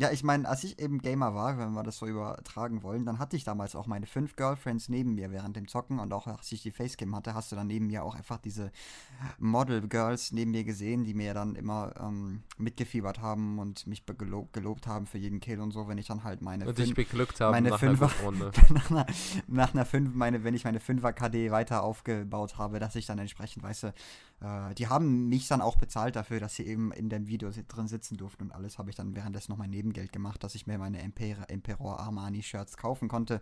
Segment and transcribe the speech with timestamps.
[0.00, 3.18] Ja, ich meine, als ich eben Gamer war, wenn wir das so übertragen wollen, dann
[3.18, 6.50] hatte ich damals auch meine fünf Girlfriends neben mir während dem Zocken und auch als
[6.52, 8.72] ich die Facecam hatte, hast du dann neben mir auch einfach diese
[9.38, 14.86] Model-Girls neben mir gesehen, die mir dann immer ähm, mitgefiebert haben und mich gelob, gelobt
[14.86, 17.50] haben für jeden Kill und so, wenn ich dann halt meine und dich beglückt haben
[17.50, 19.06] meine nach Fünfer, einer nach, einer,
[19.48, 23.18] nach einer 5, meine, wenn ich meine 5er KD weiter aufgebaut habe, dass ich dann
[23.18, 23.86] entsprechend, weißt du,
[24.40, 27.86] äh, die haben mich dann auch bezahlt dafür, dass sie eben in dem Video drin
[27.86, 30.78] sitzen durften und alles habe ich dann währenddessen noch mein Nebengeld gemacht, dass ich mir
[30.78, 33.40] meine Emperor, Emperor Armani Shirts kaufen konnte.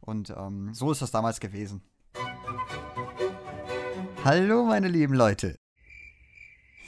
[0.00, 1.82] Und ähm, so ist das damals gewesen.
[4.24, 5.59] Hallo meine lieben Leute.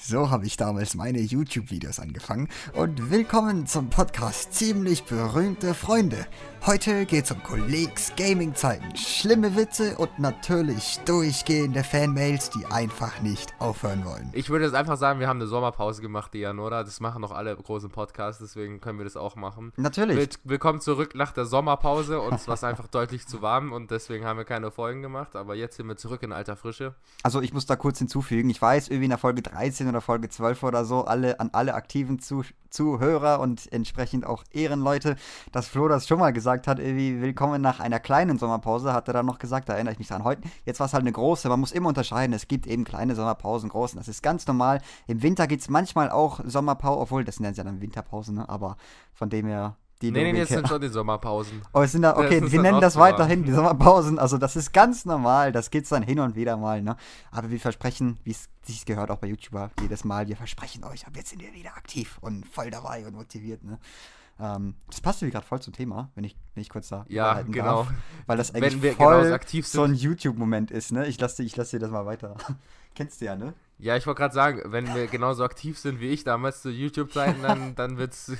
[0.04, 6.26] So habe ich damals meine YouTube-Videos angefangen und willkommen zum Podcast Ziemlich berühmte Freunde.
[6.66, 14.04] Heute geht's um Kollegs Gaming-Zeiten, schlimme Witze und natürlich durchgehende Fanmails, die einfach nicht aufhören
[14.04, 14.30] wollen.
[14.32, 16.84] Ich würde jetzt einfach sagen, wir haben eine Sommerpause gemacht, Dian, oder?
[16.84, 19.72] Das machen noch alle großen Podcasts, deswegen können wir das auch machen.
[19.76, 20.16] Natürlich.
[20.16, 22.20] Will willkommen zurück nach der Sommerpause.
[22.20, 25.56] Uns war es einfach deutlich zu warm und deswegen haben wir keine Folgen gemacht, aber
[25.56, 26.94] jetzt sind wir zurück in alter Frische.
[27.24, 30.28] Also ich muss da kurz hinzufügen, ich weiß, irgendwie in der Folge 13 oder Folge
[30.28, 35.16] 12 oder so, alle an alle aktiven Zuh Zuhörer und entsprechend auch Ehrenleute,
[35.52, 39.14] dass Flo das schon mal gesagt hat, irgendwie willkommen nach einer kleinen Sommerpause, hat er
[39.14, 40.24] dann noch gesagt, da erinnere ich mich dran.
[40.24, 43.14] Heute, jetzt war es halt eine große, man muss immer unterscheiden, es gibt eben kleine
[43.14, 44.80] Sommerpausen, großen, das ist ganz normal.
[45.06, 48.48] Im Winter gibt es manchmal auch Sommerpausen, obwohl das nennen sie ja dann Winterpausen, ne?
[48.48, 48.76] aber
[49.12, 51.62] von dem her die nee, nee, jetzt sind schon die Sommerpausen.
[51.72, 54.18] Oh, es sind da, okay, wir nennen das weiterhin die Sommerpausen.
[54.18, 56.96] Also das ist ganz normal, das geht's dann hin und wieder mal, ne?
[57.30, 61.06] Aber wir versprechen, wie es sich gehört, auch bei YouTuber jedes Mal, wir versprechen euch,
[61.06, 63.78] ab jetzt sind wir wieder aktiv und voll dabei und motiviert, ne?
[64.40, 67.42] Ähm, das passt wie gerade voll zum Thema, wenn ich, wenn ich kurz da Ja,
[67.42, 67.84] genau.
[67.84, 67.92] Darf,
[68.26, 69.78] weil das eigentlich wenn wir voll genau aktiv sind.
[69.78, 71.06] so ein YouTube-Moment ist, ne?
[71.06, 72.36] Ich lasse ich lass dir das mal weiter.
[72.94, 73.54] Kennst du ja, ne?
[73.82, 77.42] Ja, ich wollte gerade sagen, wenn wir genauso aktiv sind wie ich damals zu YouTube-Zeiten,
[77.42, 78.30] dann, dann wird's,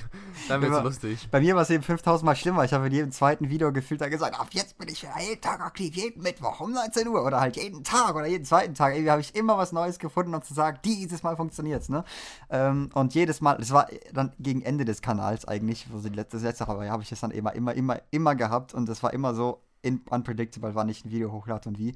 [0.47, 1.27] dann wird's Immer, lustig.
[1.31, 2.63] Bei mir war es eben 5000 Mal schlimmer.
[2.63, 5.59] Ich habe in jedem zweiten Video gefühlt da gesagt, ab jetzt bin ich jeden Tag
[5.59, 8.93] aktiv, jeden Mittwoch um 19 Uhr oder halt jeden Tag oder jeden zweiten Tag.
[8.93, 12.05] Irgendwie habe ich immer was Neues gefunden, um zu sagen, dieses Mal funktioniert's, ne?
[12.49, 16.37] Ähm, und jedes Mal, das war dann gegen Ende des Kanals eigentlich, wo sie letzte,
[16.37, 19.03] das letzte aber ja, habe ich es dann immer, immer, immer, immer gehabt und das
[19.03, 21.95] war immer so unpredictable, wann ich ein Video hochlade und wie.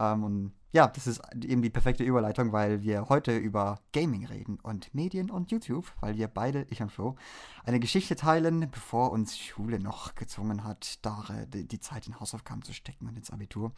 [0.00, 4.58] Ähm, und ja, das ist eben die perfekte Überleitung, weil wir heute über Gaming reden
[4.62, 7.16] und Medien und YouTube, weil wir beide, ich und Flo,
[7.64, 12.72] eine Geschichte teilen, bevor uns Schule noch gezwungen hat, da die Zeit in Hausaufgaben zu
[12.72, 13.72] stecken und ins Abitur.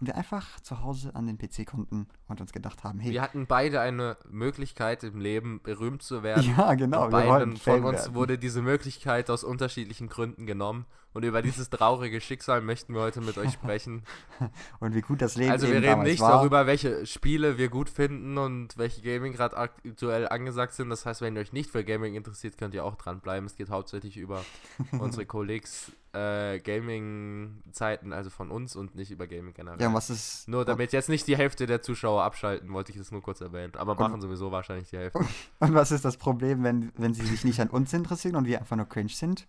[0.00, 3.12] Und wir einfach zu Hause an den PC konnten und uns gedacht haben, hey.
[3.12, 6.54] Wir hatten beide eine Möglichkeit im Leben berühmt zu werden.
[6.56, 7.04] Ja, genau.
[7.04, 8.14] Und beiden von uns werden.
[8.14, 10.84] wurde diese Möglichkeit aus unterschiedlichen Gründen genommen.
[11.14, 14.02] Und über dieses traurige Schicksal möchten wir heute mit euch sprechen.
[14.80, 16.33] und wie gut das Leben Also wir reden nicht war.
[16.36, 20.90] Darüber, welche Spiele wir gut finden und welche Gaming gerade aktuell angesagt sind.
[20.90, 23.46] Das heißt, wenn ihr euch nicht für Gaming interessiert, könnt ihr auch dranbleiben.
[23.46, 24.44] Es geht hauptsächlich über
[24.98, 29.80] unsere Kollegs äh, Gaming-Zeiten, also von uns und nicht über Gaming generell.
[29.80, 30.48] Ja, was ist.
[30.48, 33.72] Nur damit jetzt nicht die Hälfte der Zuschauer abschalten, wollte ich das nur kurz erwähnen.
[33.76, 35.18] Aber machen sowieso wahrscheinlich die Hälfte.
[35.58, 38.60] Und was ist das Problem, wenn, wenn sie sich nicht an uns interessieren und wir
[38.60, 39.46] einfach nur cringe sind?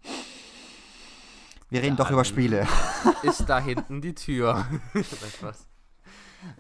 [1.70, 2.68] Wir reden ja, doch über Spiele.
[3.24, 4.66] Ist da hinten die Tür.
[5.42, 5.68] was.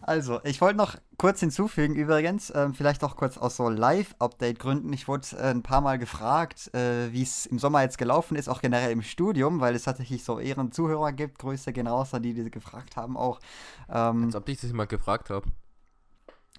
[0.01, 4.91] Also, ich wollte noch kurz hinzufügen, übrigens, äh, vielleicht auch kurz aus so Live-Update-Gründen.
[4.94, 8.47] Ich wurde äh, ein paar Mal gefragt, äh, wie es im Sommer jetzt gelaufen ist,
[8.47, 11.40] auch generell im Studium, weil es tatsächlich so ehren Zuhörer gibt.
[11.40, 13.40] Grüße gehen raus an die, die gefragt haben auch.
[13.90, 15.44] Ähm, Als ob dich das jemand gefragt hat.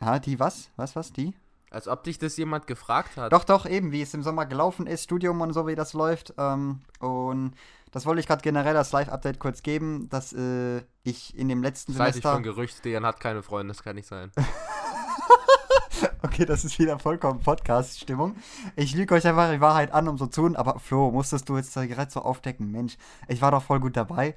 [0.01, 0.71] Ah, die was?
[0.77, 1.35] Was, was, die?
[1.71, 3.33] Als ob dich das jemand gefragt hat.
[3.33, 6.33] Doch, doch, eben, wie es im Sommer gelaufen ist, Studium und so, wie das läuft.
[6.39, 7.55] Ähm, und
[7.91, 11.93] das wollte ich gerade generell als Live-Update kurz geben, dass äh, ich in dem letzten
[11.93, 12.21] das Semester.
[12.21, 14.31] Das halte ich von Gerücht, Dejan hat keine Freunde, das kann nicht sein.
[16.23, 18.37] okay, das ist wieder vollkommen Podcast-Stimmung.
[18.77, 21.57] Ich lüge euch einfach die Wahrheit an, um so zu tun, aber Flo, musstest du
[21.57, 22.71] jetzt direkt so aufdecken?
[22.71, 22.97] Mensch,
[23.29, 24.35] ich war doch voll gut dabei.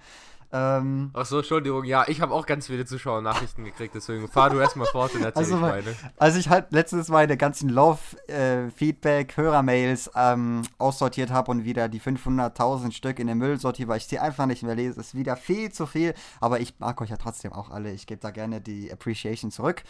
[0.51, 4.59] Ähm, Ach so, Entschuldigung, ja, ich habe auch ganz viele Zuschauer-Nachrichten gekriegt, deswegen fahr du
[4.59, 5.95] erstmal fort und erzähl also, ich meine.
[6.17, 12.01] Als ich halt letztes meine ganzen Love-Feedback, äh, Hörermails ähm, aussortiert habe und wieder die
[12.01, 15.35] 500.000 Stück in den Müll sortiere, weil ich sie einfach nicht mehr lese, ist wieder
[15.35, 18.59] viel zu viel, aber ich mag euch ja trotzdem auch alle, ich gebe da gerne
[18.59, 19.83] die Appreciation zurück.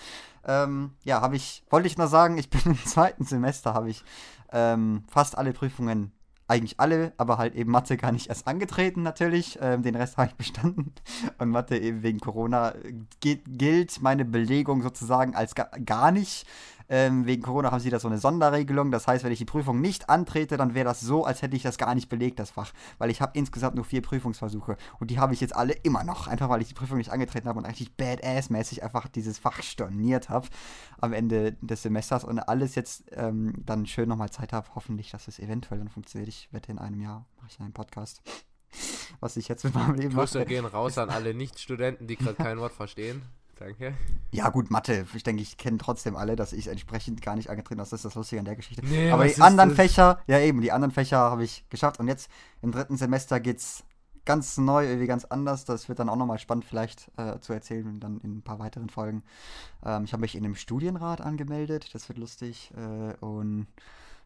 [0.45, 4.03] Ähm, ja, habe ich, wollte ich nur sagen, ich bin im zweiten Semester, habe ich
[4.51, 6.11] ähm, fast alle Prüfungen
[6.49, 9.59] eigentlich alle, aber halt eben Mathe gar nicht erst angetreten natürlich.
[9.61, 10.93] Ähm, den Rest habe ich bestanden.
[11.37, 12.73] und Mathe eben wegen Corona
[13.19, 16.45] geht, gilt meine Belegung sozusagen als ga, gar nicht.
[16.89, 18.91] Ähm, wegen Corona haben sie da so eine Sonderregelung.
[18.91, 21.61] Das heißt, wenn ich die Prüfung nicht antrete, dann wäre das so, als hätte ich
[21.61, 22.73] das gar nicht belegt, das Fach.
[22.97, 24.75] Weil ich habe insgesamt nur vier Prüfungsversuche.
[24.99, 26.27] Und die habe ich jetzt alle immer noch.
[26.27, 30.29] Einfach weil ich die Prüfung nicht angetreten habe und eigentlich badass-mäßig einfach dieses Fach storniert
[30.29, 30.47] habe
[30.99, 34.67] am Ende des Semesters und alles jetzt ähm, dann schön nochmal Zeit habe.
[34.73, 36.27] Hoffentlich, dass es eventuell dann funktioniert.
[36.27, 38.21] Ich wette, in einem Jahr mache ich einen Podcast.
[39.19, 40.47] Was ich jetzt mit meinem Leben Grüße mache.
[40.47, 43.21] gehen raus an alle Nicht-Studenten, die gerade kein Wort verstehen.
[43.59, 43.93] Danke.
[44.31, 45.05] Ja, gut, Mathe.
[45.13, 47.89] Ich denke, ich kenne trotzdem alle, dass ich entsprechend gar nicht angetreten habe.
[47.89, 48.85] Das ist das Lustige an der Geschichte.
[48.85, 49.75] Nee, Aber die anderen das?
[49.75, 51.99] Fächer, ja eben, die anderen Fächer habe ich geschafft.
[51.99, 53.83] Und jetzt im dritten Semester geht's
[54.23, 55.65] ganz neu, irgendwie ganz anders.
[55.65, 58.89] Das wird dann auch nochmal spannend vielleicht äh, zu erzählen, dann in ein paar weiteren
[58.89, 59.23] Folgen.
[59.83, 62.71] Ähm, ich habe mich in einem Studienrat angemeldet, das wird lustig.
[62.77, 63.67] Äh, und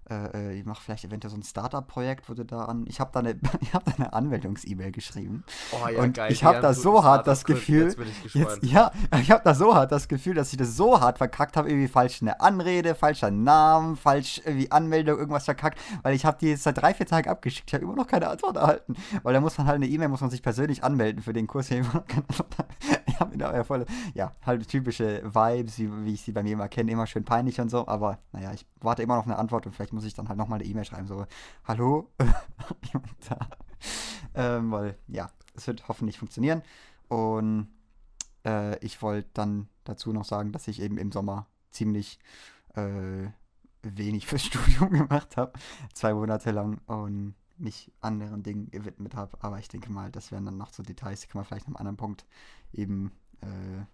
[0.10, 2.86] äh, äh, ich mache vielleicht eventuell so ein Startup-Projekt, wurde da an.
[2.88, 5.44] Ich habe da eine, ich hab da eine Anmeldungs-E-Mail geschrieben.
[5.72, 6.32] Oh ja, Und geil.
[6.32, 8.60] ich die hab da so hart das Gefühl, Jetzt bin ich gespannt.
[8.62, 8.92] Jetzt, ja,
[9.22, 11.88] ich habe da so hart das Gefühl, dass ich das so hart verkackt habe, irgendwie
[11.88, 16.64] falsch eine Anrede, falscher Namen, falsch irgendwie Anmeldung, irgendwas verkackt, weil ich habe die jetzt
[16.64, 17.70] seit drei, vier Tagen abgeschickt.
[17.70, 20.22] Ich habe immer noch keine Antwort erhalten, weil da muss man halt eine E-Mail, muss
[20.22, 21.72] man sich persönlich anmelden für den Kurs.
[21.72, 22.56] Habe immer noch keine Antwort
[23.14, 23.40] erhalten.
[23.40, 26.54] Ich habe da ja voll, ja, halt typische Vibes, wie, wie ich sie bei mir
[26.54, 29.38] immer kenne, immer schön peinlich und so, aber naja, ich warte immer noch auf eine
[29.38, 31.26] Antwort und vielleicht muss ich dann halt nochmal eine E-Mail schreiben, so,
[31.66, 32.10] hallo,
[32.94, 33.40] jemand da?
[34.36, 36.64] Ähm, weil, ja, es wird hoffentlich funktionieren.
[37.08, 37.68] Und
[38.46, 42.20] äh, ich wollte dann dazu noch sagen, dass ich eben im Sommer ziemlich
[42.76, 43.30] äh,
[43.82, 45.54] wenig fürs Studium gemacht habe.
[45.94, 49.38] Zwei Monate lang und mich anderen Dingen gewidmet habe.
[49.42, 51.76] Aber ich denke mal, das wären dann noch so Details, die kann man vielleicht noch
[51.76, 52.26] einem anderen Punkt
[52.74, 53.12] eben
[53.42, 53.86] äh,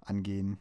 [0.00, 0.58] angehen.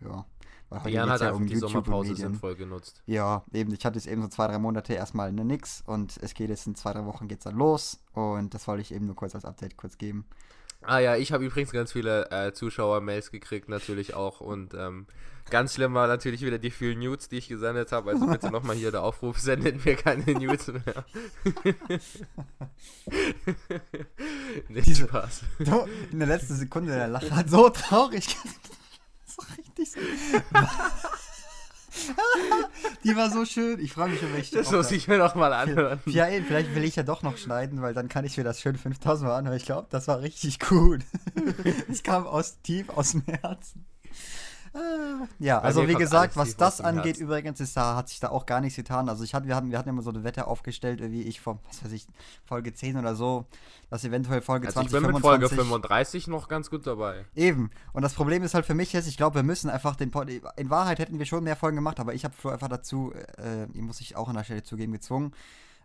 [0.00, 0.26] Ja.
[0.68, 3.02] Weil heute Jan hat ja um die YouTube Sommerpause sinnvoll genutzt.
[3.06, 6.34] Ja, eben, ich hatte jetzt eben so zwei, drei Monate erstmal ne nix und es
[6.34, 9.16] geht jetzt in zwei, drei Wochen geht's dann los und das wollte ich eben nur
[9.16, 10.26] kurz als Update kurz geben.
[10.82, 14.40] Ah ja, ich habe übrigens ganz viele äh, Zuschauer-Mails gekriegt, natürlich auch.
[14.40, 15.06] Und ähm,
[15.50, 18.10] ganz schlimm war natürlich wieder die vielen Nudes, die ich gesendet habe.
[18.10, 21.04] Also bitte nochmal hier der Aufruf, sendet mir keine Nudes mehr.
[24.68, 25.42] Nicht Diese- Spaß.
[25.60, 28.36] So, in der letzten Sekunde der Lache hat so traurig.
[29.26, 30.00] so richtig so.
[33.04, 33.80] Die war so schön.
[33.80, 36.00] Ich frage mich, ob ich die Das muss ich mir nochmal anhören.
[36.06, 38.60] Ja, ey, vielleicht will ich ja doch noch schneiden, weil dann kann ich mir das
[38.60, 39.56] schön 5000 Mal anhören.
[39.56, 41.00] Ich glaube, das war richtig gut.
[41.90, 43.84] Es kam aus tief aus dem Herzen.
[44.74, 47.22] Ah, Ja, also wie gesagt, was das angeht, Herzen.
[47.22, 49.08] übrigens, ist da hat sich da auch gar nichts getan.
[49.08, 51.58] Also ich hatte, wir hatten, wir hatten immer so eine Wette aufgestellt, wie ich vor,
[51.68, 52.06] was weiß ich,
[52.44, 53.46] Folge 10 oder so,
[53.90, 57.24] dass eventuell Folge Also ich 20, bin mit Folge 25 35 noch ganz gut dabei.
[57.34, 57.70] Eben.
[57.92, 60.28] Und das Problem ist halt für mich jetzt, ich glaube, wir müssen einfach den Pod
[60.56, 63.62] In Wahrheit hätten wir schon mehr Folgen gemacht, aber ich habe Flo einfach dazu, äh,
[63.64, 65.32] äh, muss ich auch an der Stelle zugeben, gezwungen,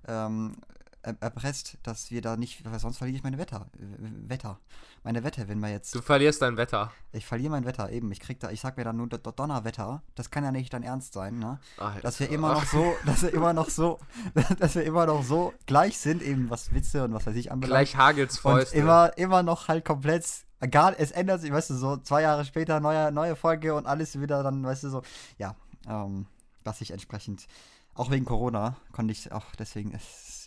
[0.08, 0.56] ähm,
[1.04, 3.68] erpresst, dass wir da nicht, weil sonst verliere ich meine Wetter.
[3.78, 4.60] Äh, Wetter.
[5.04, 5.94] Meine Wette, wenn wir jetzt.
[5.94, 6.92] Du verlierst dein Wetter.
[7.12, 8.12] Ich verliere mein Wetter, eben.
[8.12, 10.02] Ich krieg da, ich sag mir dann nur Do- Donnerwetter.
[10.16, 11.60] Das kann ja nicht dein Ernst sein, ne?
[11.78, 12.00] Alter.
[12.02, 14.00] Dass wir immer noch so, dass wir immer noch so,
[14.60, 17.90] dass wir immer noch so gleich sind, eben was Witze und was weiß ich anbelangt.
[17.90, 20.26] Gleich Hagels Und immer, immer noch halt komplett,
[20.62, 24.20] egal, es ändert sich, weißt du, so zwei Jahre später, neue, neue Folge und alles
[24.20, 25.02] wieder dann, weißt du, so,
[25.38, 25.56] ja,
[25.88, 26.28] ähm,
[26.64, 27.48] dass ich entsprechend,
[27.94, 29.92] auch wegen Corona, konnte ich auch, deswegen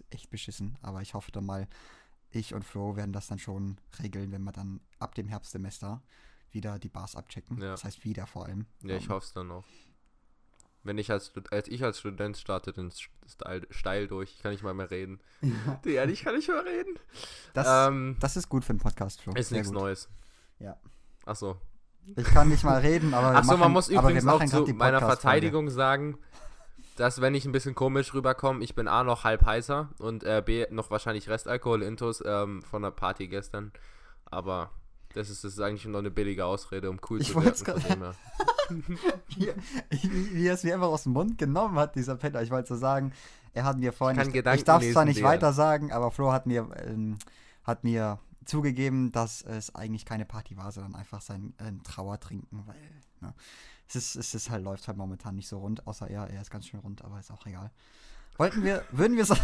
[0.01, 1.67] ist echt beschissen, aber ich hoffe dann mal,
[2.31, 6.03] ich und Flo werden das dann schon regeln, wenn wir dann ab dem Herbstsemester
[6.51, 7.61] wieder die Bars abchecken.
[7.61, 7.71] Ja.
[7.71, 8.67] Das heißt wieder vor allem.
[8.83, 9.65] Ja, ich Ähm, hoffe es dann noch.
[10.83, 12.93] Wenn ich als, als ich als Student starte, dann
[13.27, 14.33] steil, steil durch.
[14.37, 15.21] Ich kann nicht mal mehr reden.
[15.85, 16.97] Ja, ich kann nicht mehr reden.
[17.55, 19.33] Das, ähm, das ist gut für einen Podcast, Flo.
[19.35, 19.71] ist nichts.
[19.71, 20.09] Neues.
[20.61, 20.77] Ja.
[21.25, 21.61] Achso.
[22.15, 25.01] Ich kann nicht mal reden, aber Achso, man muss übrigens auch zu meiner.
[25.01, 26.19] Verteidigung sagen,
[26.97, 30.43] dass wenn ich ein bisschen komisch rüberkomme, ich bin A noch halb heißer und äh,
[30.45, 33.73] B noch wahrscheinlich Restalkohol intus ähm, von der Party gestern.
[34.25, 34.71] Aber
[35.15, 38.15] das ist, das ist eigentlich nur eine billige Ausrede, um cool Ich zu werden.
[39.29, 39.53] wie,
[40.35, 42.43] wie, er es mir einfach aus dem Mund genommen hat, dieser Penner.
[42.43, 43.13] Ich wollte so sagen,
[43.55, 45.31] er hat mir vorhin, ich, Gedanken ich darf es zwar nicht Dejan.
[45.31, 47.19] weiter sagen, aber Flo hat mir, ähm,
[47.65, 52.65] hat mir zugegeben, dass es eigentlich keine Party war, sondern einfach sein äh, Trauer trinken,
[52.67, 52.77] weil
[53.21, 53.35] ne,
[53.89, 56.51] es, ist, es ist halt, läuft halt momentan nicht so rund, außer er, er ist
[56.51, 57.71] ganz schön rund, aber ist auch egal.
[58.39, 59.35] Wollten wir, würden wir so,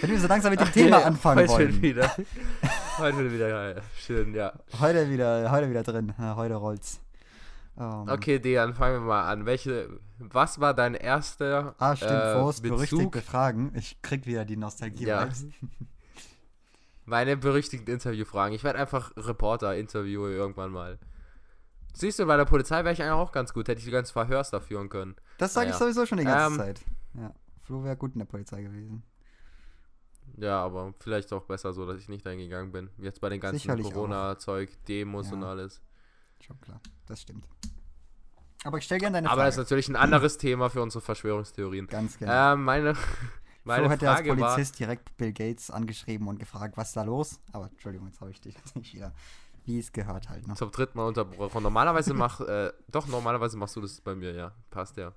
[0.00, 1.82] wenn wir so langsam mit dem Thema anfangen heute wollen.
[1.82, 2.10] Wieder,
[2.98, 4.52] heute wieder, ja, ja, schön, ja.
[4.80, 7.00] Heute wieder, heute wieder drin, heute rollt's.
[7.78, 9.46] Ähm, Okay, Dejan, fangen wir mal an.
[9.46, 9.88] Welche,
[10.18, 12.62] was war dein erster Ah, stimmt, äh, Bezug?
[12.62, 13.72] berüchtigte Fragen.
[13.76, 15.06] Ich krieg wieder die Nostalgie.
[15.06, 15.28] Ja.
[17.04, 18.54] Meine berüchtigten Interviewfragen.
[18.54, 20.98] Ich werde einfach Reporter interviewen irgendwann mal.
[21.94, 23.68] Siehst du, bei der Polizei wäre ich eigentlich auch ganz gut.
[23.68, 25.16] Hätte ich die ganzen Verhörs da führen können.
[25.38, 25.84] Das sage ich Naja.
[25.84, 26.80] sowieso schon die ganze Ähm, Zeit.
[27.14, 29.02] Ja, Flo wäre gut in der Polizei gewesen.
[30.36, 32.90] Ja, aber vielleicht auch besser so, dass ich nicht eingegangen bin.
[32.98, 35.34] Jetzt bei den ganzen Corona-Zeug, Demos Ja.
[35.34, 35.80] und alles.
[36.40, 37.46] Schon klar, das stimmt.
[38.64, 39.64] Aber ich stelle gerne deine Aber das ist Frage.
[39.64, 41.86] natürlich ein anderes Thema für unsere Verschwörungstheorien.
[41.88, 42.52] Ganz genau.
[42.54, 42.94] Ähm, meine
[43.64, 46.88] meine so hätte er als Frage war, Polizist direkt Bill Gates angeschrieben und gefragt, was
[46.88, 47.40] ist da los?
[47.52, 49.12] Aber Entschuldigung, jetzt habe ich dich jetzt nicht wieder,
[49.64, 50.46] wie es gehört halt.
[50.46, 50.54] Ne?
[50.54, 51.62] zum dritten Mal unterbrochen.
[51.62, 54.52] Normalerweise mach, äh, doch, normalerweise machst du das bei mir, ja.
[54.70, 55.12] Passt ja.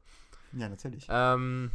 [0.54, 1.08] Ja, natürlich.
[1.10, 1.72] Ähm,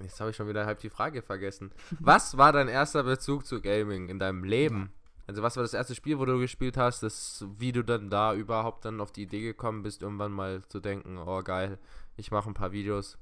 [0.00, 1.70] jetzt habe ich schon wieder halb die Frage vergessen.
[2.00, 4.92] Was war dein erster Bezug zu Gaming in deinem Leben?
[5.26, 8.32] Also was war das erste Spiel, wo du gespielt hast, das, wie du dann da
[8.32, 11.78] überhaupt dann auf die Idee gekommen bist, irgendwann mal zu denken, oh geil,
[12.16, 13.18] ich mache ein paar Videos.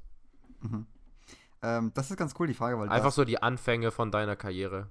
[1.62, 4.88] Ähm, das ist ganz cool, die Frage, weil Einfach so die Anfänge von deiner Karriere.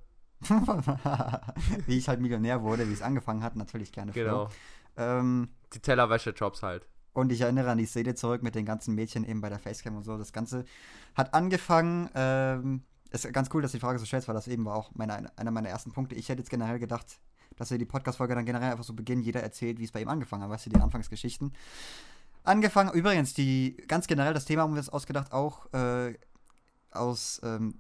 [1.85, 4.11] Wie ich halt Millionär wurde, wie es angefangen hat, natürlich gerne.
[4.11, 4.49] Genau.
[4.97, 6.87] Ähm, Die Tellerwäsche-Jobs halt.
[7.13, 9.95] Und ich erinnere an die Szene zurück mit den ganzen Mädchen eben bei der Facecam
[9.95, 10.17] und so.
[10.17, 10.65] Das Ganze
[11.15, 12.09] hat angefangen.
[12.13, 14.91] Ähm, ist ganz cool, dass du die Frage so stellst, weil das eben war auch
[14.95, 16.15] meine, einer meiner ersten Punkte.
[16.15, 17.19] Ich hätte jetzt generell gedacht,
[17.55, 19.21] dass wir die Podcast-Folge dann generell einfach so beginnen.
[19.21, 20.49] Jeder erzählt, wie es bei ihm angefangen hat.
[20.49, 21.53] Weißt du, die Anfangsgeschichten.
[22.43, 26.13] Angefangen, übrigens, die ganz generell, das Thema haben wir uns ausgedacht, auch äh,
[26.91, 27.39] aus.
[27.43, 27.75] Ähm,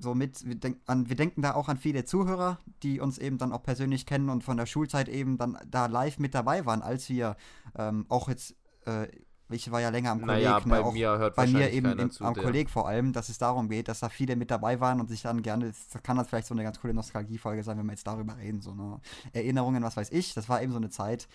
[0.00, 3.38] so mit, wir, denk, an, wir denken da auch an viele Zuhörer, die uns eben
[3.38, 6.82] dann auch persönlich kennen und von der Schulzeit eben dann da live mit dabei waren,
[6.82, 7.36] als wir
[7.76, 8.54] ähm, auch jetzt,
[8.86, 9.08] äh,
[9.50, 11.98] ich war ja länger am Kolleg, Naja, ne, bei auch mir hört bei mir eben
[11.98, 14.50] im, zu, am der- Kolleg vor allem, dass es darum geht, dass da viele mit
[14.50, 17.62] dabei waren und sich dann gerne, das kann das vielleicht so eine ganz coole Nostalgiefolge
[17.62, 19.00] sein, wenn wir jetzt darüber reden, so eine
[19.32, 21.28] Erinnerungen, was weiß ich, das war eben so eine Zeit,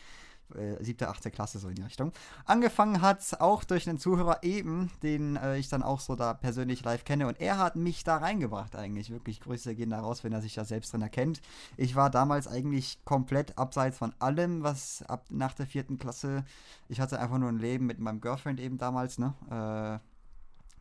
[0.55, 2.11] äh, siebte, achte Klasse so in die Richtung.
[2.45, 6.83] Angefangen hat auch durch einen Zuhörer eben, den äh, ich dann auch so da persönlich
[6.83, 10.33] live kenne und er hat mich da reingebracht eigentlich, wirklich Grüße gehen da raus, wenn
[10.33, 11.41] er sich da selbst drin erkennt.
[11.77, 16.45] Ich war damals eigentlich komplett abseits von allem, was ab nach der vierten Klasse,
[16.87, 20.12] ich hatte einfach nur ein Leben mit meinem Girlfriend eben damals, ne, äh,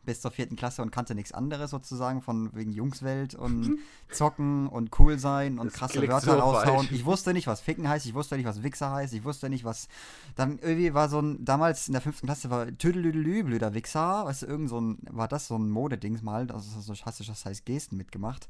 [0.05, 3.79] bis zur vierten Klasse und kannte nichts anderes sozusagen von wegen Jungswelt und
[4.11, 6.77] zocken und cool sein und Das krasse Wörter so raushauen.
[6.87, 6.91] falsch.
[6.91, 9.63] Ich wusste nicht, was Ficken heißt, ich wusste nicht, was Wichser heißt, ich wusste nicht,
[9.63, 9.87] was.
[10.35, 14.43] Dann irgendwie war so ein, damals in der fünften Klasse war Tüdelüdelü, blöder Wichser, weißt
[14.43, 17.45] du, irgend so ein, war das so ein Modedings mal, also so hast du das
[17.45, 18.47] heißt Gesten mitgemacht.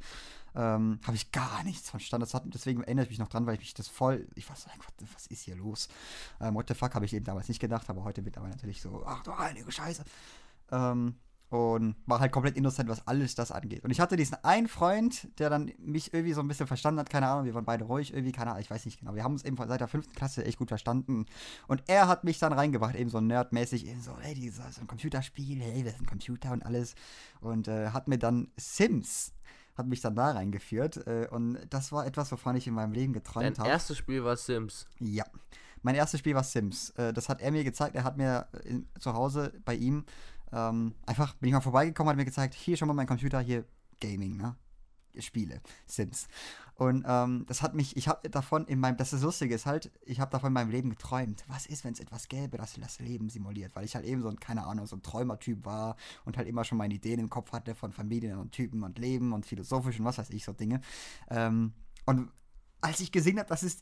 [0.55, 2.25] Ähm, habe ich gar nichts verstanden.
[2.25, 4.55] Das hat, deswegen erinnere ich mich noch dran, weil ich mich das voll, ich war
[4.55, 5.88] so, was, was ist hier los?
[6.39, 8.79] Ähm, what the fuck habe ich eben damals nicht gedacht, aber heute wird aber natürlich
[8.81, 10.03] so, ach du heilige Scheiße.
[10.72, 11.15] Ähm,
[11.53, 13.83] und war halt komplett innocent, was alles das angeht.
[13.83, 17.12] Und ich hatte diesen einen Freund, der dann mich irgendwie so ein bisschen verstanden hat,
[17.12, 19.13] keine Ahnung, wir waren beide ruhig, irgendwie, keine Ahnung, ich weiß nicht genau.
[19.13, 21.27] Wir haben uns eben seit der fünften Klasse echt gut verstanden.
[21.67, 24.88] Und er hat mich dann reingebracht, eben so nerdmäßig, eben so, hey, dieses so ein
[24.88, 26.95] Computerspiel, hey, wir sind Computer und alles.
[27.39, 29.33] Und äh, hat mir dann Sims,
[29.75, 31.05] hat mich dann da reingeführt.
[31.05, 33.69] Äh, und das war etwas, wovon ich in meinem Leben geträumt habe.
[33.69, 34.88] erstes Spiel war Sims.
[35.00, 35.25] Ja.
[35.83, 36.91] Mein erstes Spiel war Sims.
[36.91, 37.95] Äh, das hat er mir gezeigt.
[37.95, 40.05] Er hat mir in, zu Hause bei ihm
[40.53, 43.65] ähm, einfach, bin ich mal vorbeigekommen, hat mir gezeigt, hier schon mal mein Computer, hier
[44.00, 44.55] Gaming, ne?
[45.19, 46.27] Spiele, Sims.
[46.75, 49.91] Und ähm, das hat mich, ich habe davon in meinem, das ist Lustige ist halt,
[50.05, 51.43] ich habe davon in meinem Leben geträumt.
[51.48, 53.75] Was ist, wenn es etwas gäbe, das das Leben simuliert?
[53.75, 56.63] Weil ich halt eben so ein, keine Ahnung, so ein Träumertyp war und halt immer
[56.63, 60.05] schon meine Ideen im Kopf hatte von Familien und Typen und Leben und philosophisch und
[60.05, 60.81] was weiß ich, so Dinge.
[61.29, 61.74] Ähm,
[62.05, 62.31] und
[62.84, 63.82] als ich gesehen habe, dass es,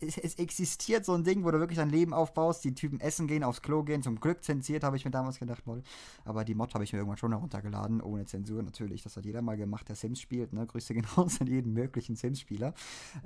[0.00, 3.42] es, existiert, so ein Ding, wo du wirklich dein Leben aufbaust, die Typen essen gehen,
[3.42, 5.82] aufs Klo gehen, zum Glück zensiert, habe ich mir damals gedacht, lol.
[6.24, 9.02] Aber die Mod habe ich mir irgendwann schon heruntergeladen, ohne Zensur natürlich.
[9.02, 10.64] Das hat jeder mal gemacht, der Sims spielt, ne?
[10.64, 12.72] Grüße genauso an jeden möglichen Sims-Spieler.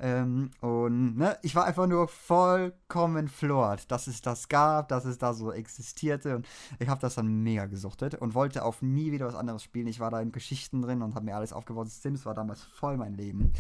[0.01, 5.19] Ähm, und ne, ich war einfach nur vollkommen floored, dass es das gab, dass es
[5.19, 6.37] da so existierte.
[6.37, 6.49] Und
[6.79, 9.87] ich habe das dann mega gesuchtet und wollte auf nie wieder was anderes spielen.
[9.87, 11.91] Ich war da in Geschichten drin und habe mir alles aufgebaut.
[11.91, 13.53] Sims war damals voll mein Leben.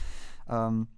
[0.48, 0.88] Ähm,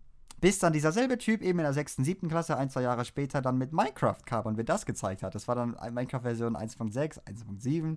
[0.42, 2.28] bis dann dieser selbe Typ eben in der 6., 7.
[2.28, 5.36] Klasse, ein, zwei Jahre später, dann mit Minecraft kam und mir das gezeigt hat.
[5.36, 7.96] Das war dann Minecraft-Version 1.6, 1.7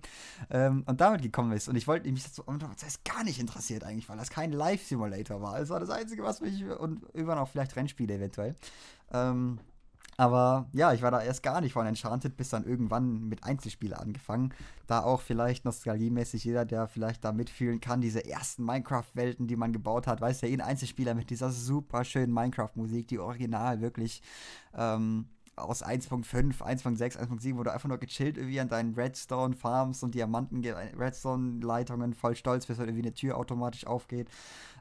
[0.51, 1.67] ähm, und damit gekommen ist.
[1.67, 5.41] Und ich wollte mich so, das ist gar nicht interessiert eigentlich, weil das kein Live-Simulator
[5.41, 5.59] war.
[5.59, 8.55] Das war das Einzige, was mich, und irgendwann auch vielleicht Rennspiele eventuell.
[9.11, 9.59] Ähm,
[10.17, 13.99] aber ja, ich war da erst gar nicht von Enchanted, bis dann irgendwann mit Einzelspiele
[13.99, 14.53] angefangen.
[14.87, 19.73] Da auch vielleicht nostalgiemäßig jeder, der vielleicht da mitfühlen kann, diese ersten Minecraft-Welten, die man
[19.73, 24.21] gebaut hat, weiß ja, ein Einzelspieler mit dieser super schönen Minecraft-Musik, die original wirklich
[24.73, 30.15] ähm, aus 1.5, 1.6, 1.7, wo du einfach nur gechillt irgendwie an deinen Redstone-Farms und
[30.15, 34.29] Diamanten-Redstone-Leitungen voll stolz bist, wenn irgendwie eine Tür automatisch aufgeht.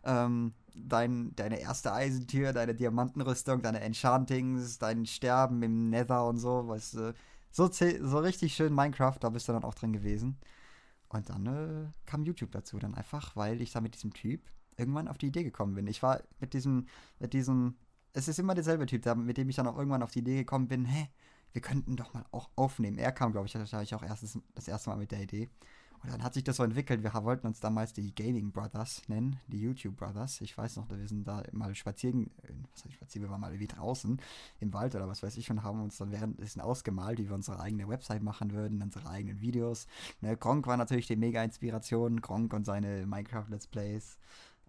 [0.04, 6.68] Ähm, dein, deine erste Eisentür, deine Diamantenrüstung, deine Enchantings, dein Sterben im Nether und so,
[6.68, 7.14] weißt du.
[7.50, 10.38] So, so richtig schön Minecraft, da bist du dann auch drin gewesen.
[11.08, 14.42] Und dann äh, kam YouTube dazu, dann einfach, weil ich da mit diesem Typ
[14.76, 15.86] irgendwann auf die Idee gekommen bin.
[15.86, 16.86] Ich war mit diesem,
[17.20, 17.76] mit diesem,
[18.12, 20.38] es ist immer derselbe Typ, der, mit dem ich dann auch irgendwann auf die Idee
[20.38, 21.08] gekommen bin, hä,
[21.52, 22.98] wir könnten doch mal auch aufnehmen.
[22.98, 25.48] Er kam, glaube ich, tatsächlich auch erstes, das erste Mal mit der Idee.
[26.02, 27.02] Und dann hat sich das so entwickelt.
[27.02, 30.40] Wir wollten uns damals die Gaming Brothers nennen, die YouTube Brothers.
[30.42, 33.50] Ich weiß noch, wir sind da mal spazieren, äh, was heißt spazieren, wir waren mal
[33.50, 34.20] irgendwie draußen
[34.60, 37.58] im Wald oder was weiß ich und haben uns dann währenddessen ausgemalt, wie wir unsere
[37.58, 39.86] eigene Website machen würden, unsere eigenen Videos.
[40.20, 44.18] Ne, Gronk war natürlich die mega Inspiration, Gronk und seine Minecraft Let's Plays.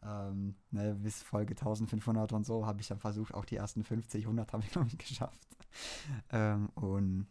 [0.03, 4.23] Ähm, ne, bis Folge 1500 und so habe ich dann versucht, auch die ersten 50,
[4.25, 5.41] 100 habe ich noch nicht geschafft.
[6.29, 7.27] Ähm, und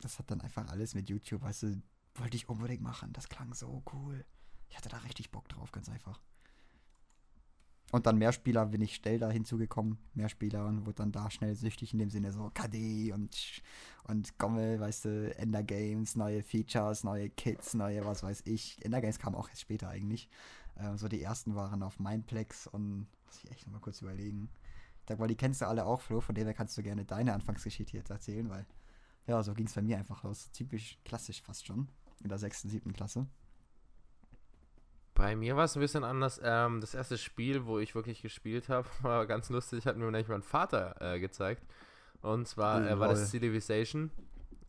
[0.00, 1.82] das hat dann einfach alles mit YouTube, weißt du,
[2.16, 3.12] wollte ich unbedingt machen.
[3.12, 4.24] Das klang so cool.
[4.68, 6.20] Ich hatte da richtig Bock drauf, ganz einfach.
[7.92, 9.98] Und dann Mehrspieler bin ich schnell da hinzugekommen.
[10.14, 13.62] Mehrspieler und wurde dann da schnell süchtig in dem Sinne so KD und,
[14.04, 18.84] und Gommel, weißt du, Ender Games, neue Features, neue Kits, neue was weiß ich.
[18.84, 20.28] Ender Games kam auch erst später eigentlich.
[20.76, 24.48] Ähm, so die ersten waren auf Mindplex und muss ich echt nochmal kurz überlegen.
[25.02, 27.04] Ich sag mal, die kennst du alle auch, Flo, von dem her kannst du gerne
[27.04, 28.66] deine Anfangsgeschichte jetzt erzählen, weil
[29.26, 30.50] ja, so ging es bei mir einfach los.
[30.50, 31.88] Typisch klassisch fast schon
[32.22, 33.26] in der sechsten, siebten Klasse.
[35.14, 36.40] Bei mir war es ein bisschen anders.
[36.42, 39.86] Ähm, das erste Spiel, wo ich wirklich gespielt habe, war ganz lustig.
[39.86, 41.64] Hat mir nämlich mein Vater äh, gezeigt.
[42.20, 44.10] Und zwar äh, war das Civilization.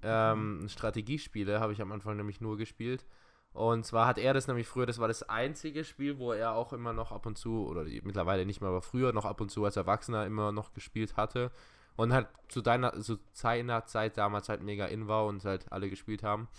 [0.03, 3.05] Ähm, Strategiespiele habe ich am Anfang nämlich nur gespielt.
[3.53, 6.73] Und zwar hat er das nämlich früher, das war das einzige Spiel, wo er auch
[6.73, 9.63] immer noch ab und zu, oder mittlerweile nicht mehr, aber früher noch ab und zu
[9.63, 11.51] als Erwachsener immer noch gespielt hatte.
[11.95, 15.89] Und halt zu deiner, zu seiner Zeit damals halt mega in war und halt alle
[15.89, 16.49] gespielt haben.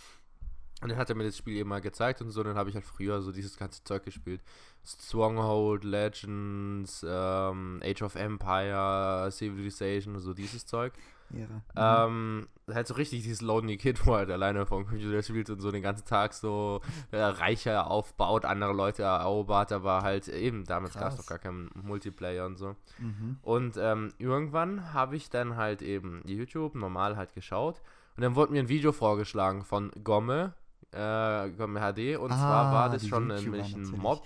[0.83, 2.75] Und dann hat er mir das Spiel eben mal gezeigt und so, dann habe ich
[2.75, 4.43] halt früher so dieses ganze Zeug gespielt.
[4.85, 10.93] Stronghold, Legends, ähm, Age of Empire, Civilization, so dieses Zeug.
[11.31, 12.07] Ja.
[12.07, 15.61] Ähm, halt so richtig dieses Lonely Kid, wo er halt alleine vom Computer spielt und
[15.61, 16.81] so den ganzen Tag so
[17.11, 21.71] äh, reicher aufbaut, andere Leute erobert, aber halt eben, damals gab es doch gar keinen
[21.75, 22.77] Multiplayer und so.
[22.99, 23.39] Mhm.
[23.43, 27.81] Und ähm, irgendwann habe ich dann halt eben YouTube normal halt geschaut
[28.17, 30.55] und dann wurde mir ein Video vorgeschlagen von Gomme,
[30.93, 32.19] äh, HD.
[32.19, 34.23] Und ah, zwar war das schon nämlich ein Mod.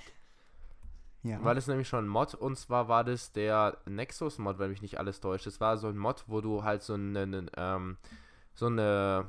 [1.22, 1.42] Ja.
[1.44, 4.98] War das nämlich schon ein Mod und zwar war das der Nexus-Mod, wenn mich nicht
[4.98, 5.46] alles täuscht.
[5.46, 7.98] Das war so ein Mod, wo du halt so einen, ähm,
[8.54, 9.26] so eine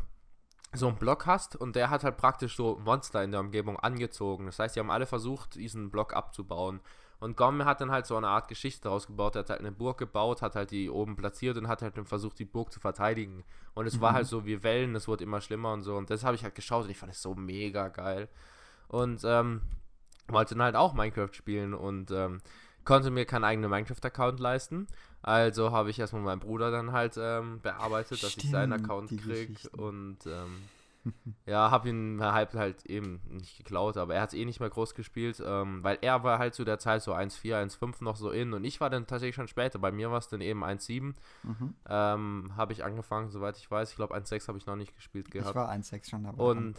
[0.74, 4.46] so einen Block hast und der hat halt praktisch so Monster in der Umgebung angezogen.
[4.46, 6.80] Das heißt, die haben alle versucht, diesen Block abzubauen.
[7.22, 9.36] Und Gomme hat dann halt so eine Art Geschichte daraus gebaut.
[9.36, 12.08] Er hat halt eine Burg gebaut, hat halt die oben platziert und hat halt dann
[12.08, 13.44] versucht, die Burg zu verteidigen.
[13.76, 14.02] Und es mhm.
[14.02, 15.96] war halt so wie Wellen, es wurde immer schlimmer und so.
[15.96, 18.28] Und das habe ich halt geschaut und ich fand es so mega geil.
[18.88, 19.62] Und ähm,
[20.30, 22.42] wollte dann halt auch Minecraft spielen und ähm,
[22.86, 24.88] konnte mir keinen eigenen Minecraft-Account leisten.
[25.22, 29.10] Also habe ich erstmal meinen Bruder dann halt ähm, bearbeitet, dass Stimmt, ich seinen Account
[29.10, 30.58] kriege und ähm,
[31.46, 34.94] ja, hab ihn halt, halt eben nicht geklaut, aber er hat eh nicht mehr groß
[34.94, 38.54] gespielt, ähm, weil er war halt zu der Zeit so 1,4, 1,5 noch so in
[38.54, 39.80] und ich war dann tatsächlich schon später.
[39.80, 41.14] Bei mir war es dann eben 1,7.
[41.44, 41.76] Mhm.
[41.90, 43.92] Ähm, habe ich angefangen, soweit ich weiß.
[43.92, 45.50] Ich glaube, 1,6 habe ich noch nicht gespielt gehabt.
[45.50, 46.44] Ich war 1,6 schon dabei.
[46.44, 46.78] Und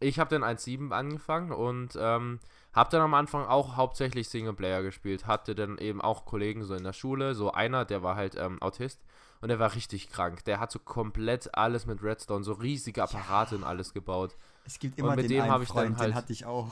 [0.00, 2.38] ich habe dann 1,7 angefangen und ähm,
[2.72, 5.26] habe dann am Anfang auch hauptsächlich Singleplayer gespielt.
[5.26, 8.60] Hatte dann eben auch Kollegen so in der Schule, so einer, der war halt ähm,
[8.62, 9.00] Autist
[9.40, 10.44] und der war richtig krank.
[10.44, 13.58] Der hat so komplett alles mit Redstone, so riesige Apparate ja.
[13.58, 14.36] und alles gebaut.
[14.64, 16.70] Es gibt immer und mit den dem habe ich dann halt, den hatte ich auch.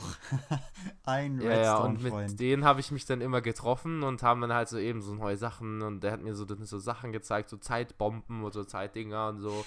[1.03, 4.53] ein Redstone ja, und mit denen habe ich mich dann immer getroffen und haben dann
[4.53, 7.57] halt so eben so neue Sachen und der hat mir so, so Sachen gezeigt, so
[7.57, 9.65] Zeitbomben und so Zeitdinger und so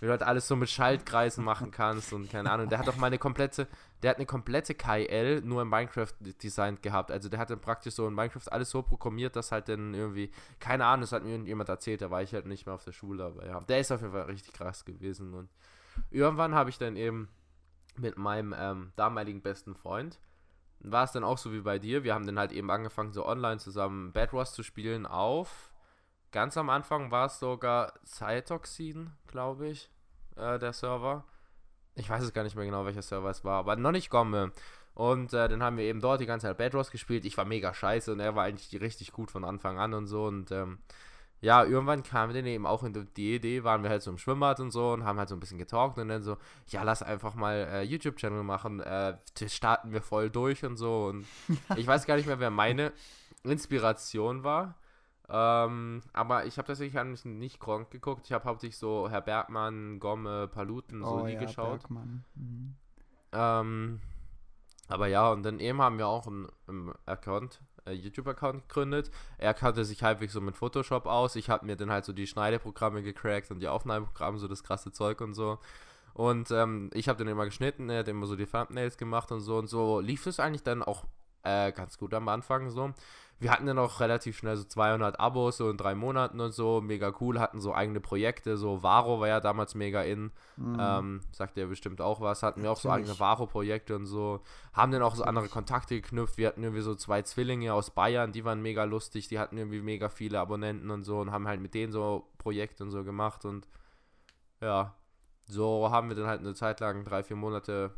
[0.00, 2.68] wie du halt alles so mit Schaltkreisen machen kannst und keine Ahnung.
[2.68, 3.66] Der hat auch meine komplette,
[4.02, 7.10] der hat eine komplette KL nur in Minecraft designt gehabt.
[7.10, 10.30] Also der hat dann praktisch so in Minecraft alles so programmiert, dass halt dann irgendwie,
[10.60, 12.92] keine Ahnung, das hat mir irgendjemand erzählt, da war ich halt nicht mehr auf der
[12.92, 15.34] Schule, aber ja, der ist auf jeden Fall richtig krass gewesen.
[15.34, 15.48] Und
[16.10, 17.28] irgendwann habe ich dann eben
[17.96, 20.20] mit meinem ähm, damaligen besten Freund,
[20.80, 23.26] war es dann auch so wie bei dir, wir haben dann halt eben angefangen, so
[23.26, 25.67] online zusammen Bad Wars zu spielen auf
[26.30, 29.90] Ganz am Anfang war es sogar Cytoxin, glaube ich,
[30.36, 31.24] äh, der Server.
[31.94, 34.52] Ich weiß es gar nicht mehr genau, welcher Server es war, aber noch nicht Gomme.
[34.94, 37.24] Und äh, dann haben wir eben dort die ganze Zeit Bedros gespielt.
[37.24, 40.24] Ich war mega scheiße und er war eigentlich richtig gut von Anfang an und so.
[40.24, 40.78] Und ähm,
[41.40, 44.58] ja, irgendwann kam dann eben auch in die Idee, waren wir halt so im Schwimmbad
[44.58, 46.36] und so und haben halt so ein bisschen getalkt und dann so,
[46.66, 48.80] ja, lass einfach mal äh, YouTube-Channel machen.
[48.80, 51.06] Äh, starten wir voll durch und so.
[51.06, 51.26] Und
[51.76, 52.92] ich weiß gar nicht mehr, wer meine
[53.44, 54.74] Inspiration war.
[55.30, 58.22] Ähm, aber ich habe tatsächlich mich nicht Gronk geguckt.
[58.24, 61.88] Ich habe hauptsächlich so Herr Bergmann, Gomme, Paluten, so oh, die ja, geschaut.
[61.90, 62.74] Mhm.
[63.32, 64.00] Ähm,
[64.88, 69.10] aber ja, und dann eben haben wir auch einen, einen Account, äh, YouTube-Account gegründet.
[69.36, 71.36] Er kannte sich halbwegs so mit Photoshop aus.
[71.36, 74.92] Ich habe mir dann halt so die Schneideprogramme gecrackt und die Aufnahmeprogramme, so das krasse
[74.92, 75.58] Zeug und so.
[76.14, 79.40] Und ähm, ich habe dann immer geschnitten, er hat immer so die Thumbnails gemacht und
[79.40, 80.00] so und so.
[80.00, 81.04] Lief es eigentlich dann auch
[81.42, 82.92] äh, ganz gut am Anfang so.
[83.40, 86.80] Wir hatten dann auch relativ schnell so 200 Abos so in drei Monaten und so,
[86.80, 90.76] mega cool, hatten so eigene Projekte, so Varo war ja damals mega in, mhm.
[90.80, 94.90] ähm, sagt ja bestimmt auch was, hatten wir auch so eigene Varo-Projekte und so, haben
[94.90, 98.44] dann auch so andere Kontakte geknüpft, wir hatten irgendwie so zwei Zwillinge aus Bayern, die
[98.44, 101.74] waren mega lustig, die hatten irgendwie mega viele Abonnenten und so und haben halt mit
[101.74, 103.44] denen so Projekte und so gemacht.
[103.44, 103.68] Und
[104.60, 104.94] ja,
[105.46, 107.94] so haben wir dann halt eine Zeit lang, drei, vier Monate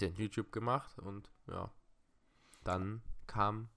[0.00, 1.70] den YouTube gemacht und ja,
[2.64, 3.68] dann kam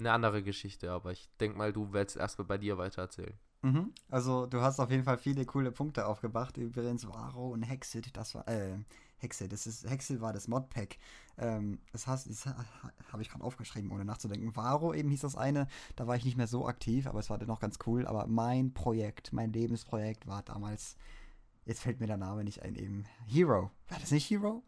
[0.00, 3.38] eine andere Geschichte, aber ich denke mal, du willst erstmal bei dir weiter erzählen.
[3.62, 3.92] Mhm.
[4.08, 6.56] Also du hast auf jeden Fall viele coole Punkte aufgebracht.
[6.56, 8.78] Übrigens Varo und Hexit, das war, äh,
[9.18, 10.96] Hexit, das ist, Hexit war das Modpack.
[11.36, 14.56] Ähm, das heißt, das habe ich gerade aufgeschrieben, ohne nachzudenken.
[14.56, 17.38] Varo eben hieß das eine, da war ich nicht mehr so aktiv, aber es war
[17.38, 18.06] dennoch ganz cool.
[18.06, 20.96] Aber mein Projekt, mein Lebensprojekt war damals,
[21.66, 23.70] jetzt fällt mir der Name nicht ein, eben Hero.
[23.88, 24.62] War das nicht Hero?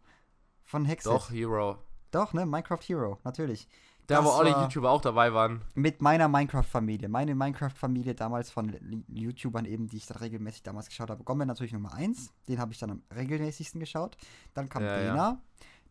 [0.64, 1.10] Von Hexit?
[1.10, 1.78] Doch, Hero.
[2.10, 2.44] Doch, ne?
[2.44, 3.68] Minecraft Hero, natürlich.
[4.06, 5.62] Da, wo alle YouTuber auch dabei waren.
[5.74, 7.08] Mit meiner Minecraft-Familie.
[7.08, 8.76] Meine Minecraft-Familie damals von
[9.08, 11.22] YouTubern eben, die ich dann regelmäßig damals geschaut habe.
[11.24, 12.32] Gombe natürlich Nummer 1.
[12.48, 14.16] Den habe ich dann am regelmäßigsten geschaut.
[14.54, 15.16] Dann kam ja, Dena.
[15.16, 15.42] Ja.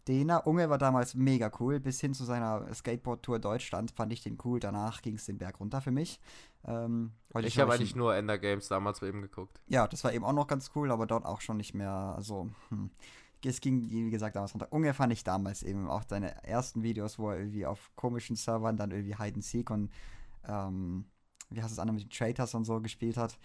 [0.07, 1.79] Dena, Unge war damals mega cool.
[1.79, 4.59] Bis hin zu seiner Skateboard-Tour Deutschland fand ich den cool.
[4.59, 6.19] Danach ging es den Berg runter für mich.
[6.65, 9.61] Ähm, ich, ich habe eigentlich nur Ender Games damals bei ihm geguckt.
[9.67, 11.91] Ja, das war eben auch noch ganz cool, aber dort auch schon nicht mehr.
[11.91, 12.91] Also, hm
[13.49, 14.67] es ging, wie gesagt, damals runter.
[14.71, 18.77] Unge fand ich damals eben auch seine ersten Videos, wo er irgendwie auf komischen Servern
[18.77, 19.91] dann irgendwie Hide and Seek und
[20.47, 21.05] ähm,
[21.49, 23.37] wie heißt das andere mit den Traitors und so gespielt hat.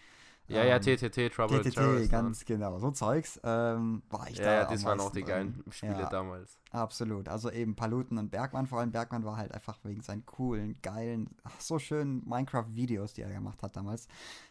[0.49, 2.45] Ja, ähm, ja, TTT, Trouble TTT, Terrorist, ganz ne?
[2.47, 2.79] genau.
[2.79, 4.53] So Zeugs ähm, war ich ja, da.
[4.55, 6.59] Ja, das waren auch die geilen Spiele ja, damals.
[6.71, 7.29] Absolut.
[7.29, 11.31] Also eben Paluten und Bergmann, vor allem Bergmann war halt einfach wegen seinen coolen, geilen,
[11.45, 14.09] ach, so schönen Minecraft-Videos, die er gemacht hat damals.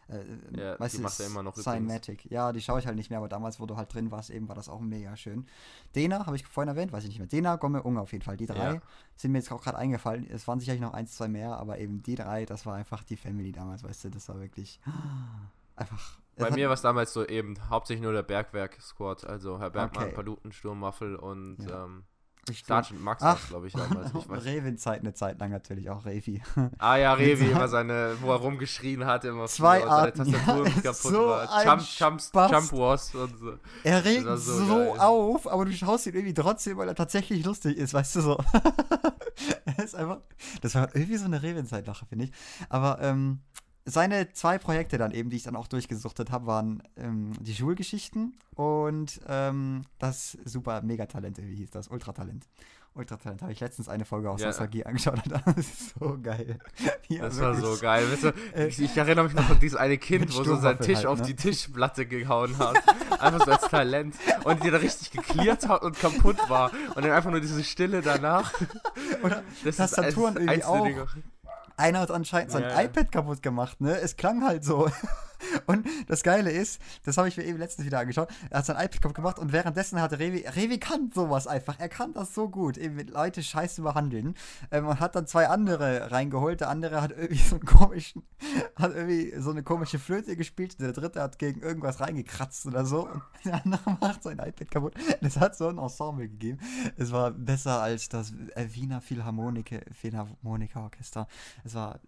[0.08, 0.24] Äh,
[0.58, 2.26] ja, weißt die du, macht er immer noch Cinematic.
[2.26, 2.32] Übrigens.
[2.32, 4.48] Ja, die schaue ich halt nicht mehr, aber damals, wo du halt drin warst, eben
[4.48, 5.46] war das auch mega schön.
[5.94, 7.28] Dena, habe ich vorhin erwähnt, weiß ich nicht mehr.
[7.28, 8.36] Dena, Gomme, Unge auf jeden Fall.
[8.36, 8.80] Die drei ja.
[9.16, 10.26] sind mir jetzt auch gerade eingefallen.
[10.28, 13.16] Es waren sicherlich noch eins, zwei mehr, aber eben die drei, das war einfach die
[13.16, 14.80] Family damals, weißt du, das war wirklich
[15.76, 20.04] einfach bei mir war es damals so eben hauptsächlich nur der Bergwerk-Squad, also Herr Bergmann,
[20.04, 20.14] okay.
[20.14, 21.84] Paluten, Sturmwaffel und ja.
[21.84, 22.04] ähm,
[22.52, 24.10] Sergeant Max glaube ich, damals.
[24.14, 26.42] Ich Revin-Zeit eine Zeit lang natürlich auch Revi.
[26.78, 30.66] Ah ja, Revi, immer seine, wo er rumgeschrien hat, immer Zwei früher, Arten, seine Tastatur
[30.68, 31.64] ja, kaputt so war.
[31.64, 32.20] Jump, Jump,
[32.52, 33.58] Jump Wars und so.
[33.82, 37.76] Er regt so, so auf, aber du schaust ihn irgendwie trotzdem, weil er tatsächlich lustig
[37.76, 38.38] ist, weißt du so.
[39.64, 40.18] er ist einfach,
[40.60, 42.32] das war irgendwie so eine Revin-Zeit-Lache, finde ich.
[42.68, 43.40] Aber, ähm,
[43.86, 48.36] seine zwei Projekte dann eben, die ich dann auch durchgesuchtet habe, waren ähm, die Schulgeschichten
[48.54, 51.88] und ähm, das super Megatalent, wie hieß das?
[51.88, 52.46] Ultratalent.
[52.94, 54.48] Ultratalent habe ich letztens eine Folge aus ja.
[54.48, 56.58] Nostalgie angeschaut und das ist so geil.
[57.08, 57.62] Ja, das wirklich.
[57.62, 58.10] war so geil.
[58.10, 60.78] Weißt du, äh, ich, ich, erinnere mich noch an dieses eine Kind, wo so sein
[60.80, 61.26] Tisch halt, auf ne?
[61.26, 62.76] die Tischplatte gehauen hat.
[63.20, 64.16] einfach so als Talent.
[64.44, 66.72] Und die da richtig geklärt hat und kaputt war.
[66.94, 68.52] Und dann einfach nur diese Stille danach.
[69.22, 71.16] Oder das Tastaturen ist irgendwie auch.
[71.76, 73.98] Einer hat anscheinend sein ja, iPad kaputt gemacht, ne?
[73.98, 74.90] Es klang halt so.
[75.66, 78.76] Und das Geile ist, das habe ich mir eben letztens wieder angeschaut, er hat sein
[78.76, 82.48] iPad kaputt gemacht und währenddessen hat Revi, Revi kann sowas einfach, er kann das so
[82.48, 84.34] gut, eben mit Leute scheiße behandeln
[84.70, 88.22] ähm, und hat dann zwei andere reingeholt, der andere hat irgendwie so einen komischen,
[88.76, 93.08] hat irgendwie so eine komische Flöte gespielt, der dritte hat gegen irgendwas reingekratzt oder so
[93.08, 94.94] und der andere macht sein iPad kaputt.
[95.20, 96.58] Das hat so ein Ensemble gegeben.
[96.96, 99.80] Es war besser als das Wiener Philharmoniker
[100.82, 101.26] Orchester.
[101.64, 102.00] Es war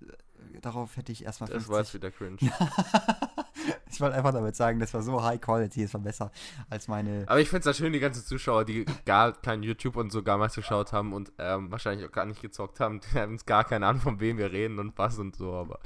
[0.61, 1.67] darauf hätte ich erstmal 50.
[1.67, 2.39] Das war jetzt wieder cringe.
[3.91, 6.31] ich wollte einfach damit sagen, das war so high quality, es war besser
[6.71, 7.25] als meine.
[7.27, 10.39] Aber ich finde es schön, die ganzen Zuschauer, die gar kein YouTube und so gar
[10.39, 13.65] mal geschaut haben und ähm, wahrscheinlich auch gar nicht gezockt haben, die haben uns gar
[13.65, 15.81] keine Ahnung, von wem wir reden und was und so, aber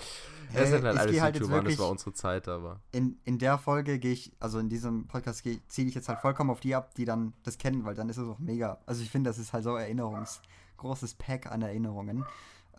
[0.54, 2.80] es sind halt alles halt YouTuber das war unsere Zeit, aber.
[2.92, 6.50] In, in der Folge gehe ich, also in diesem Podcast ziehe ich jetzt halt vollkommen
[6.50, 8.78] auf die ab, die dann das kennen, weil dann ist es auch mega.
[8.86, 10.42] Also ich finde, das ist halt so Erinnerungs,
[10.76, 12.24] großes Pack an Erinnerungen.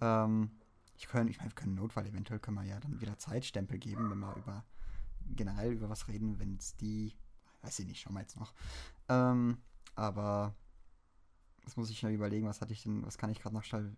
[0.01, 0.51] Ähm,
[0.95, 4.09] ich können, ich meine, wir können Notfall, eventuell können wir ja dann wieder Zeitstempel geben,
[4.09, 4.63] wenn wir über
[5.35, 7.15] generell über was reden, wenn es die,
[7.61, 8.53] weiß ich nicht, schauen wir jetzt noch.
[9.09, 9.57] Ähm,
[9.95, 10.53] aber
[11.63, 13.95] das muss ich noch überlegen, was hatte ich denn, was kann ich gerade noch schnell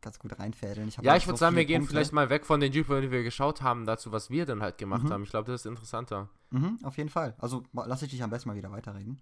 [0.00, 0.88] ganz gut reinfädeln.
[0.88, 1.94] Ich ja, ich würde so sagen, wir gehen Punkte.
[1.94, 4.78] vielleicht mal weg von den YouTubern, die wir geschaut haben, dazu, was wir dann halt
[4.78, 5.10] gemacht mhm.
[5.10, 5.22] haben.
[5.22, 6.28] Ich glaube, das ist interessanter.
[6.50, 7.34] Mhm, auf jeden Fall.
[7.38, 9.20] Also lass ich dich am besten mal wieder weiterreden.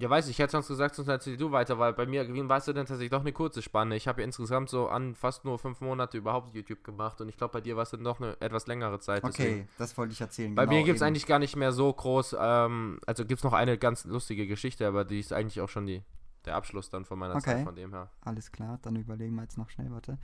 [0.00, 2.58] Ja, weiß ich, ich hätte sonst gesagt, sonst erzähl du weiter, weil bei mir war
[2.58, 3.96] es ja dann tatsächlich doch eine kurze Spanne.
[3.96, 7.36] Ich habe ja insgesamt so an fast nur fünf Monate überhaupt YouTube gemacht und ich
[7.36, 9.24] glaube, bei dir war es dann doch eine etwas längere Zeit.
[9.24, 9.68] Okay, deswegen.
[9.76, 10.54] das wollte ich erzählen.
[10.54, 13.44] Bei genau, mir gibt es eigentlich gar nicht mehr so groß, ähm, also gibt es
[13.44, 16.04] noch eine ganz lustige Geschichte, aber die ist eigentlich auch schon die,
[16.44, 17.56] der Abschluss dann von meiner okay.
[17.56, 18.08] Zeit von dem her.
[18.20, 20.18] Alles klar, dann überlegen wir jetzt noch schnell, warte.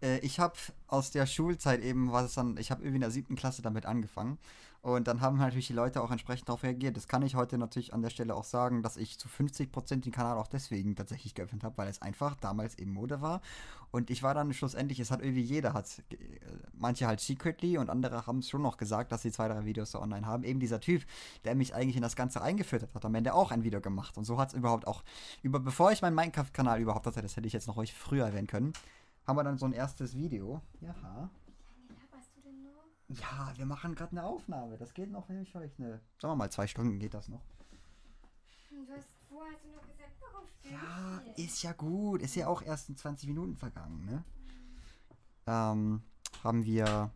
[0.00, 0.54] Äh, ich habe
[0.86, 3.84] aus der Schulzeit eben, was es dann, ich habe irgendwie in der siebten Klasse damit
[3.84, 4.38] angefangen
[4.94, 6.96] Und dann haben natürlich die Leute auch entsprechend darauf reagiert.
[6.96, 10.12] Das kann ich heute natürlich an der Stelle auch sagen, dass ich zu 50% den
[10.12, 13.42] Kanal auch deswegen tatsächlich geöffnet habe, weil es einfach damals eben Mode war.
[13.90, 15.86] Und ich war dann schlussendlich, es hat irgendwie jeder, hat
[16.72, 19.90] manche halt secretly und andere haben es schon noch gesagt, dass sie zwei, drei Videos
[19.90, 20.44] so online haben.
[20.44, 21.04] Eben dieser Typ,
[21.44, 24.16] der mich eigentlich in das Ganze eingeführt hat, hat am Ende auch ein Video gemacht.
[24.16, 25.02] Und so hat es überhaupt auch,
[25.42, 28.46] über, bevor ich meinen Minecraft-Kanal überhaupt hatte, das hätte ich jetzt noch ruhig früher erwähnen
[28.46, 28.72] können,
[29.26, 30.62] haben wir dann so ein erstes Video.
[30.80, 31.30] Ja.
[33.08, 34.76] Ja, wir machen gerade eine Aufnahme.
[34.76, 36.00] Das geht noch, ich vielleicht eine.
[36.20, 37.40] Sagen wir mal, zwei Stunden geht das noch.
[38.70, 42.20] Du hast, wo hast du noch gesagt, warum Ja, ist ja gut.
[42.20, 44.24] Ist ja auch erst in 20 Minuten vergangen, ne?
[45.46, 46.02] Ähm,
[46.44, 47.10] haben wir.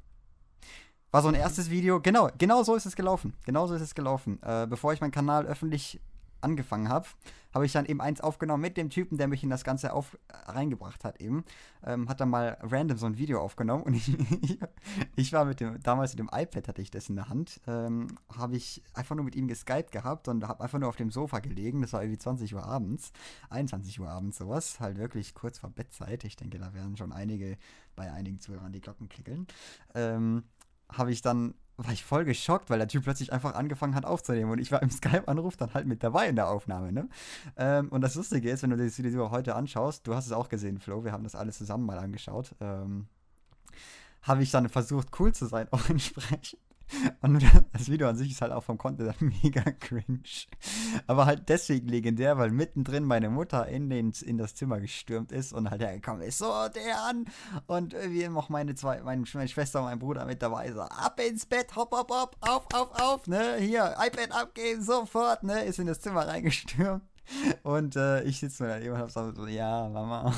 [1.11, 2.01] War so ein erstes Video.
[2.01, 3.35] Genau, genau so ist es gelaufen.
[3.45, 4.43] Genau so ist es gelaufen.
[4.43, 6.01] Äh, bevor ich meinen Kanal öffentlich
[6.43, 7.07] angefangen habe,
[7.55, 10.19] habe ich dann eben eins aufgenommen mit dem Typen, der mich in das Ganze auf,
[10.47, 11.45] reingebracht hat eben.
[11.85, 14.17] Ähm, hat dann mal random so ein Video aufgenommen und ich,
[15.17, 18.07] ich war mit dem, damals mit dem iPad hatte ich das in der Hand, ähm,
[18.37, 21.41] habe ich einfach nur mit ihm geskypt gehabt und habe einfach nur auf dem Sofa
[21.41, 21.83] gelegen.
[21.83, 23.13] Das war irgendwie 20 Uhr abends,
[23.51, 26.25] 21 Uhr abends sowas, halt wirklich kurz vor Bettzeit.
[26.25, 27.59] Ich denke, da werden schon einige
[27.97, 29.47] bei einigen Zuhörern die Glocken klickeln.
[29.95, 30.45] Ähm,
[30.91, 34.51] habe ich dann war ich voll geschockt, weil der Typ plötzlich einfach angefangen hat aufzunehmen
[34.51, 37.09] und ich war im Skype-Anruf dann halt mit dabei in der Aufnahme, ne?
[37.57, 40.49] Ähm, und das Lustige ist, wenn du das Video heute anschaust, du hast es auch
[40.49, 43.07] gesehen, Flo, wir haben das alles zusammen mal angeschaut, ähm,
[44.23, 46.59] habe ich dann versucht, cool zu sein, auch entsprechend.
[47.21, 50.23] Und das Video an sich ist halt auch vom Content mega cringe.
[51.07, 55.53] Aber halt deswegen legendär, weil mittendrin meine Mutter in, den, in das Zimmer gestürmt ist
[55.53, 57.27] und halt hergekommen ist, so der an.
[57.67, 61.21] Und irgendwie noch meine zwei, meine, meine Schwester und mein Bruder mit dabei, so ab
[61.21, 65.79] ins Bett, hopp, hopp, hopp, auf, auf, auf, ne, hier, iPad abgeben, sofort, ne, ist
[65.79, 67.03] in das Zimmer reingestürmt.
[67.63, 70.33] Und äh, ich sitze mir daneben und habe so, ja, Mama.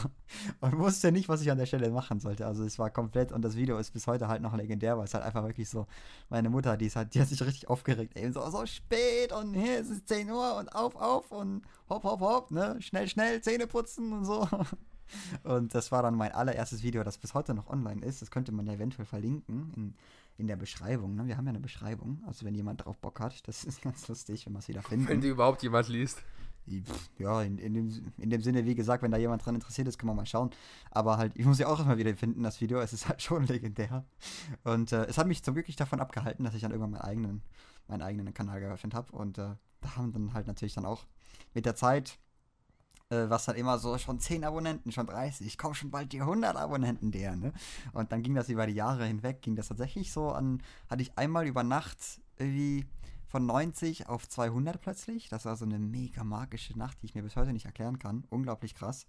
[0.60, 2.46] Und wusste nicht, was ich an der Stelle machen sollte.
[2.46, 5.14] Also es war komplett, und das Video ist bis heute halt noch legendär, weil es
[5.14, 5.86] halt einfach wirklich so,
[6.28, 9.54] meine Mutter, die, ist halt, die hat sich richtig aufgeregt, eben so, so spät und
[9.54, 13.40] hier ist es 10 Uhr und auf, auf und hopp, hopp, hopp, ne, schnell, schnell,
[13.40, 14.48] Zähne putzen und so.
[15.42, 18.22] Und das war dann mein allererstes Video, das bis heute noch online ist.
[18.22, 19.94] Das könnte man ja eventuell verlinken in,
[20.38, 21.14] in der Beschreibung.
[21.14, 21.26] Ne?
[21.26, 22.22] Wir haben ja eine Beschreibung.
[22.26, 25.10] Also wenn jemand drauf Bock hat, das ist ganz lustig, wenn man es wieder findet.
[25.10, 26.22] Wenn die überhaupt jemand liest
[27.18, 29.98] ja, in, in, dem, in dem Sinne, wie gesagt, wenn da jemand dran interessiert ist,
[29.98, 30.50] können wir mal schauen.
[30.90, 32.80] Aber halt, ich muss ja auch immer wieder finden, das Video.
[32.80, 34.04] Es ist halt schon legendär.
[34.64, 37.02] Und äh, es hat mich zum Glück nicht davon abgehalten, dass ich dann irgendwann meinen
[37.02, 37.42] eigenen,
[37.88, 39.12] meinen eigenen Kanal geöffnet habe.
[39.12, 41.04] Und äh, da haben dann halt natürlich dann auch
[41.52, 42.18] mit der Zeit,
[43.10, 46.20] äh, was halt immer so, schon 10 Abonnenten, schon 30, ich komme schon bald die
[46.20, 47.52] 100 Abonnenten der, ne?
[47.92, 51.16] Und dann ging das über die Jahre hinweg, ging das tatsächlich so an, hatte ich
[51.18, 51.98] einmal über Nacht
[52.38, 52.86] irgendwie
[53.34, 55.28] von 90 auf 200 plötzlich.
[55.28, 58.22] Das war so eine mega magische Nacht, die ich mir bis heute nicht erklären kann.
[58.30, 59.08] Unglaublich krass.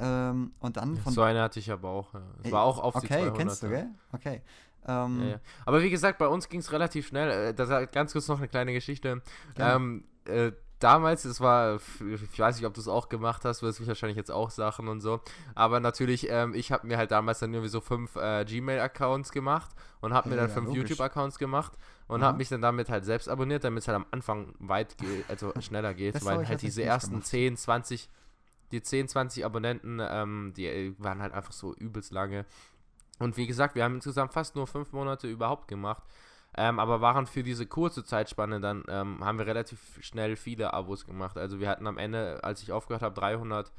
[0.00, 1.12] Ähm, und dann von.
[1.12, 2.12] So eine hatte ich aber auch.
[2.12, 2.22] Ja.
[2.42, 3.30] Es war auch auf okay, die 200.
[3.30, 3.86] Okay, kennst du, gell?
[4.10, 4.42] Okay.
[4.88, 5.40] Ähm, ja, ja.
[5.64, 7.50] Aber wie gesagt, bei uns ging es relativ schnell.
[7.50, 9.22] Äh, das ganz kurz noch eine kleine Geschichte.
[9.56, 13.78] Ähm, äh, damals, es war, ich weiß nicht, ob du es auch gemacht hast, wirst
[13.78, 15.20] du wahrscheinlich jetzt auch Sachen und so.
[15.54, 19.70] Aber natürlich, ähm, ich habe mir halt damals dann irgendwie so fünf äh, Gmail-Accounts gemacht
[20.00, 21.74] und habe mir dann fünf YouTube-Accounts gemacht
[22.12, 22.24] und mhm.
[22.24, 25.52] habe mich dann damit halt selbst abonniert, damit es halt am Anfang weit geht, also
[25.60, 27.26] schneller geht, das weil halt diese ersten gemacht.
[27.26, 28.10] 10, 20,
[28.70, 32.44] die 10, 20 Abonnenten, ähm, die äh, waren halt einfach so übelst lange.
[33.18, 36.02] Und wie gesagt, wir haben insgesamt fast nur fünf Monate überhaupt gemacht.
[36.54, 41.06] Ähm, aber waren für diese kurze Zeitspanne dann, ähm, haben wir relativ schnell viele Abos
[41.06, 41.38] gemacht.
[41.38, 43.72] Also wir hatten am Ende, als ich aufgehört habe, 300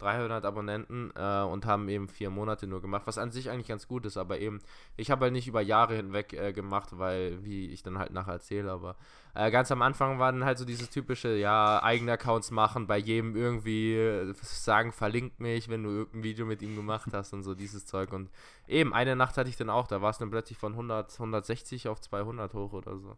[0.00, 3.86] 300 Abonnenten äh, und haben eben vier Monate nur gemacht, was an sich eigentlich ganz
[3.86, 4.60] gut ist, aber eben,
[4.96, 8.34] ich habe halt nicht über Jahre hinweg äh, gemacht, weil, wie ich dann halt nachher
[8.34, 8.96] erzähle, aber
[9.34, 12.98] äh, ganz am Anfang war dann halt so dieses typische, ja, eigene Accounts machen, bei
[12.98, 17.42] jedem irgendwie äh, sagen, verlinkt mich, wenn du irgendein Video mit ihm gemacht hast und
[17.42, 18.30] so dieses Zeug und
[18.66, 21.88] eben, eine Nacht hatte ich dann auch, da war es dann plötzlich von 100, 160
[21.88, 23.16] auf 200 hoch oder so.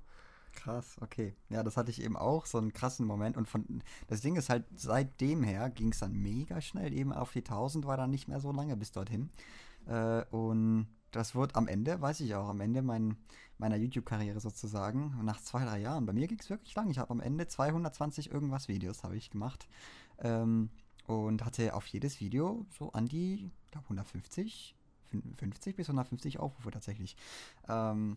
[0.53, 1.35] Krass, okay.
[1.49, 3.37] Ja, das hatte ich eben auch, so einen krassen Moment.
[3.37, 6.93] Und von das Ding ist halt, seitdem her ging es dann mega schnell.
[6.93, 9.31] Eben auf die 1000 war dann nicht mehr so lange bis dorthin.
[9.87, 13.17] Äh, und das wird am Ende, weiß ich auch, am Ende mein,
[13.59, 16.07] meiner YouTube-Karriere sozusagen, nach zwei, drei Jahren.
[16.07, 16.91] Bei mir ging es wirklich lang.
[16.91, 19.69] Ich habe am Ende 220 irgendwas Videos habe ich gemacht.
[20.19, 20.71] Ähm,
[21.07, 24.77] und hatte auf jedes Video so an die, glaube 150,
[25.37, 27.17] 50 bis 150 Aufrufe tatsächlich.
[27.69, 28.17] Ähm,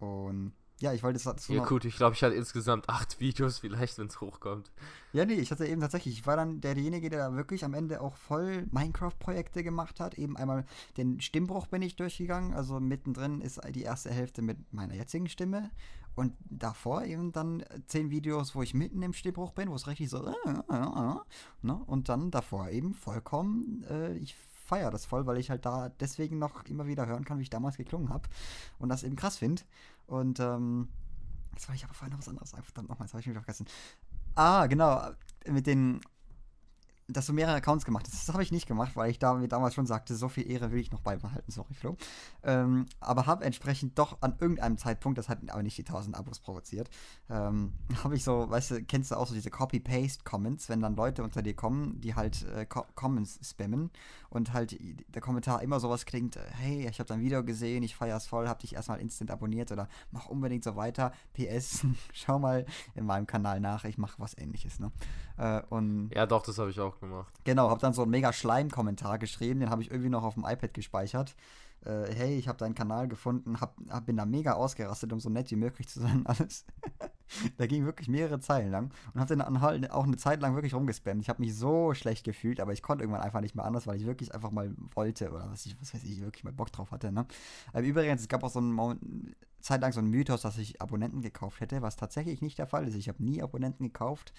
[0.00, 3.58] und ja, ich wollte es dazu Ja gut, ich glaube, ich hatte insgesamt acht Videos
[3.58, 4.70] vielleicht, wenn es hochkommt.
[5.12, 8.00] Ja, nee, ich hatte eben tatsächlich, ich war dann derjenige, der da wirklich am Ende
[8.00, 10.18] auch voll Minecraft-Projekte gemacht hat.
[10.18, 14.94] Eben einmal den Stimmbruch bin ich durchgegangen, also mittendrin ist die erste Hälfte mit meiner
[14.94, 15.70] jetzigen Stimme
[16.16, 20.08] und davor eben dann zehn Videos, wo ich mitten im Stimmbruch bin, wo es richtig
[20.08, 21.14] so äh, äh, äh,
[21.62, 21.74] ne?
[21.86, 24.34] und dann davor eben vollkommen, äh, ich
[24.66, 27.50] feiere das voll, weil ich halt da deswegen noch immer wieder hören kann, wie ich
[27.50, 28.28] damals geklungen habe
[28.78, 29.62] und das eben krass finde.
[30.06, 30.88] Und ähm,
[31.56, 32.64] Jetzt wollte ich aber vorhin noch was anderes sagen.
[32.64, 33.66] Verdammt nochmal, jetzt habe ich mich vergessen.
[34.34, 35.10] Ah, genau.
[35.46, 36.02] Mit den
[37.08, 38.28] dass du mehrere Accounts gemacht hast.
[38.28, 40.72] Das habe ich nicht gemacht, weil ich da, wie damals schon sagte, so viel Ehre
[40.72, 41.50] will ich noch beibehalten.
[41.52, 41.96] Sorry, Flo.
[42.42, 46.40] Ähm, aber habe entsprechend doch an irgendeinem Zeitpunkt, das hat aber nicht die 1000 Abos
[46.40, 46.90] provoziert,
[47.30, 51.22] ähm, habe ich so, weißt du, kennst du auch so diese Copy-Paste-Comments, wenn dann Leute
[51.22, 53.90] unter dir kommen, die halt äh, Comments spammen
[54.30, 54.76] und halt
[55.14, 58.48] der Kommentar immer sowas klingt, äh, hey, ich habe dein Video gesehen, ich feier's voll,
[58.48, 61.12] hab dich erstmal instant abonniert oder mach unbedingt so weiter.
[61.34, 64.90] PS, schau mal in meinem Kanal nach, ich mache was ähnliches, ne?
[65.36, 67.32] Äh, und ja, doch, das habe ich auch gemacht.
[67.44, 70.44] Genau, habe dann so einen mega Schleim-Kommentar geschrieben, den habe ich irgendwie noch auf dem
[70.44, 71.34] iPad gespeichert.
[71.84, 75.30] Äh, hey, ich habe deinen Kanal gefunden, hab, hab, bin da mega ausgerastet, um so
[75.30, 76.64] nett wie möglich zu sein, alles.
[77.58, 80.74] da ging wirklich mehrere Zeilen lang und habe dann halt auch eine Zeit lang wirklich
[80.74, 81.22] rumgespammt.
[81.22, 83.96] Ich habe mich so schlecht gefühlt, aber ich konnte irgendwann einfach nicht mehr anders, weil
[83.96, 86.90] ich wirklich einfach mal wollte oder was ich, was weiß ich, wirklich mal Bock drauf
[86.90, 87.12] hatte.
[87.12, 87.26] Ne?
[87.72, 91.22] Ähm, übrigens, es gab auch so einen Zeit lang so einen Mythos, dass ich Abonnenten
[91.22, 92.94] gekauft hätte, was tatsächlich nicht der Fall ist.
[92.94, 94.32] Ich habe nie Abonnenten gekauft.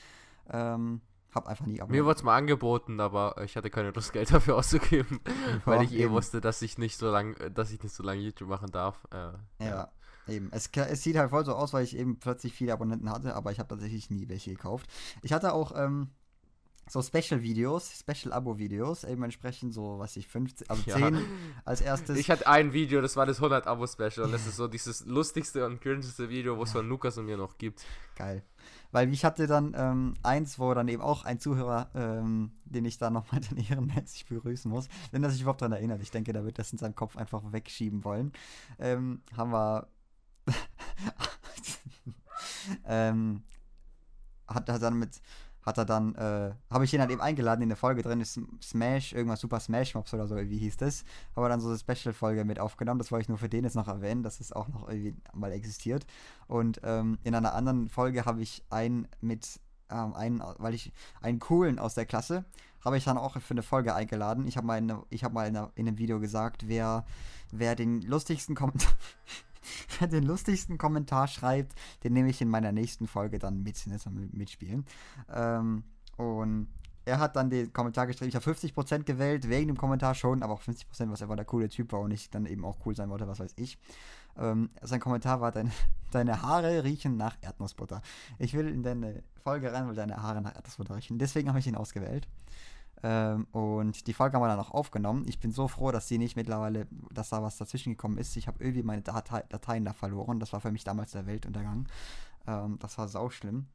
[0.49, 1.01] Ähm,
[1.33, 4.55] hab einfach nie Mir wurde es mal angeboten, aber ich hatte keine Lust, Geld dafür
[4.55, 6.13] auszugeben, ja, weil ich eh eben.
[6.13, 9.07] wusste, dass ich nicht so lang, dass ich nicht so lange YouTube machen darf.
[9.11, 9.91] Äh, ja, ja,
[10.27, 10.49] eben.
[10.51, 13.51] Es, es, sieht halt voll so aus, weil ich eben plötzlich viele Abonnenten hatte, aber
[13.51, 14.89] ich habe tatsächlich nie welche gekauft.
[15.21, 16.09] Ich hatte auch ähm,
[16.89, 21.21] so Special-Videos, Special-Abo-Videos, eben entsprechend so, was ich, 15, also 10 ja.
[21.65, 22.17] als erstes.
[22.17, 25.81] Ich hatte ein Video, das war das 100-Abo-Special und das ist so dieses lustigste und
[25.81, 27.85] cringeste Video, wo es von Lukas und mir noch gibt.
[28.15, 28.43] Geil.
[28.91, 32.97] Weil ich hatte dann ähm, eins, wo dann eben auch ein Zuhörer, ähm, den ich
[32.97, 36.01] da nochmal dann ehrenmäßig begrüßen muss, wenn er sich überhaupt daran erinnert.
[36.01, 38.31] Ich denke, der wird das in seinem Kopf einfach wegschieben wollen.
[38.79, 39.87] Ähm, haben wir.
[42.85, 43.43] ähm,
[44.47, 45.21] hat er dann mit
[45.67, 48.39] hat er dann, äh, habe ich ihn halt eben eingeladen in der Folge drin, ist
[48.63, 51.03] Smash, irgendwas Super Smash Mobs oder so, wie hieß das.
[51.35, 53.89] Habe dann so eine Special-Folge mit aufgenommen, das wollte ich nur für den jetzt noch
[53.89, 56.07] erwähnen, dass es auch noch irgendwie mal existiert.
[56.47, 61.39] Und ähm, in einer anderen Folge habe ich einen mit, ähm, einen, weil ich, einen
[61.39, 62.45] coolen aus der Klasse,
[62.85, 64.47] habe ich dann auch für eine Folge eingeladen.
[64.47, 67.05] Ich habe mal, in, ich hab mal in, in einem Video gesagt, wer,
[67.51, 68.93] wer den lustigsten Kommentar
[69.99, 73.97] Wer den lustigsten Kommentar schreibt, den nehme ich in meiner nächsten Folge dann mit, ne,
[74.31, 74.85] mitspielen.
[75.33, 75.83] Ähm,
[76.17, 76.67] und
[77.07, 80.53] er hat dann den Kommentar geschrieben, ich habe 50% gewählt, wegen dem Kommentar schon, aber
[80.53, 82.95] auch 50%, was er war der coole Typ war und ich dann eben auch cool
[82.95, 83.77] sein wollte, was weiß ich.
[84.37, 85.71] Ähm, sein Kommentar war, deine,
[86.11, 88.01] deine Haare riechen nach Erdnussbutter.
[88.39, 91.17] Ich will in deine Folge rein, weil deine Haare nach Erdnussbutter riechen.
[91.17, 92.27] Deswegen habe ich ihn ausgewählt.
[93.03, 95.25] Ähm, und die Folge haben wir dann auch aufgenommen.
[95.27, 98.35] Ich bin so froh, dass sie nicht mittlerweile, dass da was dazwischen gekommen ist.
[98.37, 100.39] Ich habe irgendwie meine Datei, Dateien da verloren.
[100.39, 101.87] Das war für mich damals der Weltuntergang.
[102.47, 103.67] Ähm, das war sau schlimm.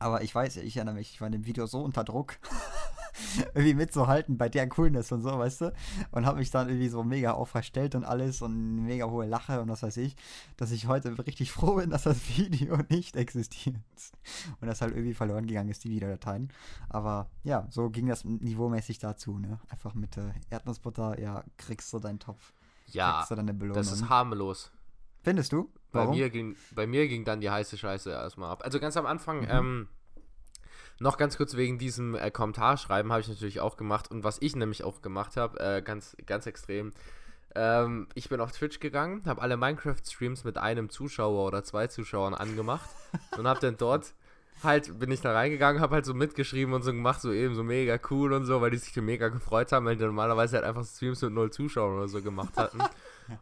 [0.00, 2.38] Aber ich weiß, ich erinnere mich, ich war in dem Video so unter Druck.
[3.54, 5.72] irgendwie mitzuhalten bei der Coolness und so, weißt du?
[6.10, 9.68] Und habe mich dann irgendwie so mega aufgestellt und alles und mega hohe Lache und
[9.68, 10.16] was weiß ich,
[10.56, 13.76] dass ich heute richtig froh bin, dass das Video nicht existiert.
[14.60, 16.50] Und das halt irgendwie verloren gegangen ist, die Videodateien.
[16.88, 19.58] Aber ja, so ging das niveaumäßig dazu, ne?
[19.68, 22.52] Einfach mit äh, Erdnussbutter, ja, kriegst du deinen Topf.
[22.86, 23.76] Ja, du deine Belohnung.
[23.76, 24.72] das ist harmlos.
[25.22, 25.70] Findest du?
[25.92, 26.10] Warum?
[26.10, 28.62] Bei mir, ging, bei mir ging dann die heiße Scheiße erstmal ab.
[28.64, 29.48] Also ganz am Anfang, mhm.
[29.50, 29.88] ähm,
[30.98, 34.10] noch ganz kurz wegen diesem äh, Kommentarschreiben habe ich natürlich auch gemacht.
[34.10, 36.92] Und was ich nämlich auch gemacht habe, äh, ganz, ganz extrem,
[37.54, 42.34] ähm, ich bin auf Twitch gegangen, habe alle Minecraft-Streams mit einem Zuschauer oder zwei Zuschauern
[42.34, 42.88] angemacht
[43.38, 44.14] und habe dann dort
[44.62, 47.62] halt, bin ich da reingegangen, habe halt so mitgeschrieben und so gemacht, so eben so
[47.62, 50.84] mega cool und so, weil die sich mega gefreut haben, weil die normalerweise halt einfach
[50.84, 52.78] Streams mit null Zuschauern oder so gemacht hatten.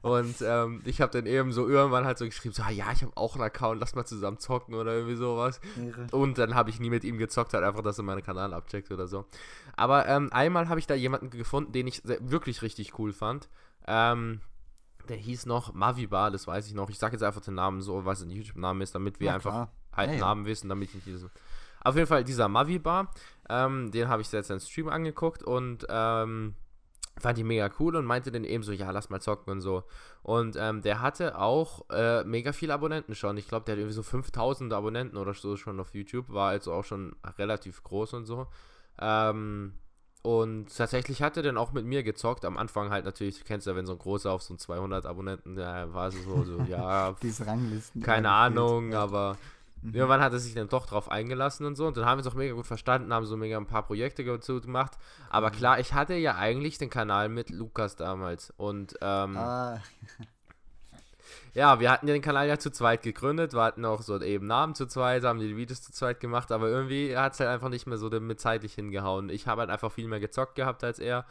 [0.02, 3.02] Und ähm, ich habe dann eben so irgendwann halt so geschrieben, so, ah, ja, ich
[3.02, 5.62] habe auch einen Account, lass mal zusammen zocken oder irgendwie sowas.
[5.76, 6.06] Irre.
[6.12, 8.90] Und dann habe ich nie mit ihm gezockt, halt einfach, dass er meinen Kanal abcheckt
[8.90, 9.24] oder so.
[9.76, 13.48] Aber ähm, einmal habe ich da jemanden gefunden, den ich wirklich richtig cool fand.
[13.86, 14.40] Ähm,
[15.08, 16.90] der hieß noch Mavibar, das weiß ich noch.
[16.90, 19.68] Ich sage jetzt einfach den Namen so, was ein YouTube-Name ist, damit wir ja, einfach
[19.92, 21.30] halt ja, Namen wissen, damit ich nicht diese.
[21.80, 23.12] Auf jeden Fall dieser Mavibar,
[23.48, 26.54] ähm, den habe ich jetzt in Stream angeguckt und ähm,
[27.20, 29.84] fand ich mega cool und meinte dann eben so, ja, lass mal zocken und so.
[30.22, 33.36] Und ähm, der hatte auch äh, mega viele Abonnenten schon.
[33.36, 36.72] Ich glaube, der hat irgendwie so 5000 Abonnenten oder so schon auf YouTube, war also
[36.72, 38.46] auch schon relativ groß und so.
[39.00, 39.74] Ähm,
[40.22, 42.44] und tatsächlich hat er dann auch mit mir gezockt.
[42.44, 45.58] Am Anfang halt natürlich, du kennst ja, wenn so ein großer auf so 200 Abonnenten,
[45.58, 48.02] ja, war es so, so ja, Diese Ranglisten.
[48.02, 49.36] Keine Ahnung, aber
[49.82, 49.94] Mhm.
[49.94, 51.86] Irgendwann hat er sich dann doch drauf eingelassen und so.
[51.86, 54.24] Und dann haben wir es auch mega gut verstanden, haben so mega ein paar Projekte
[54.24, 54.98] dazu gemacht.
[55.30, 55.54] Aber mhm.
[55.54, 58.52] klar, ich hatte ja eigentlich den Kanal mit Lukas damals.
[58.56, 59.80] Und ähm, ah.
[61.54, 63.52] Ja, wir hatten ja den Kanal ja zu zweit gegründet.
[63.54, 66.52] Wir hatten auch so eben Namen zu zweit, haben die Videos zu zweit gemacht.
[66.52, 69.28] Aber irgendwie hat es halt einfach nicht mehr so damit zeitlich hingehauen.
[69.30, 71.24] Ich habe halt einfach viel mehr gezockt gehabt als er.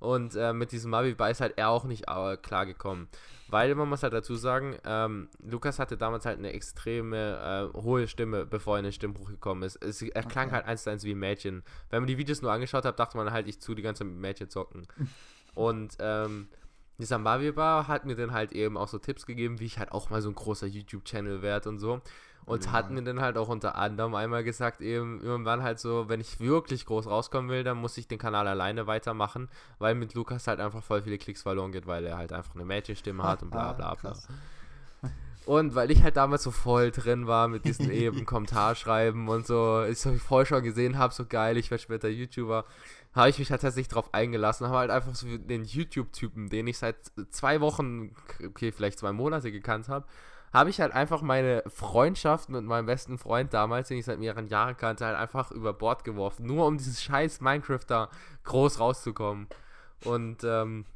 [0.00, 3.08] Und äh, mit diesem Mavi-Ball ist halt er auch nicht äh, klargekommen.
[3.48, 8.06] Weil, man muss halt dazu sagen, ähm, Lukas hatte damals halt eine extreme äh, hohe
[8.06, 9.82] Stimme, bevor er in den Stimmbruch gekommen ist.
[9.82, 10.56] Es, er klang Okay.
[10.56, 11.64] halt eins zu eins wie ein Mädchen.
[11.90, 14.12] Wenn man die Videos nur angeschaut hat, dachte man halt, ich zu die ganze Zeit
[14.12, 14.86] mit Mädchen zocken.
[15.54, 16.48] Und ähm,
[16.98, 19.92] dieser Mavi Bar hat mir dann halt eben auch so Tipps gegeben, wie ich halt
[19.92, 22.00] auch mal so ein großer YouTube-Channel werde und so.
[22.44, 22.72] Und Ja.
[22.72, 26.40] hat mir dann halt auch unter anderem einmal gesagt, eben irgendwann halt so, wenn ich
[26.40, 30.58] wirklich groß rauskommen will, dann muss ich den Kanal alleine weitermachen, weil mit Lukas halt
[30.58, 33.72] einfach voll viele Klicks verloren geht, weil er halt einfach eine Mädchenstimme hat und bla
[33.74, 34.12] bla bla.
[34.12, 34.28] Krass.
[35.46, 39.82] Und weil ich halt damals so voll drin war mit diesen eben Kommentarschreiben und so,
[39.84, 42.64] ich so voll schon gesehen habe, so geil, ich werde später YouTuber,
[43.14, 46.78] habe ich mich halt tatsächlich drauf eingelassen, habe halt einfach so den YouTube-Typen, den ich
[46.78, 46.96] seit
[47.30, 48.14] zwei Wochen,
[48.46, 50.06] okay, vielleicht zwei Monate gekannt habe,
[50.52, 54.46] habe ich halt einfach meine Freundschaft mit meinem besten Freund damals, den ich seit mehreren
[54.46, 58.08] Jahren kannte, halt einfach über Bord geworfen, nur um dieses scheiß Minecraft da
[58.44, 59.48] groß rauszukommen.
[60.04, 60.86] Und ähm,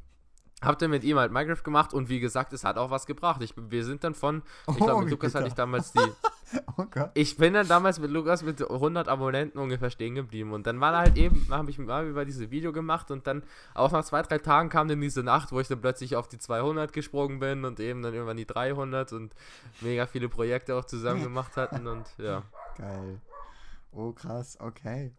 [0.63, 3.41] hab dann mit ihm halt Minecraft gemacht und wie gesagt, es hat auch was gebracht.
[3.41, 5.99] Ich, wir sind dann von, ich glaube, Oh, mit Lukas hatte ich damals die,
[6.77, 10.79] Oh ich bin dann damals mit Lukas mit 100 Abonnenten ungefähr stehen geblieben und dann
[10.79, 13.43] war halt eben, habe ich mal über dieses Video gemacht und dann
[13.73, 16.37] auch nach zwei, drei Tagen kam dann diese Nacht, wo ich dann plötzlich auf die
[16.37, 19.33] 200 gesprungen bin und eben dann irgendwann die 300 und
[19.81, 22.43] mega viele Projekte auch zusammen gemacht hatten und ja.
[22.77, 23.19] Geil.
[23.91, 25.11] Oh, krass, okay.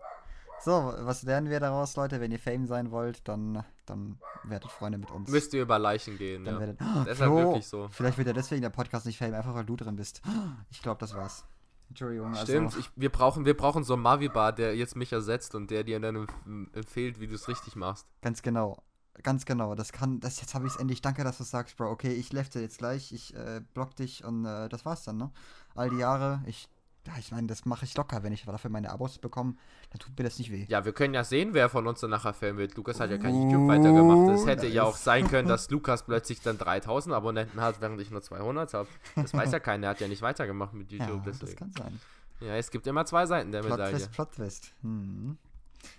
[0.64, 2.20] So, was lernen wir daraus, Leute?
[2.20, 5.28] Wenn ihr Fame sein wollt, dann, dann werdet Freunde mit uns.
[5.30, 6.60] Müsst ihr über Leichen gehen, dann ja.
[6.60, 7.88] werdet, Das ist halt Flo, wirklich so.
[7.90, 10.22] Vielleicht wird ja deswegen der Podcast nicht Fame, einfach weil du drin bist.
[10.70, 11.44] Ich glaube, das war's.
[11.90, 12.34] Entschuldigung.
[12.34, 15.70] Stimmt, Also, ich, wir, brauchen, wir brauchen so einen Mavi-Bar, der jetzt mich ersetzt und
[15.70, 18.06] der dir dann empf- empfiehlt, wie du es richtig machst.
[18.22, 18.82] ganz genau.
[19.22, 19.76] Ganz genau.
[19.76, 21.00] Das kann, das jetzt habe ich es endlich.
[21.00, 21.88] Danke, dass du sagst, Bro.
[21.90, 23.12] Okay, ich lefte jetzt gleich.
[23.12, 25.30] Ich äh, block dich und äh, das war's dann, ne?
[25.76, 26.42] All die Jahre.
[26.46, 26.68] Ich,
[27.06, 28.22] ja, ich meine, das mache ich locker.
[28.22, 29.54] Wenn ich dafür meine Abos bekomme,
[29.90, 30.64] dann tut mir das nicht weh.
[30.68, 32.74] Ja, wir können ja sehen, wer von uns dann nachher Fan wird.
[32.76, 34.34] Lukas hat ja kein YouTube weitergemacht.
[34.38, 38.10] Es hätte ja auch sein können, dass Lukas plötzlich dann 3000 Abonnenten hat, während ich
[38.10, 38.88] nur 200 habe.
[39.16, 39.88] Das weiß ja keiner.
[39.88, 41.24] Er hat ja nicht weitergemacht mit Ja, YouTube.
[41.24, 41.58] das deswegen.
[41.58, 42.00] kann sein.
[42.40, 43.96] Ja, es gibt immer zwei Seiten der Plot Medaille.
[43.96, 44.72] Twist, Plot Twist.
[44.82, 45.36] Hm.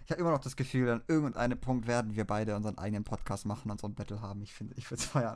[0.05, 3.47] Ich habe immer noch das Gefühl, an irgendeinem Punkt werden wir beide unseren eigenen Podcast
[3.47, 4.43] machen und so ein Battle haben.
[4.43, 5.35] Ich finde, ich würde es feiern.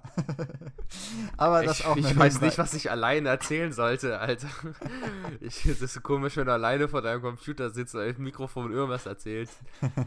[1.38, 4.47] Aber das Ich, auch ich weiß nicht, was ich alleine erzählen sollte, Alter.
[5.41, 8.72] Ich, es ist so komisch, wenn du alleine vor deinem Computer sitzt und im Mikrofon
[8.72, 9.57] irgendwas erzählst.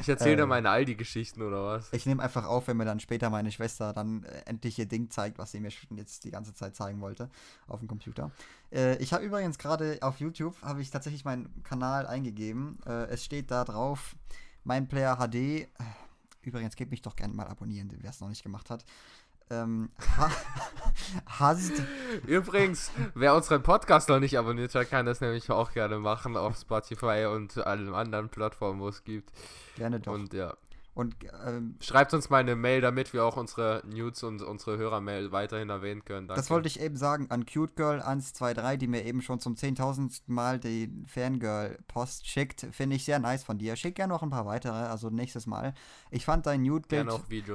[0.00, 0.48] Ich erzähle dir Ähm.
[0.48, 1.92] meine Aldi-Geschichten oder was?
[1.92, 5.10] Ich nehme einfach auf, wenn mir dann später meine Schwester dann äh, endlich ihr Ding
[5.10, 7.28] zeigt, was sie mir jetzt die ganze Zeit zeigen wollte
[7.66, 8.30] auf dem Computer.
[8.70, 12.78] Äh, ich habe übrigens gerade auf YouTube habe ich tatsächlich meinen Kanal eingegeben.
[12.86, 14.16] Äh, es steht da drauf,
[14.64, 15.34] mein Player HD.
[15.34, 15.68] Äh,
[16.42, 18.84] Übrigens, gebt mich doch gerne mal abonnieren, wer es noch nicht gemacht hat.
[19.50, 20.30] Ähm, ha
[21.26, 21.72] hast
[22.26, 26.56] Übrigens, wer unseren Podcast noch nicht abonniert hat, kann das nämlich auch gerne machen auf
[26.56, 29.32] Spotify und allen anderen Plattformen, wo es gibt.
[29.76, 30.12] gerne doch.
[30.12, 30.54] Und ja,
[30.98, 31.14] Und
[31.46, 35.70] ähm, schreibt uns mal eine Mail, damit wir auch unsere News und unsere Hörermail weiterhin
[35.70, 36.26] erwähnen können.
[36.26, 36.40] Danke.
[36.40, 40.22] Das wollte ich eben sagen an CuteGirl123, die mir eben schon zum 10.000.
[40.26, 42.66] Mal die Fangirl-Post schickt.
[42.72, 43.76] Finde ich sehr nice von dir.
[43.76, 45.72] Schick gerne noch ein paar weitere, also nächstes Mal.
[46.10, 47.12] Ich fand dein Nude-Bild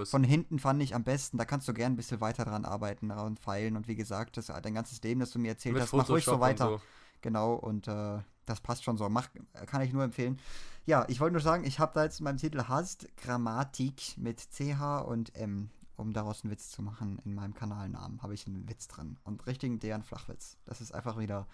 [0.08, 1.38] von hinten fand ich am besten.
[1.38, 3.76] Da kannst du gerne ein bisschen weiter dran arbeiten und feilen.
[3.76, 6.24] Und wie gesagt, das dein ganzes Leben, das du mir erzählt mit hast, mach ruhig
[6.24, 6.68] Photoshop so weiter.
[6.70, 6.82] so.
[7.20, 9.10] Genau, und äh, das passt schon so.
[9.10, 9.30] Mach,
[9.68, 10.40] kann ich nur empfehlen.
[10.86, 14.40] Ja, ich wollte nur sagen, ich habe da jetzt in meinem Titel Hast Grammatik mit
[14.40, 18.68] CH und M, um daraus einen Witz zu machen in meinem Kanalnamen, habe ich einen
[18.68, 19.18] Witz drin.
[19.24, 20.58] Und richtigen deren Flachwitz.
[20.66, 21.48] Das ist einfach wieder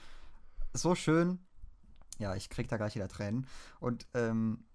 [0.73, 1.39] so schön.
[2.17, 3.47] Ja, ich krieg da gleich wieder Tränen.
[3.79, 4.65] Und ähm,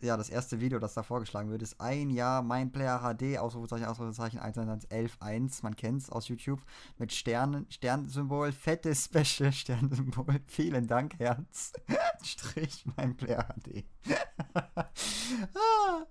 [0.00, 3.86] ja, das erste Video, das da vorgeschlagen wird, ist ein Jahr Mein Player HD, Ausrufezeichen,
[3.86, 6.60] Ausrufezeichen, 111.1, man kennt's aus YouTube,
[6.98, 11.72] mit Sternen, Sternsymbol, fettes Special, Sternsymbol, vielen Dank, Herz,
[12.22, 13.84] Strich, Mein Player HD.
[15.54, 16.04] Ah,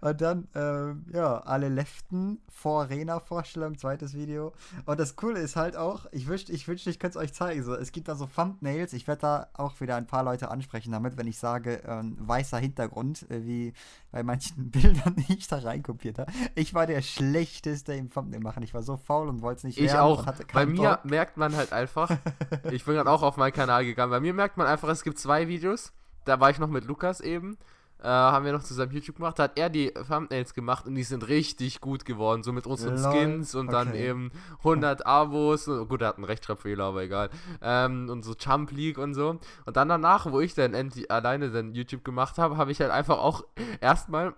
[0.00, 4.52] Und dann, ähm, ja, alle Leften vor Arena-Vorstellung, zweites Video.
[4.86, 7.62] Und das Coole ist halt auch, ich wünschte, ich wünschte, ich könnte es euch zeigen.
[7.64, 10.92] So, es gibt da so Thumbnails, ich werde da auch wieder ein paar Leute ansprechen
[10.92, 13.72] damit, wenn ich sage, ähm, weißer Hintergrund, wie
[14.10, 16.30] bei manchen Bildern, die ich da reinkopiert habe.
[16.54, 18.62] Ich war der Schlechteste im Thumbnail machen.
[18.62, 20.26] Ich war so faul und wollte es nicht Ich auch.
[20.52, 21.04] Bei mir Bock.
[21.04, 22.10] merkt man halt einfach,
[22.70, 25.18] ich bin gerade auch auf meinen Kanal gegangen, bei mir merkt man einfach, es gibt
[25.18, 25.92] zwei Videos.
[26.24, 27.56] Da war ich noch mit Lukas eben.
[28.02, 31.02] Äh, haben wir noch zusammen YouTube gemacht, da hat er die Thumbnails gemacht und die
[31.02, 34.08] sind richtig gut geworden, so mit unseren Lol, Skins und dann okay.
[34.08, 37.28] eben 100 Abos, und, gut, er hat einen Rechtschreibfehler, aber egal,
[37.60, 39.38] ähm, und so Jump League und so.
[39.66, 42.90] Und dann danach, wo ich dann endlich alleine dann YouTube gemacht habe, habe ich halt
[42.90, 43.44] einfach auch
[43.80, 44.34] erstmal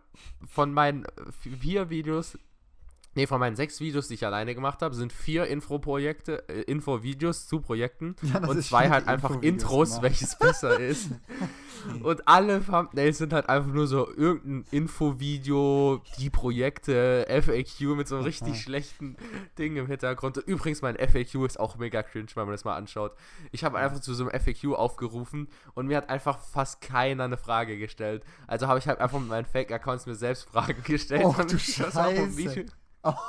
[0.47, 1.05] von meinen
[1.61, 2.37] vier Videos
[3.15, 7.47] Nee, von meinen sechs Videos, die ich alleine gemacht habe, sind vier Info-Projekte, äh, Info-Videos
[7.47, 10.03] zu Projekten Ja, und zwei halt einfach Intros, immer.
[10.03, 11.11] welches besser ist.
[12.03, 18.17] und alle Thumbnails sind halt einfach nur so irgendein Info-Video, die Projekte, FAQ mit so
[18.17, 19.17] einem richtig schlechten
[19.59, 20.39] Ding im Hintergrund.
[20.39, 23.15] Und übrigens, mein FAQ ist auch mega cringe, wenn man das mal anschaut.
[23.51, 27.37] Ich habe einfach zu so einem FAQ aufgerufen und mir hat einfach fast keiner eine
[27.37, 28.25] Frage gestellt.
[28.47, 31.25] Also habe ich halt einfach mit meinen Fake-Accounts mir selbst Fragen gestellt.
[31.25, 32.67] Damit du Scheiße.
[33.03, 33.19] Video-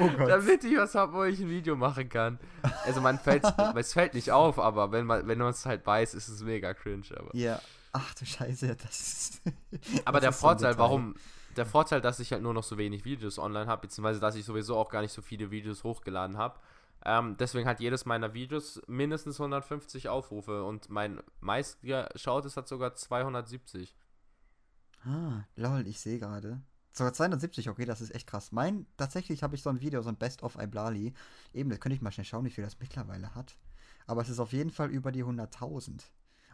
[0.00, 0.28] Oh Gott.
[0.28, 2.38] damit ich was habe, wo ich ein Video machen kann.
[2.84, 3.42] Also man fällt,
[3.76, 6.72] es fällt nicht auf, aber wenn man wenn man es halt weiß, ist es mega
[6.74, 7.02] cringe.
[7.16, 7.60] Aber, Ja.
[7.92, 9.42] Ach du Scheiße, das ist.
[10.04, 10.78] aber das der ist so Vorteil, Detail.
[10.78, 11.14] warum,
[11.56, 14.44] der Vorteil, dass ich halt nur noch so wenig Videos online habe, beziehungsweise dass ich
[14.44, 16.60] sowieso auch gar nicht so viele Videos hochgeladen habe.
[17.04, 23.96] Ähm, deswegen hat jedes meiner Videos mindestens 150 Aufrufe und mein meistgeschautes hat sogar 270.
[25.04, 26.60] Ah, lol, ich sehe gerade.
[26.92, 28.52] Sogar 270, okay, das ist echt krass.
[28.52, 31.14] Mein, tatsächlich habe ich so ein Video, so ein Best of Iblali.
[31.52, 33.56] Eben, das könnte ich mal schnell schauen, wie viel das mittlerweile hat.
[34.06, 36.02] Aber es ist auf jeden Fall über die 100.000.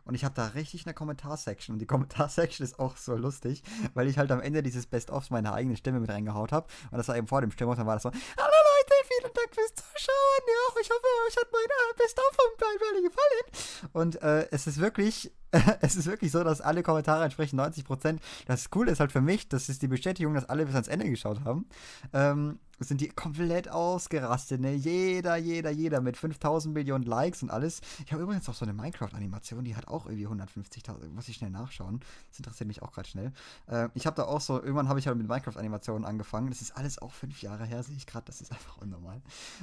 [0.04, 1.74] Und ich habe da richtig eine Kommentarsection.
[1.74, 3.62] Und die Kommentarsection ist auch so lustig,
[3.94, 6.66] weil ich halt am Ende dieses Best-ofs meine eigene Stimme mit reingehaut habe.
[6.90, 7.76] Und das war eben vor dem Stimmung.
[7.76, 10.42] Dann war das so: Hallo Leute, vielen Dank fürs Zuschauen.
[10.46, 13.90] Ja, ich hoffe, euch hat mein äh, Best-of von Iblali gefallen.
[13.92, 15.32] Und äh, es ist wirklich,
[15.80, 18.18] es ist wirklich so, dass alle Kommentare entsprechen 90%.
[18.46, 21.08] Das Coole ist halt für mich, das ist die Bestätigung, dass alle bis ans Ende
[21.08, 21.66] geschaut haben.
[22.12, 24.74] Ähm, sind die komplett ausgerastet, ne?
[24.74, 27.80] Jeder, jeder, jeder mit 5000 Millionen Likes und alles.
[28.04, 31.08] Ich habe übrigens auch so eine Minecraft-Animation, die hat auch irgendwie 150.000.
[31.10, 32.00] Muss ich schnell nachschauen.
[32.28, 33.32] Das interessiert mich auch gerade schnell.
[33.68, 36.48] Äh, ich habe da auch so, irgendwann habe ich halt mit Minecraft-Animationen angefangen.
[36.48, 38.26] Das ist alles auch fünf Jahre her, sehe ich gerade.
[38.26, 39.20] Das ist einfach unnormal.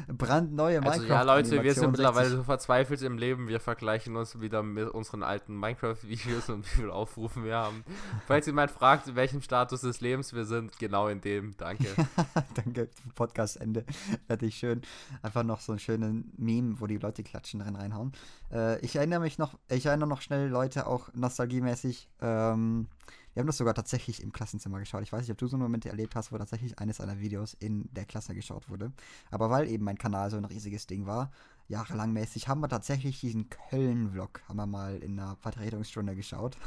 [0.07, 1.09] Brandneue Also Minecraft-Animation.
[1.09, 3.47] ja, Leute, wir sind mittlerweile 60 so verzweifelt im Leben.
[3.47, 7.84] Wir vergleichen uns wieder mit unseren alten Minecraft-Videos und wie viele Aufrufen wir haben.
[8.27, 11.55] Falls jemand fragt, in welchem Status des Lebens wir sind, genau in dem.
[11.57, 11.88] Danke.
[12.55, 13.86] Danke, Podcast-Ende.
[14.27, 14.82] Fertig, schön.
[15.21, 18.11] Einfach noch so einen schönen Meme, wo die Leute klatschen drin reinhauen.
[18.51, 22.09] Äh, ich erinnere mich noch, ich erinnere noch schnell Leute auch nostalgiemäßig.
[22.21, 22.88] Ähm,
[23.34, 25.03] wir haben das sogar tatsächlich im Klassenzimmer geschaut.
[25.03, 27.88] Ich weiß nicht, ob du so Momente erlebt hast, wo tatsächlich eines deiner Videos in
[27.93, 28.91] der Klasse geschaut wurde.
[29.29, 31.32] Aber weil eben mein Kanal so ein riesiges Ding war,
[31.72, 36.57] jahrelang mäßig, haben wir tatsächlich diesen Köln-Vlog, haben wir mal in einer Vertretungsstunde geschaut.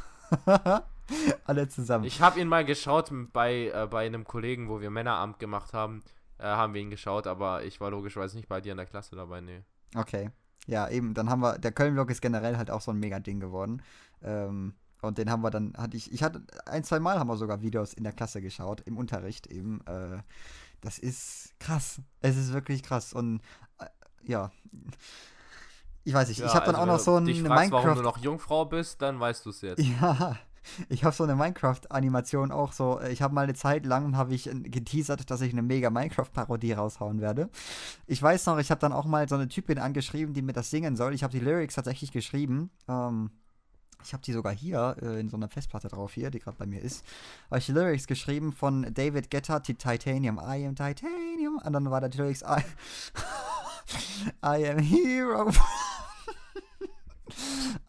[1.45, 2.05] Alle zusammen.
[2.05, 6.03] Ich habe ihn mal geschaut bei, äh, bei einem Kollegen, wo wir Männeramt gemacht haben.
[6.39, 9.15] Äh, haben wir ihn geschaut, aber ich war logischerweise nicht bei dir in der Klasse
[9.15, 9.63] dabei, nee.
[9.95, 10.31] Okay.
[10.67, 13.83] Ja, eben, dann haben wir, der Köln-Vlog ist generell halt auch so ein Mega-Ding geworden.
[14.23, 17.37] Ähm, und den haben wir dann, hatte ich, ich hatte, ein, zwei Mal haben wir
[17.37, 19.83] sogar Videos in der Klasse geschaut, im Unterricht eben.
[19.87, 20.23] Äh,
[20.81, 22.01] das ist krass.
[22.21, 23.13] Es ist wirklich krass.
[23.13, 23.43] Und
[23.79, 23.87] äh,
[24.27, 24.51] ja.
[26.07, 27.97] Ich weiß nicht, ich habe dann auch noch so ein dich fragst, warum Minecraft.
[27.99, 29.83] du noch Jungfrau bist, dann weißt du es jetzt.
[30.01, 30.37] Ja,
[30.89, 32.99] ich habe so eine Minecraft-Animation auch so.
[32.99, 35.91] äh, Ich habe mal eine Zeit lang habe ich äh, geteasert, dass ich eine mega
[35.91, 37.51] Minecraft-Parodie raushauen werde.
[38.07, 40.71] Ich weiß noch, ich habe dann auch mal so eine Typin angeschrieben, die mir das
[40.71, 41.13] singen soll.
[41.15, 42.71] Ich habe die Lyrics tatsächlich geschrieben.
[42.89, 43.31] Ähm,
[44.03, 46.67] ich habe die sogar hier äh, in so einer Festplatte drauf hier, die gerade bei
[46.67, 47.05] mir ist.
[47.51, 50.39] Habe ich die Lyrics geschrieben von David Guetta, Ti- Titanium.
[50.39, 51.59] I am Titanium.
[51.63, 52.63] Und dann war da die Lyrics I,
[54.43, 55.51] I am Hero.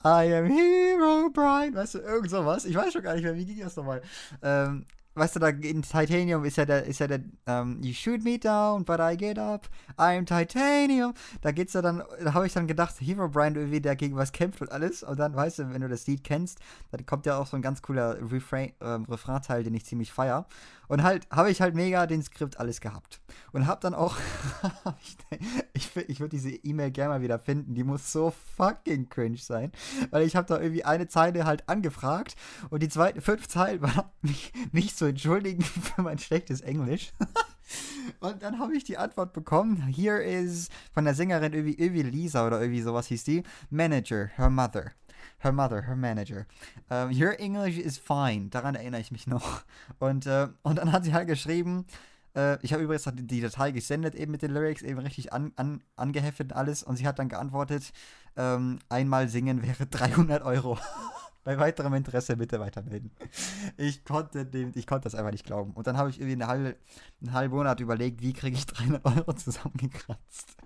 [0.03, 1.75] I am Hero Brian.
[1.75, 2.65] Weißt du, irgend sowas.
[2.65, 4.01] Ich weiß schon gar nicht mehr, wie ging das nochmal.
[4.41, 4.85] Ähm,
[5.15, 8.37] weißt du, da in Titanium ist ja der, ist ja der, ähm, You shoot me
[8.37, 9.69] down, but I get up.
[9.99, 11.13] I am Titanium.
[11.41, 14.31] Da geht's ja dann, da habe ich dann gedacht, Hero Brian irgendwie, der gegen was
[14.31, 15.03] kämpft und alles.
[15.03, 16.59] Und dann, weißt du, wenn du das Lied kennst,
[16.91, 20.45] dann kommt ja auch so ein ganz cooler Refrain, ähm, Refrain-Teil, den ich ziemlich feier.
[20.87, 23.21] Und halt, habe ich halt mega den Skript alles gehabt.
[23.51, 24.17] Und hab dann auch,
[25.01, 25.17] ich,
[25.73, 29.71] ich, ich würde diese E-Mail gerne mal wieder finden, die muss so fucking cringe sein.
[30.11, 32.35] Weil ich habe da irgendwie eine Zeile halt angefragt
[32.69, 35.63] und die zweite, fünf Zeilen war, mich, mich zu entschuldigen
[35.95, 37.13] für mein schlechtes Englisch.
[38.19, 39.77] Und dann habe ich die Antwort bekommen.
[39.87, 43.43] Here is von der Sängerin irgendwie, irgendwie Lisa oder irgendwie sowas hieß die.
[43.69, 44.91] Manager, her mother.
[45.45, 46.47] Her mother, her manager.
[46.89, 48.49] Um, your English is fine.
[48.49, 49.61] Daran erinnere ich mich noch.
[49.99, 51.85] Und, äh, und dann hat sie halt geschrieben,
[52.35, 55.53] äh, ich habe übrigens die, die Datei gesendet, eben mit den Lyrics, eben richtig an,
[55.55, 56.81] an, angeheftet und alles.
[56.81, 57.93] Und sie hat dann geantwortet,
[58.35, 60.79] ähm, einmal singen wäre 300 Euro.
[61.45, 63.11] Bei weiterem Interesse bitte weitermelden.
[63.77, 65.73] Ich konnte, dem, ich konnte das einfach nicht glauben.
[65.73, 66.75] Und dann habe ich irgendwie eine halbe,
[67.21, 70.57] einen halben Monat überlegt, wie kriege ich 300 Euro zusammengekratzt.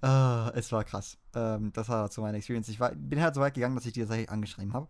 [0.00, 1.18] Ah, es war krass.
[1.34, 2.70] Ähm, das war so meine Experience.
[2.70, 4.88] Ich war, bin halt so weit gegangen, dass ich die tatsächlich angeschrieben habe.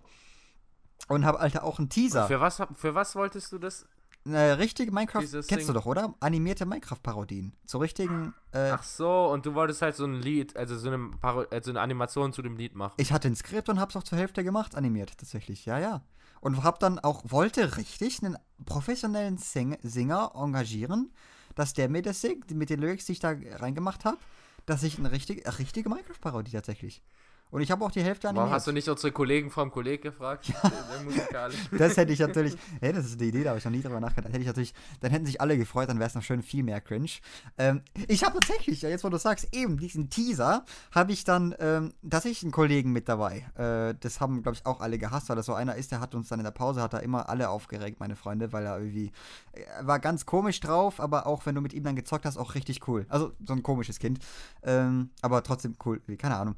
[1.08, 2.28] Und habe, Alter, auch einen Teaser.
[2.28, 3.86] Für was, für was wolltest du das?
[4.26, 5.80] Eine richtige Minecraft, Dieses kennst du Ding.
[5.80, 6.14] doch, oder?
[6.20, 7.54] Animierte Minecraft-Parodien.
[7.64, 11.10] Zu richtigen, äh, Ach so, und du wolltest halt so ein Lied, also so eine,
[11.20, 12.94] Paro äh, so eine Animation zu dem Lied machen.
[12.98, 16.02] ich hatte ein Skript und hab's auch zur Hälfte gemacht, animiert, tatsächlich, ja, ja.
[16.42, 21.12] Und hab dann auch, wollte richtig einen professionellen Sing Singer engagieren,
[21.54, 24.18] dass der mir das singt, mit den Lyrics, die ich da reingemacht habe,
[24.66, 27.02] dass ich eine richtige, eine richtige Minecraft-Parodie tatsächlich.
[27.50, 28.44] Und ich habe auch die Hälfte animiert.
[28.44, 30.48] Warum hast du nicht unsere Kollegen vom Kolleg gefragt?
[30.48, 31.48] Ja.
[31.78, 33.98] das hätte ich natürlich, hey, das ist eine Idee, da habe ich noch nie drüber
[33.98, 34.32] nachgedacht.
[34.32, 36.80] Hätte ich natürlich, dann hätten sich alle gefreut, dann wäre es noch schön viel mehr
[36.80, 37.10] cringe.
[37.58, 41.92] Ähm, ich habe tatsächlich, jetzt wo du sagst, eben diesen Teaser, habe ich dann ähm,
[42.08, 43.46] tatsächlich einen Kollegen mit dabei.
[43.56, 46.14] Äh, das haben, glaube ich, auch alle gehasst, weil das so einer ist, der hat
[46.14, 49.10] uns dann in der Pause, hat er immer alle aufgeregt, meine Freunde, weil er irgendwie,
[49.52, 52.54] er war ganz komisch drauf, aber auch wenn du mit ihm dann gezockt hast, auch
[52.54, 53.06] richtig cool.
[53.08, 54.20] Also so ein komisches Kind.
[54.62, 56.54] Ähm, aber trotzdem cool, keine Ahnung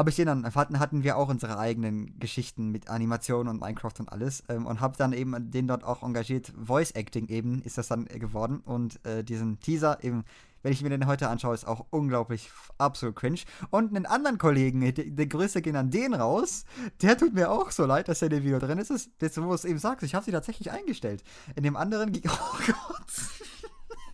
[0.00, 3.92] habe ich den dann, hatten, hatten wir auch unsere eigenen Geschichten mit Animation und Minecraft
[3.98, 6.54] und alles ähm, und habe dann eben den dort auch engagiert.
[6.56, 10.24] Voice Acting eben ist das dann geworden und äh, diesen Teaser eben,
[10.62, 13.40] wenn ich mir den heute anschaue, ist auch unglaublich absolut cringe.
[13.68, 16.64] Und einen anderen Kollegen, die, die Grüße gehen an den raus,
[17.02, 19.10] der tut mir auch so leid, dass er in dem Video drin ist.
[19.18, 21.22] Das, wo es eben sagt, ich habe sie tatsächlich eingestellt.
[21.56, 23.12] In dem anderen, oh Gott.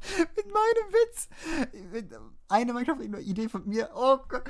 [0.37, 1.29] mit meinem Witz.
[2.49, 3.89] Eine Minecraft-Idee von mir.
[3.95, 4.45] Oh Gott.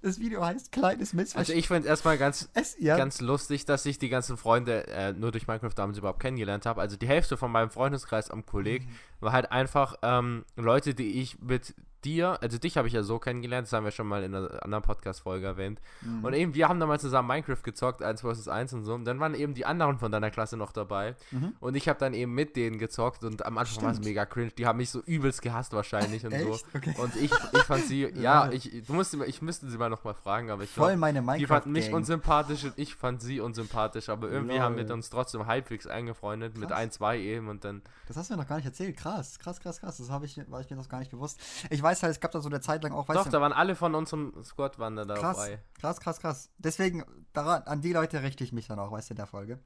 [0.02, 1.36] Das Video heißt Kleines Missverständnis.
[1.36, 2.96] Also ich finde es erstmal ganz, es, ja.
[2.96, 6.80] ganz lustig, dass ich die ganzen Freunde äh, nur durch Minecraft damals überhaupt kennengelernt habe.
[6.80, 8.90] Also die Hälfte von meinem Freundeskreis am Kolleg mhm.
[9.20, 13.18] war halt einfach ähm, Leute, die ich mit dir, also dich habe ich ja so
[13.18, 15.80] kennengelernt, das haben wir schon mal in einer anderen Podcast-Folge erwähnt.
[16.02, 16.24] Mhm.
[16.24, 18.94] Und eben, wir haben damals zusammen Minecraft gezockt, 1 vs 1 und so.
[18.94, 21.16] Und dann waren eben die anderen von deiner Klasse noch dabei.
[21.30, 21.54] Mhm.
[21.60, 24.50] Und ich habe dann eben mit denen gezockt und am Anfang war es mega cringe.
[24.56, 26.58] Die haben mich so übelst gehasst wahrscheinlich und so.
[26.74, 26.94] Okay.
[26.98, 30.50] Und ich, ich fand sie, ja, ich, du musst, ich müsste sie mal nochmal fragen,
[30.50, 34.08] aber ich Voll glaub, meine Minecraft Die fanden mich unsympathisch und ich fand sie unsympathisch.
[34.08, 34.62] Aber irgendwie Lol.
[34.62, 36.60] haben wir uns trotzdem halbwegs eingefreundet, krass.
[36.60, 37.82] mit ein, zwei eben und dann.
[38.08, 38.96] Das hast du mir noch gar nicht erzählt.
[38.96, 39.98] Krass, krass, krass, krass.
[39.98, 41.40] Das habe ich, war ich mir noch gar nicht bewusst.
[41.70, 43.40] Ich weiß halt, es gab da so eine Zeit, lang auch, weißt Doch, du, da
[43.40, 45.62] waren alle von unserem Squad waren da krass, dabei.
[45.78, 46.50] Krass, krass, krass.
[46.58, 49.58] Deswegen, daran, an die Leute richte ich mich dann auch, weißt du, in der Folge.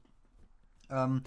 [0.89, 1.23] Ähm,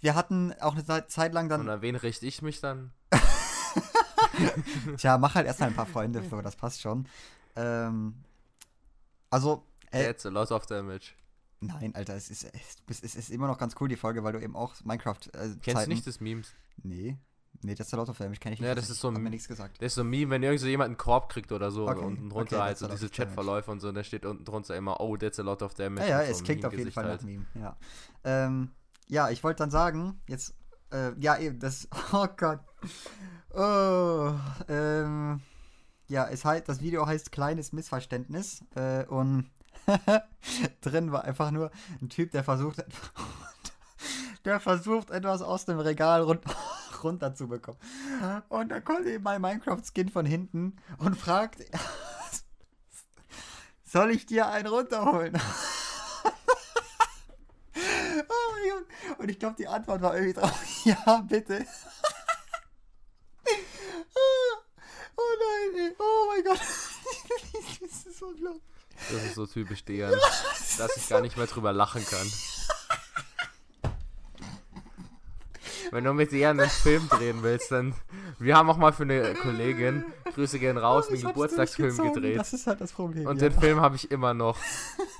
[0.00, 1.62] wir hatten auch eine Zeit lang dann.
[1.62, 2.92] Und an wen richte ich mich dann?
[4.96, 7.08] Tja, mach halt erstmal ein paar Freunde für, das passt schon.
[7.56, 8.22] Ähm,
[9.30, 9.64] also.
[9.90, 11.12] Äh, That's a lot of damage.
[11.60, 14.32] Nein, Alter, es ist, es, ist, es ist immer noch ganz cool, die Folge, weil
[14.32, 15.20] du eben auch Minecraft.
[15.34, 16.52] Äh, Kennst du nicht das Memes?
[16.82, 17.18] Nee.
[17.64, 18.68] Nee, das ist der Lotto Film, ich kenne ich nicht.
[18.68, 19.80] Ja, das ist so ein, mir nichts gesagt.
[19.80, 21.98] Das ist so ein Meme, wenn irgend so jemand einen Korb kriegt oder so okay.
[21.98, 24.74] und unten drunter okay, halt so diese Chatverläufe und so und da steht unten drunter
[24.76, 26.08] immer, oh, that's a lot of damage.
[26.08, 27.20] Ja, ja, es so klingt auf jeden Fall halt.
[27.20, 27.76] nach Meme, ja.
[28.24, 28.72] Ähm,
[29.08, 30.54] ja, ich wollte dann sagen, jetzt,
[30.92, 32.60] äh, ja, eben, das, oh Gott.
[33.54, 34.32] Oh,
[34.68, 35.40] ähm,
[36.08, 39.50] ja, es halt, das Video heißt Kleines Missverständnis äh, und
[40.80, 42.84] drin war einfach nur ein Typ, der versucht,
[44.44, 46.50] der versucht etwas aus dem Regal runter
[47.02, 47.80] runterzubekommen.
[48.48, 51.60] Und dann kommt eben mein Minecraft-Skin von hinten und fragt,
[53.84, 55.36] soll ich dir einen runterholen?
[58.28, 58.52] oh
[59.18, 61.66] und ich glaube, die Antwort war irgendwie drauf, ja, bitte.
[65.16, 65.94] oh nein, ey.
[65.98, 66.60] oh mein Gott.
[67.80, 68.62] das ist so unglaublich.
[69.10, 70.18] Das ist so typisch Dejan, ja,
[70.78, 72.30] dass ich gar nicht mehr drüber lachen kann.
[75.92, 77.92] Wenn du mit ihr einen Film drehen willst, dann.
[78.38, 82.38] Wir haben auch mal für eine Kollegin, Grüße gehen raus, oh, einen Geburtstagsfilm gedreht.
[82.38, 83.26] Das ist halt das Problem.
[83.26, 83.50] Und ja.
[83.50, 84.56] den Film habe ich immer noch.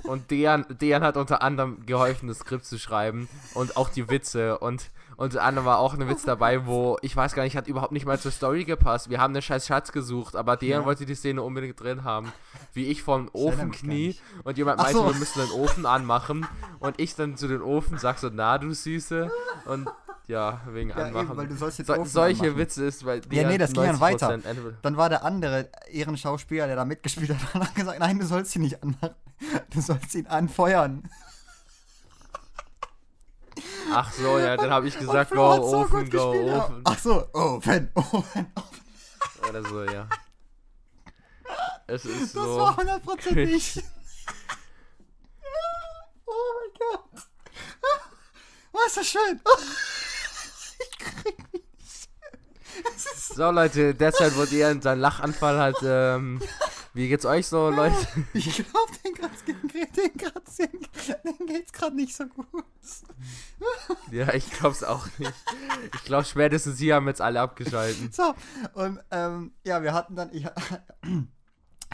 [0.05, 4.59] Und Dejan, Dejan hat unter anderem geholfen, das Skript zu schreiben und auch die Witze.
[4.59, 7.93] Und unter anderem war auch ein Witz dabei, wo ich weiß gar nicht, hat überhaupt
[7.93, 9.11] nicht mal zur Story gepasst.
[9.11, 10.87] Wir haben einen scheiß Schatz gesucht, aber Dejan ja.
[10.87, 12.33] wollte die Szene unbedingt drin haben.
[12.73, 15.07] Wie ich vom Ofen knie und jemand meinte, so.
[15.07, 16.47] wir müssen den Ofen anmachen.
[16.81, 19.31] Und ich dann zu den Ofen sag so, na du Süße.
[19.67, 19.89] Und
[20.29, 21.29] ja, wegen ja, Anmachen.
[21.29, 22.59] Eben, weil du sollst jetzt so, solche anmachen.
[22.59, 24.39] Witze ist, weil Ja, nee, das ging dann weiter.
[24.83, 28.63] Dann war der andere Ehrenschauspieler, der da mitgespielt hat, hat gesagt, nein, du sollst ihn
[28.63, 29.15] nicht anmachen.
[29.71, 31.09] Du sollst ihn anfeuern.
[33.93, 36.81] Ach so, ja, dann habe ich gesagt, go, so Ofen, go, Ofen.
[36.85, 39.49] Ach so, Ofen, Ofen, Ofen.
[39.49, 40.09] Oder so, ja.
[41.87, 42.47] Es ist das so.
[42.47, 43.83] Das war hundertprozentig.
[46.27, 47.29] oh mein Gott.
[48.73, 49.41] Oh, ist das schön.
[53.35, 55.77] So, Leute, deshalb wurde ihr seinen Lachanfall halt.
[55.83, 56.41] Ähm,
[56.93, 57.97] wie geht's euch so, Leute?
[58.35, 60.73] Ich glaube, den, den,
[61.25, 62.65] den geht's gerade nicht so gut.
[64.11, 65.33] ja, ich glaub's auch nicht.
[65.95, 68.13] Ich glaube, spätestens hier haben jetzt alle abgeschalten.
[68.13, 68.35] So,
[68.75, 70.31] und ähm, ja, wir hatten dann.
[70.33, 70.47] Ich,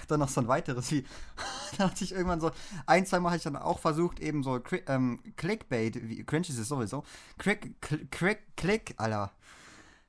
[0.09, 1.05] dann noch so ein weiteres, wie,
[1.79, 2.51] da hatte ich irgendwann so,
[2.87, 6.59] ein, zwei Mal hatte ich dann auch versucht, eben so ähm, Clickbait, wie, cringe ist
[6.59, 7.05] es sowieso,
[7.39, 9.33] Click, Click, Click, Alter,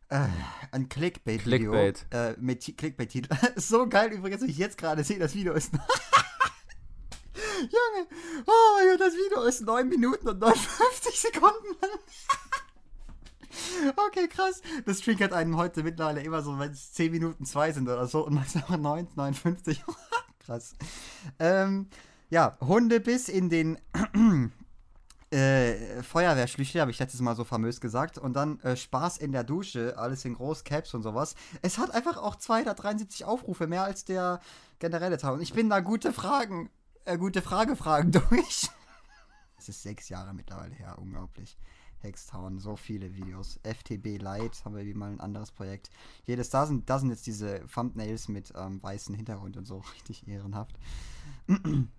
[0.09, 0.27] äh,
[0.71, 2.05] ein Clickbait-Video Clickbait.
[2.11, 3.29] äh, mit Clickbait-Titel.
[3.55, 5.71] so geil übrigens, wie ich jetzt gerade sehe, das Video ist.
[7.59, 8.07] Junge,
[8.45, 11.91] oh mein Gott, das Video ist 9 Minuten und 59 Sekunden lang.
[14.07, 14.61] Okay, krass.
[14.85, 18.25] Das triggert einen heute mittlerweile immer so, wenn es 10 Minuten 2 sind oder so
[18.25, 19.83] und manchmal 9, 59.
[20.39, 20.75] krass.
[21.39, 21.87] Ähm,
[22.29, 23.77] ja, Hundebiss in den
[25.31, 28.17] äh, habe ich letztes Mal so famös gesagt.
[28.17, 31.35] Und dann äh, Spaß in der Dusche, alles in Großcaps und sowas.
[31.61, 34.39] Es hat einfach auch 273 Aufrufe, mehr als der
[34.79, 35.33] generelle Tag.
[35.33, 36.69] Und ich bin da gute Fragen,
[37.05, 38.69] äh, gute Frage-Fragen durch.
[39.57, 41.57] Es ist sechs Jahre mittlerweile her, unglaublich.
[42.01, 43.59] Hextown, so viele Videos.
[43.63, 45.89] FTB Light haben wir wie mal ein anderes Projekt.
[46.25, 50.27] Jedes, da sind, da sind jetzt diese Thumbnails mit ähm, weißem Hintergrund und so, richtig
[50.27, 50.77] ehrenhaft.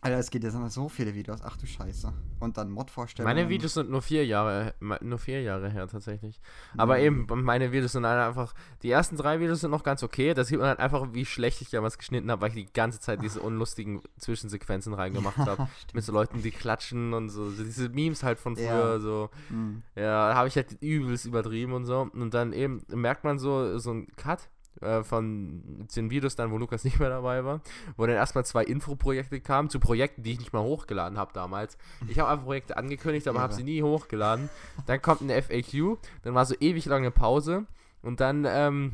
[0.00, 1.40] Alter, es geht jetzt immer so viele Videos.
[1.42, 2.12] Ach du Scheiße.
[2.38, 3.34] Und dann Mod-Vorstellungen.
[3.34, 6.40] Meine Videos sind nur vier Jahre, nur vier Jahre her tatsächlich.
[6.76, 7.26] Aber mhm.
[7.28, 10.34] eben, meine Videos sind einfach, die ersten drei Videos sind noch ganz okay.
[10.34, 13.00] Da sieht man halt einfach, wie schlecht ich damals geschnitten habe, weil ich die ganze
[13.00, 15.68] Zeit diese unlustigen Zwischensequenzen reingemacht habe.
[15.92, 17.50] mit so Leuten, die klatschen und so.
[17.50, 18.66] diese Memes halt von früher.
[18.66, 18.98] Ja.
[19.00, 19.30] So.
[19.48, 19.82] Mhm.
[19.96, 22.08] Ja, da habe ich halt übelst übertrieben und so.
[22.12, 24.48] Und dann eben merkt man so, so ein Cut
[24.80, 27.60] äh, von den Videos dann, wo Lukas nicht mehr dabei war,
[27.96, 31.78] wo dann erstmal zwei Infoprojekte kamen, zu Projekten, die ich nicht mal hochgeladen habe damals.
[32.08, 34.48] Ich habe einfach Projekte angekündigt, aber habe sie nie hochgeladen.
[34.86, 37.66] Dann kommt eine FAQ, dann war so ewig lange Pause
[38.02, 38.92] und dann, ähm,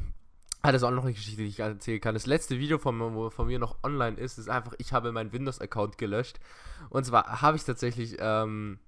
[0.66, 2.14] Ah, das ist auch noch eine Geschichte, die ich erzählen kann.
[2.14, 5.98] Das letzte Video von, von mir noch online ist, ist einfach, ich habe meinen Windows-Account
[5.98, 6.40] gelöscht.
[6.88, 8.78] Und zwar habe ich tatsächlich ähm,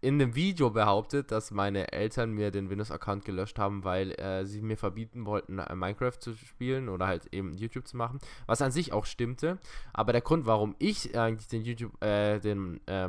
[0.00, 4.62] in dem Video behauptet, dass meine Eltern mir den Windows-Account gelöscht haben, weil äh, sie
[4.62, 8.72] mir verbieten wollten, äh, Minecraft zu spielen oder halt eben YouTube zu machen, was an
[8.72, 9.58] sich auch stimmte.
[9.92, 13.08] Aber der Grund, warum ich eigentlich den YouTube, äh, den, äh,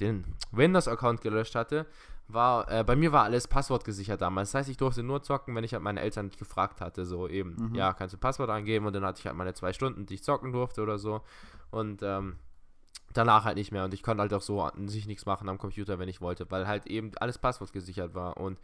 [0.00, 1.86] den Windows-Account gelöscht hatte,
[2.28, 4.52] war, äh, bei mir war alles passwortgesichert damals.
[4.52, 7.06] Das heißt, ich durfte nur zocken, wenn ich halt meine Eltern nicht gefragt hatte.
[7.06, 7.74] So eben, mhm.
[7.74, 10.22] ja, kannst du Passwort angeben und dann hatte ich halt meine zwei Stunden, die ich
[10.22, 11.22] zocken durfte oder so.
[11.70, 12.36] Und ähm,
[13.18, 13.84] danach halt nicht mehr.
[13.84, 16.50] Und ich konnte halt auch so an sich nichts machen am Computer, wenn ich wollte,
[16.50, 18.36] weil halt eben alles Passwort gesichert war.
[18.36, 18.58] Und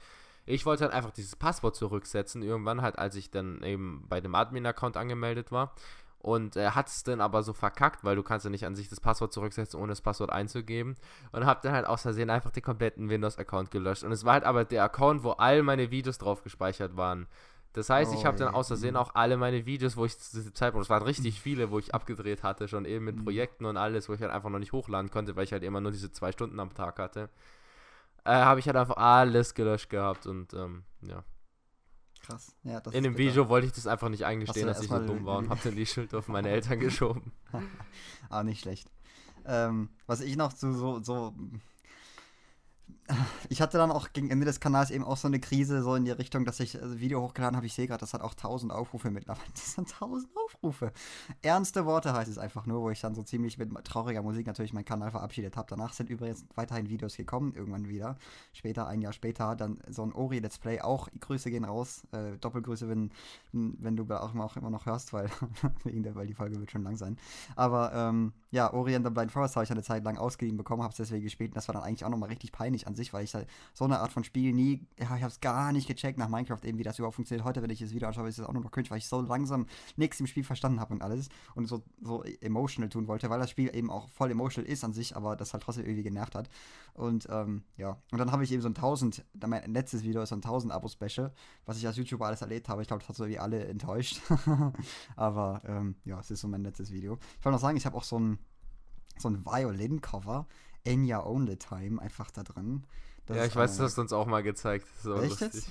[0.47, 4.35] ich wollte halt einfach dieses Passwort zurücksetzen, irgendwann halt, als ich dann eben bei dem
[4.35, 5.75] Admin-Account angemeldet war.
[6.19, 8.89] Und er hat es dann aber so verkackt, weil du kannst ja nicht an sich
[8.89, 10.95] das Passwort zurücksetzen, ohne das Passwort einzugeben.
[11.33, 14.05] Und hab dann halt aus Versehen einfach den kompletten Windows-Account gelöscht.
[14.05, 17.27] Und es war halt aber der Account, wo all meine Videos drauf gespeichert waren.
[17.75, 20.55] Das heißt, oh, ich habe dann außersehen auch alle meine Videos, wo ich zu diesem
[20.55, 23.25] Zeitpunkt, es waren richtig viele, wo ich abgedreht hatte, schon eben mit mhm.
[23.25, 25.81] Projekten und alles, wo ich halt einfach noch nicht hochladen konnte, weil ich halt immer
[25.81, 27.29] nur diese zwei Stunden am Tag hatte,
[28.25, 31.25] äh, habe ich halt einfach alles gelöscht gehabt und ähm, ja.
[32.23, 32.55] Krass.
[32.63, 35.39] Ja, In dem Video wollte ich das einfach nicht eingestehen, dass ich so dumm war
[35.39, 37.33] und habe dann die Schuld auf meine Eltern geschoben.
[38.31, 38.89] ah, nicht schlecht.
[39.47, 41.35] Ähm, was ich noch so, so, so
[43.49, 46.05] ich hatte dann auch gegen Ende des Kanals eben auch so eine Krise, so in
[46.05, 47.67] die Richtung, dass ich also Video hochgeladen habe.
[47.67, 49.45] Ich sehe gerade, das hat auch 1000 Aufrufe mittlerweile.
[49.55, 50.93] Das sind 1000 Aufrufe.
[51.43, 54.73] Ernste Worte heißt es einfach nur, wo ich dann so ziemlich mit trauriger Musik natürlich
[54.73, 55.67] meinen Kanal verabschiedet habe.
[55.69, 58.17] Danach sind übrigens weiterhin Videos gekommen, irgendwann wieder.
[58.53, 60.81] Später, ein Jahr später, dann so ein Ori-Let's Play.
[60.81, 62.07] Auch Grüße gehen raus.
[62.13, 63.11] Äh, Doppelgrüße, wenn,
[63.53, 65.29] wenn du auch immer, auch immer noch hörst, weil,
[65.85, 67.19] weil die Folge wird schon lang sein.
[67.57, 70.83] Aber ähm, ja, Ori and the Blind Forest habe ich eine Zeit lang ausgeliehen bekommen,
[70.83, 71.51] habe es deswegen gespielt.
[71.51, 73.85] Und das war dann eigentlich auch nochmal richtig peinlich an sich, weil ich halt so
[73.85, 76.79] eine Art von Spiel nie, ja, ich habe es gar nicht gecheckt nach Minecraft eben,
[76.79, 77.45] wie das überhaupt funktioniert.
[77.45, 79.21] Heute, wenn ich das Video anschaue, ist es auch nur noch cringe, weil ich so
[79.21, 79.67] langsam
[79.97, 83.51] nichts im Spiel verstanden habe und alles und so, so emotional tun wollte, weil das
[83.51, 86.49] Spiel eben auch voll emotional ist an sich, aber das halt trotzdem irgendwie genervt hat.
[86.95, 90.31] Und ähm, ja, und dann habe ich eben so ein 1000, mein letztes Video ist
[90.31, 91.33] so ein 1000 Abo-Special,
[91.67, 92.83] was ich als YouTuber alles erlebt habe.
[92.83, 94.21] Ich glaube, das hat so wie alle enttäuscht.
[95.17, 97.19] aber ähm, ja, es ist so mein letztes Video.
[97.39, 98.39] Ich wollte noch sagen, ich habe auch so ein
[99.19, 100.47] so ein Violin-Cover,
[100.85, 102.85] Enya Only Time, einfach da drin.
[103.27, 104.87] Das ja, ich weiß, du hast uns auch mal gezeigt.
[105.03, 105.69] So Echt jetzt?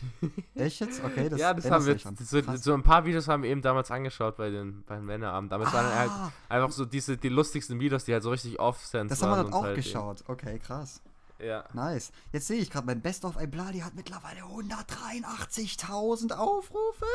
[0.56, 1.04] Echt jetzt?
[1.04, 2.00] Okay, das Ja, das haben wir.
[2.00, 5.52] So, so, ein paar Videos haben wir eben damals angeschaut bei den, bei den Männerabend.
[5.52, 5.74] Damals ah.
[5.74, 6.12] waren halt
[6.50, 9.54] einfach so diese, die lustigsten Videos, die halt so richtig off-sense Das haben wir dann
[9.54, 10.22] auch halt geschaut.
[10.22, 10.32] Eben.
[10.32, 11.04] Okay, krass.
[11.38, 11.66] Ja.
[11.74, 12.12] Nice.
[12.32, 17.06] Jetzt sehe ich gerade, mein Best of Ibladi hat mittlerweile 183.000 Aufrufe.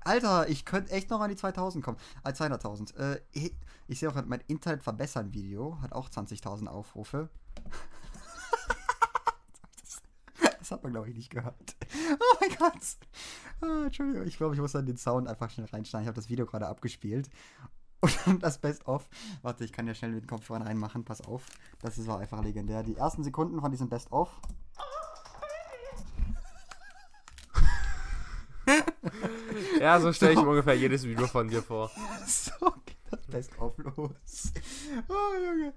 [0.00, 1.98] Alter, ich könnte echt noch an die 2000 kommen.
[2.24, 2.96] Äh, 200.000.
[2.96, 3.20] Äh,
[3.86, 7.28] ich, sehe auch mein Internet verbessern Video, hat auch 20.000 Aufrufe.
[10.64, 11.76] Das hat man, glaube ich, nicht gehört.
[12.18, 12.96] Oh mein Gott.
[13.60, 16.04] Ah, Entschuldigung, ich glaube, ich muss dann den Sound einfach schnell reinschneiden.
[16.04, 17.28] Ich habe das Video gerade abgespielt.
[18.00, 19.06] Und dann das Best-of.
[19.42, 21.04] Warte, ich kann ja schnell mit den Kopfhörern reinmachen.
[21.04, 21.46] Pass auf.
[21.80, 22.82] Das ist war einfach legendär.
[22.82, 24.30] Die ersten Sekunden von diesem Best-of.
[29.80, 31.90] ja, so stelle ich mir ungefähr jedes Video von dir vor.
[32.26, 32.72] So
[33.26, 34.52] das Best-of los.
[35.08, 35.72] Oh, Junge.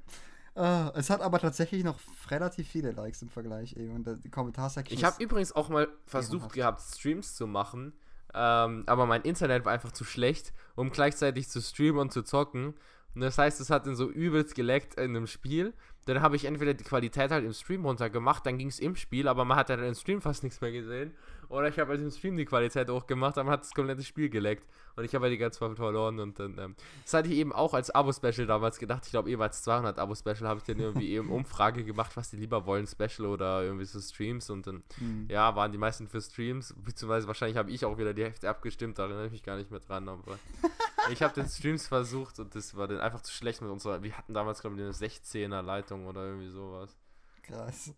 [0.55, 1.99] Uh, es hat aber tatsächlich noch
[2.31, 3.91] relativ viele Likes im Vergleich eben.
[3.91, 4.97] Und die Kommentarsektion.
[4.97, 7.93] Ich habe übrigens auch mal versucht gehabt, Streams zu machen.
[8.33, 12.73] Ähm, aber mein Internet war einfach zu schlecht, um gleichzeitig zu streamen und zu zocken.
[13.13, 15.73] Und das heißt, es hat dann so übelst geleckt in einem Spiel.
[16.07, 19.27] Dann habe ich entweder die Qualität halt im Stream runtergemacht, dann ging es im Spiel,
[19.27, 21.13] aber man hat dann im Stream fast nichts mehr gesehen.
[21.49, 24.29] Oder ich habe halt im Stream die Qualität hochgemacht, aber man hat das komplette Spiel
[24.29, 24.65] geleckt.
[24.97, 26.19] Und ich habe halt die ganze Zeit verloren.
[26.19, 29.03] Und dann, ähm, das hatte ich eben auch als Abo-Special damals gedacht.
[29.05, 32.65] Ich glaube, als 200 Abo-Special habe ich dann irgendwie eben Umfrage gemacht, was die lieber
[32.65, 34.49] wollen, Special oder irgendwie so Streams.
[34.49, 35.27] Und dann, mhm.
[35.29, 36.73] ja, waren die meisten für Streams.
[36.83, 39.69] Beziehungsweise wahrscheinlich habe ich auch wieder die Hälfte abgestimmt, da erinnere ich mich gar nicht
[39.69, 40.09] mehr dran.
[40.09, 40.39] Aber
[41.11, 44.01] ich habe den Streams versucht und das war dann einfach zu schlecht mit unserer.
[44.01, 45.61] Wir hatten damals, glaube ich, eine 16er
[45.97, 46.97] Leitung oder irgendwie sowas.
[47.43, 47.93] Krass.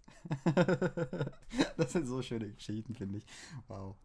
[1.77, 3.25] das sind so schöne Geschichten, finde ich.
[3.67, 3.95] Wow.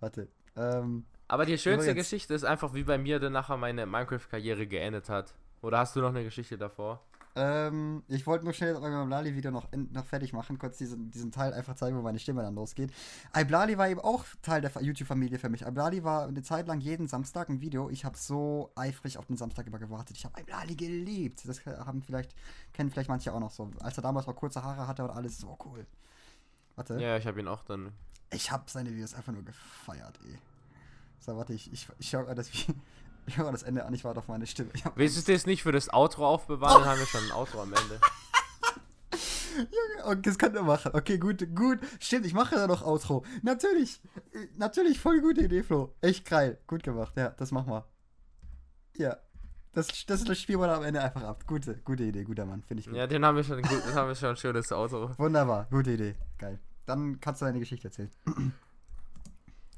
[0.00, 0.28] Warte.
[0.56, 5.08] Ähm, Aber die schönste Geschichte ist einfach, wie bei mir dann nachher meine Minecraft-Karriere geendet
[5.08, 5.34] hat.
[5.62, 7.04] Oder hast du noch eine Geschichte davor?
[7.38, 11.54] Ähm, ich wollte nur schnell beim Lali-Video noch, noch fertig machen, kurz diesen, diesen Teil
[11.54, 12.92] einfach zeigen, wo meine Stimme dann losgeht.
[13.32, 15.62] Iblali war eben auch Teil der YouTube-Familie für mich.
[15.62, 17.90] Iblali war eine Zeit lang jeden Samstag ein Video.
[17.90, 20.16] Ich habe so eifrig auf den Samstag immer gewartet.
[20.16, 21.48] Ich habe Iblali geliebt.
[21.48, 22.34] Das haben vielleicht,
[22.72, 23.70] kennen vielleicht manche auch noch so.
[23.78, 25.86] Als er damals noch kurze Haare hatte und alles so cool.
[26.74, 27.00] Warte.
[27.00, 27.92] Ja, ich habe ihn auch dann.
[28.32, 30.38] Ich habe seine Videos einfach nur gefeiert, ey.
[31.20, 32.50] So, warte, ich, ich, ich schau das,
[33.28, 34.70] ich höre das Ende an, ich warte auf meine Stimme.
[34.94, 36.76] Willst du das nicht für das Outro aufbewahren?
[36.76, 36.80] Oh.
[36.80, 38.00] Dann haben wir schon ein Outro am Ende.
[39.56, 40.92] Junge, okay, das kann er machen.
[40.94, 41.78] Okay, gut, gut.
[42.00, 43.24] Stimmt, ich mache ja noch Outro.
[43.42, 44.00] Natürlich.
[44.56, 45.94] Natürlich, voll gute Idee, Flo.
[46.00, 46.58] Echt geil.
[46.66, 47.12] Gut gemacht.
[47.16, 47.86] Ja, das machen wir.
[48.96, 49.16] Ja.
[49.72, 51.44] Das, das, das spielen wir am Ende einfach ab.
[51.46, 52.62] Gute, gute Idee, guter Mann.
[52.62, 52.96] Finde ich gut.
[52.96, 55.10] Ja, den haben wir schon gut, das haben wir schon ein schönes Outro.
[55.18, 56.14] Wunderbar, gute Idee.
[56.38, 56.58] Geil.
[56.86, 58.10] Dann kannst du deine Geschichte erzählen.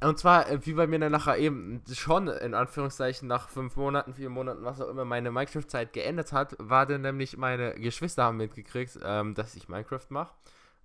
[0.02, 4.14] Und zwar, äh, wie bei mir dann nachher eben schon, in Anführungszeichen, nach fünf Monaten,
[4.14, 8.38] vier Monaten, was auch immer, meine Minecraft-Zeit geendet hat, war dann nämlich meine Geschwister haben
[8.38, 10.32] mitgekriegt, ähm, dass ich Minecraft mache.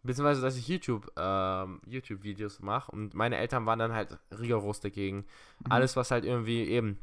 [0.04, 2.92] Beziehungsweise, dass ich YouTube, ähm, YouTube-Videos mache.
[2.92, 5.18] Und meine Eltern waren dann halt rigoros dagegen.
[5.18, 5.72] Mhm.
[5.72, 7.00] Alles, was halt irgendwie eben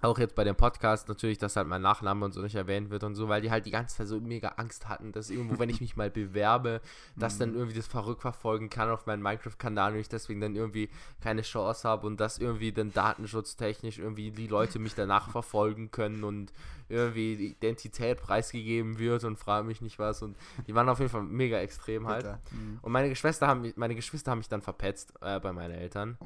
[0.00, 3.04] auch jetzt bei dem Podcast natürlich, dass halt mein Nachname und so nicht erwähnt wird
[3.04, 5.70] und so, weil die halt die ganze Zeit so mega Angst hatten, dass irgendwo, wenn
[5.70, 6.80] ich mich mal bewerbe,
[7.16, 7.56] dass dann mhm.
[7.56, 10.88] irgendwie das verrückverfolgen kann auf meinen Minecraft-Kanal und ich deswegen dann irgendwie
[11.20, 16.24] keine Chance habe und dass irgendwie dann datenschutztechnisch irgendwie die Leute mich danach verfolgen können
[16.24, 16.52] und
[16.88, 20.36] irgendwie die Identität preisgegeben wird und frage mich nicht was und
[20.66, 22.24] die waren auf jeden Fall mega extrem halt.
[22.50, 22.78] Mhm.
[22.82, 26.16] Und meine Geschwister haben meine Geschwister haben mich dann verpetzt äh, bei meinen Eltern.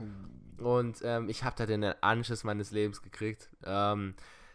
[0.58, 3.50] Und ähm, ich habe da den Anschiss meines Lebens gekriegt.
[3.64, 4.14] Ähm,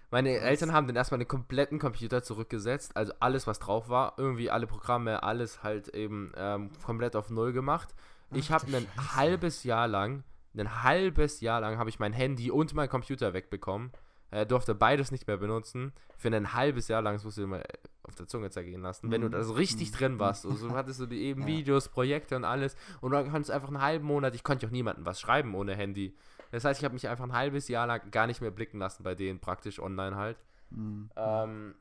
[0.09, 0.37] meine?
[0.39, 4.67] Eltern haben dann erstmal den kompletten Computer zurückgesetzt, also alles, was drauf war, irgendwie alle
[4.67, 7.93] Programme, alles halt eben ähm, komplett auf Null gemacht.
[8.31, 10.23] Ach, ich habe ein halbes Jahr lang,
[10.55, 13.91] ein halbes Jahr lang habe ich mein Handy und mein Computer wegbekommen.
[14.29, 15.93] Er durfte beides nicht mehr benutzen.
[16.17, 17.63] Für ein halbes Jahr lang, das musst du dir mal
[18.03, 19.09] auf der Zunge zergehen lassen.
[19.11, 21.47] Wenn du da so richtig drin warst, so also hattest du die eben ja.
[21.47, 22.75] Videos, Projekte und alles.
[23.01, 25.55] Und dann konntest du einfach einen halben Monat, ich konnte ja auch niemandem was schreiben
[25.55, 26.15] ohne Handy.
[26.51, 29.03] Das heißt, ich habe mich einfach ein halbes Jahr lang gar nicht mehr blicken lassen
[29.03, 30.37] bei denen, praktisch online halt.
[30.69, 31.09] Mhm.
[31.15, 31.75] Ähm,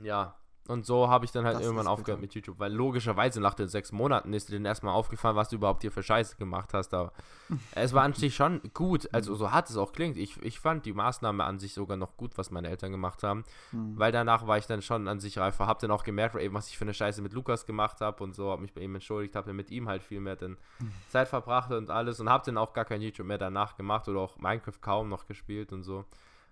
[0.00, 0.36] ja,
[0.68, 3.68] und so habe ich dann halt das irgendwann aufgehört mit YouTube, weil logischerweise nach den
[3.68, 6.92] sechs Monaten ist dir dann erstmal aufgefallen, was du überhaupt hier für Scheiße gemacht hast.
[6.92, 7.12] Aber
[7.72, 10.18] es war an sich schon gut, also so hart es auch klingt.
[10.18, 13.44] Ich, ich fand die Maßnahme an sich sogar noch gut, was meine Eltern gemacht haben,
[13.72, 13.98] mhm.
[13.98, 15.66] weil danach war ich dann schon an sich reifer.
[15.66, 18.34] Hab dann auch gemerkt, eben, was ich für eine Scheiße mit Lukas gemacht habe und
[18.34, 20.92] so, habe mich bei ihm entschuldigt, habe dann mit ihm halt viel mehr dann mhm.
[21.08, 24.20] Zeit verbracht und alles und habe dann auch gar kein YouTube mehr danach gemacht oder
[24.20, 26.04] auch Minecraft kaum noch gespielt und so.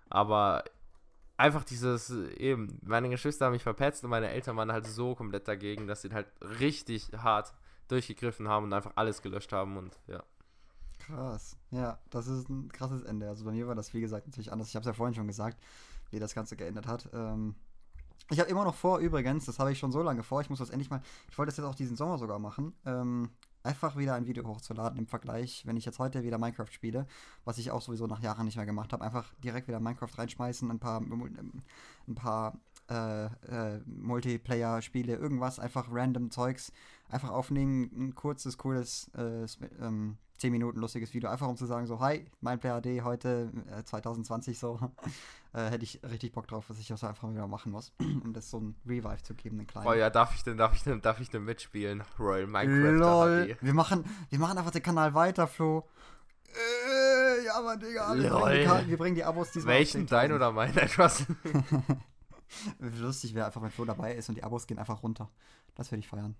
[0.08, 0.64] Aber
[1.36, 5.48] einfach dieses, eben, meine Geschwister haben mich verpetzt und meine Eltern waren halt so komplett
[5.48, 6.26] dagegen, dass sie halt
[6.60, 7.52] richtig hart
[7.88, 10.22] durchgegriffen haben und einfach alles gelöscht haben und ja.
[10.98, 11.56] Krass.
[11.70, 13.28] Ja, das ist ein krasses Ende.
[13.28, 14.68] Also bei mir war das, wie gesagt, natürlich anders.
[14.68, 15.58] Ich habe es ja vorhin schon gesagt,
[16.10, 17.08] wie das Ganze geändert hat.
[17.12, 17.54] Ähm,
[18.30, 20.58] ich habe immer noch vor, übrigens, das habe ich schon so lange vor, ich muss
[20.58, 23.30] das endlich mal, ich wollte das jetzt auch diesen Sommer sogar machen, ähm,
[23.66, 27.06] einfach wieder ein Video hochzuladen im Vergleich, wenn ich jetzt heute wieder Minecraft spiele,
[27.44, 30.70] was ich auch sowieso nach Jahren nicht mehr gemacht habe, einfach direkt wieder Minecraft reinschmeißen,
[30.70, 32.58] ein paar, ein paar
[32.88, 36.72] äh, äh, Multiplayer-Spiele, irgendwas, einfach random Zeugs,
[37.08, 39.46] einfach aufnehmen, ein kurzes, cooles, äh,
[39.80, 43.50] ähm, 10 Minuten lustiges Video, einfach um zu sagen, so, hi, mein Player D heute,
[43.70, 44.78] äh, 2020 so,
[45.54, 48.32] äh, hätte ich richtig Bock drauf, was ich auch so einfach wieder machen muss, um
[48.32, 49.86] das so ein Revive zu geben, einen kleinen.
[49.86, 52.02] Oh ja, darf ich denn, darf ich denn, darf ich denn mitspielen?
[52.18, 52.98] Royal Minecraft.
[52.98, 53.56] Lol.
[53.60, 55.88] Wir machen, wir machen einfach den Kanal weiter, Flo.
[56.48, 59.74] Äh, ja, Mann, Digga, wir bringen, die, wir bringen die Abos diesmal.
[59.74, 60.76] Welchen, dein oder mein?
[60.76, 61.26] Etwas.
[62.78, 65.30] Lustig wäre einfach, wenn Flo dabei ist und die Abos gehen einfach runter.
[65.74, 66.36] Das würde ich feiern.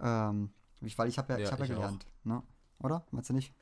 [0.00, 0.50] Ähm,
[0.96, 2.42] weil ich habe ja, ja, ich hab ja gelernt, ne?
[2.80, 3.04] Oder?
[3.10, 3.52] Meinst du nicht?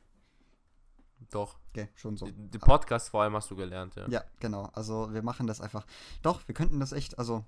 [1.30, 1.56] Doch.
[1.70, 2.26] Okay, schon so.
[2.26, 4.08] Die Podcast vor allem hast du gelernt, ja.
[4.08, 4.70] Ja, genau.
[4.74, 5.86] Also wir machen das einfach.
[6.22, 7.44] Doch, wir könnten das echt, also.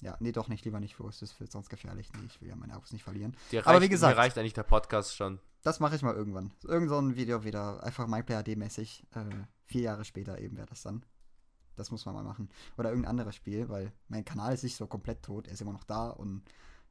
[0.00, 1.06] Ja, nee, doch nicht, lieber nicht, Flo.
[1.06, 2.10] Das ist sonst gefährlich.
[2.14, 3.36] Nee, ich will ja meine Abos nicht verlieren.
[3.52, 4.16] Reicht, Aber wie gesagt.
[4.16, 5.38] Mir reicht eigentlich der Podcast schon.
[5.62, 6.50] Das mache ich mal irgendwann.
[6.64, 9.04] Irgend so ein Video wieder, einfach MyPlayerD-mäßig.
[9.14, 11.04] Äh, vier Jahre später eben wäre das dann.
[11.76, 12.50] Das muss man mal machen.
[12.76, 15.46] Oder irgendein anderes Spiel, weil mein Kanal ist nicht so komplett tot.
[15.46, 16.42] Er ist immer noch da und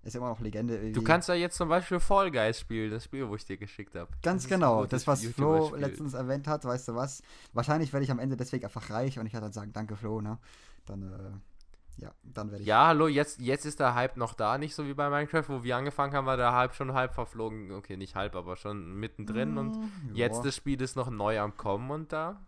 [0.03, 0.75] ist immer noch Legende.
[0.75, 0.93] Irgendwie.
[0.93, 3.95] Du kannst ja jetzt zum Beispiel Fall Guys spielen, das Spiel, wo ich dir geschickt
[3.95, 4.11] habe.
[4.23, 7.21] Ganz genau, das, was Flo letztens erwähnt hat, weißt du was?
[7.53, 10.21] Wahrscheinlich werde ich am Ende deswegen einfach reich und ich werde dann sagen, danke Flo,
[10.21, 10.39] ne?
[10.87, 12.67] Dann, äh, ja, dann werde ich.
[12.67, 15.63] Ja, hallo, jetzt, jetzt ist der Hype noch da, nicht so wie bei Minecraft, wo
[15.63, 17.71] wir angefangen haben, war der Hype schon halb verflogen.
[17.71, 19.53] Okay, nicht halb, aber schon mittendrin.
[19.53, 20.25] Mm, und ja.
[20.25, 22.41] jetzt das Spiel ist noch neu am Kommen und da,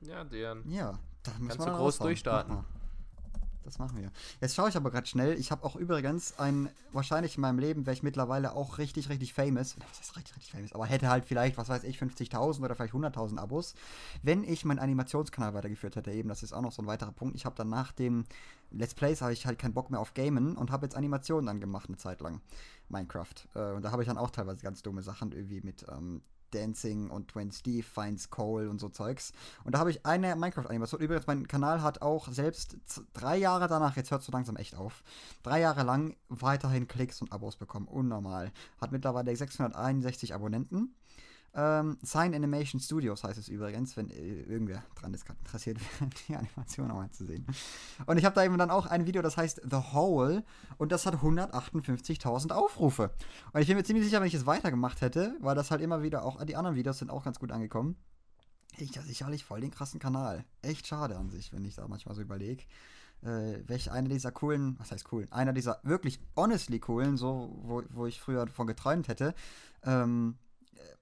[0.00, 0.68] ja, deren.
[0.70, 2.64] Ja, da müssen wir groß durchstarten.
[3.64, 4.10] Das machen wir.
[4.40, 5.38] Jetzt schaue ich aber gerade schnell.
[5.38, 9.34] Ich habe auch übrigens ein, wahrscheinlich in meinem Leben wäre ich mittlerweile auch richtig, richtig
[9.34, 9.76] famous.
[9.78, 10.72] Was heißt richtig, richtig famous?
[10.72, 13.74] Aber hätte halt vielleicht, was weiß ich, 50.000 oder vielleicht 100.000 Abos,
[14.22, 16.12] wenn ich meinen Animationskanal weitergeführt hätte.
[16.12, 17.36] Eben, das ist auch noch so ein weiterer Punkt.
[17.36, 18.24] Ich habe dann nach dem
[18.70, 21.60] Let's Plays habe ich halt keinen Bock mehr auf Gamen und habe jetzt Animationen dann
[21.60, 22.40] gemacht eine Zeit lang.
[22.88, 23.34] Minecraft.
[23.54, 27.10] Äh, und da habe ich dann auch teilweise ganz dumme Sachen irgendwie mit ähm, Dancing
[27.10, 29.32] und When Steve finds Cole und so Zeugs.
[29.64, 31.00] Und da habe ich eine Minecraft-Animation.
[31.00, 32.76] Übrigens, mein Kanal hat auch selbst
[33.12, 35.02] drei Jahre danach, jetzt hört so langsam echt auf,
[35.42, 37.88] drei Jahre lang weiterhin Klicks und Abos bekommen.
[37.88, 38.52] Unnormal.
[38.80, 40.94] Hat mittlerweile 661 Abonnenten.
[41.54, 45.78] Ähm, Sign Animation Studios heißt es übrigens, wenn äh, irgendwer dran ist, gerade interessiert
[46.28, 47.46] die Animation auch mal zu sehen.
[48.06, 50.44] Und ich habe da eben dann auch ein Video, das heißt The Hole
[50.76, 53.10] und das hat 158.000 Aufrufe.
[53.52, 56.02] Und ich bin mir ziemlich sicher, wenn ich es weitergemacht hätte, weil das halt immer
[56.02, 57.96] wieder auch, die anderen Videos sind auch ganz gut angekommen.
[58.76, 60.44] Ich da sicherlich voll den krassen Kanal.
[60.62, 62.64] Echt schade an sich, wenn ich da manchmal so überlege.
[63.22, 67.82] Äh, welche eine dieser coolen, was heißt coolen, einer dieser wirklich honestly coolen, so, wo,
[67.90, 69.34] wo ich früher davon geträumt hätte,
[69.82, 70.36] ähm,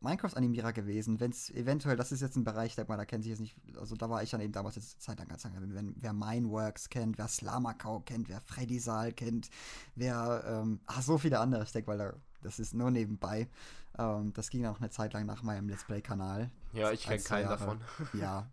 [0.01, 3.31] Minecraft-Animierer gewesen, wenn es eventuell, das ist jetzt ein Bereich, der man da kennt sich
[3.31, 5.95] jetzt nicht, also da war ich dann eben damals jetzt Zeit lang ganz lange, wenn,
[5.97, 9.51] wer Mineworks kennt, wer Slamakau kennt, wer Freddy Saal kennt,
[9.95, 12.13] wer, ähm, ach, so viele andere, ich denke, weil da,
[12.43, 13.49] das ist nur nebenbei.
[13.99, 16.51] Ähm, das ging auch eine Zeit lang nach meinem Let's Play-Kanal.
[16.73, 17.59] Ja, ich kenne keinen Jahre.
[17.59, 17.81] davon.
[18.13, 18.51] ja.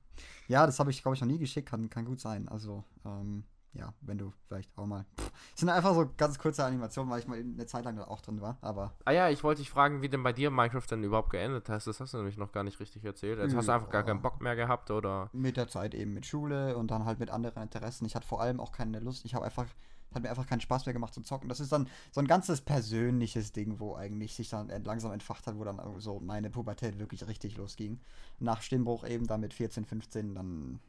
[0.48, 2.48] Ja, das habe ich, glaube ich, noch nie geschickt, kann, kann gut sein.
[2.48, 3.44] Also, ähm,
[3.74, 5.06] ja, wenn du vielleicht auch mal.
[5.54, 8.22] Es sind einfach so ganz kurze Animationen, weil ich mal eine Zeit lang da auch
[8.22, 8.94] drin war, aber.
[9.06, 11.88] Ah ja, ich wollte dich fragen, wie denn bei dir Minecraft denn überhaupt geendet hast.
[11.88, 13.40] Das hast du nämlich noch gar nicht richtig erzählt.
[13.40, 15.30] Jetzt hast du einfach gar keinen Bock mehr gehabt, oder?
[15.34, 18.06] Mit der Zeit eben mit Schule und dann halt mit anderen Interessen.
[18.06, 19.26] Ich hatte vor allem auch keine Lust.
[19.26, 19.66] Ich habe einfach.
[20.14, 21.50] Hat mir einfach keinen Spaß mehr gemacht zu zocken.
[21.50, 25.58] Das ist dann so ein ganzes persönliches Ding, wo eigentlich sich dann langsam entfacht hat,
[25.58, 28.00] wo dann so meine Pubertät wirklich richtig losging.
[28.38, 30.80] Nach Stimmbruch eben da mit 14, 15, dann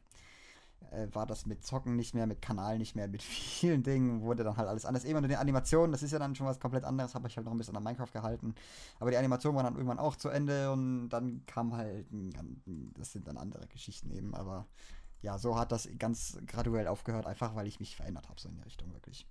[0.91, 4.43] äh, war das mit Zocken nicht mehr, mit Kanal nicht mehr, mit vielen Dingen wurde
[4.43, 5.05] dann halt alles anders.
[5.05, 7.45] Eben unter den Animationen, das ist ja dann schon was komplett anderes, habe ich halt
[7.45, 8.55] noch ein bisschen an Minecraft gehalten.
[8.99, 12.07] Aber die Animationen waren dann irgendwann auch zu Ende und dann kam halt,
[12.97, 14.67] das sind dann andere Geschichten eben, aber
[15.21, 18.55] ja, so hat das ganz graduell aufgehört, einfach weil ich mich verändert habe, so in
[18.55, 19.27] die Richtung wirklich.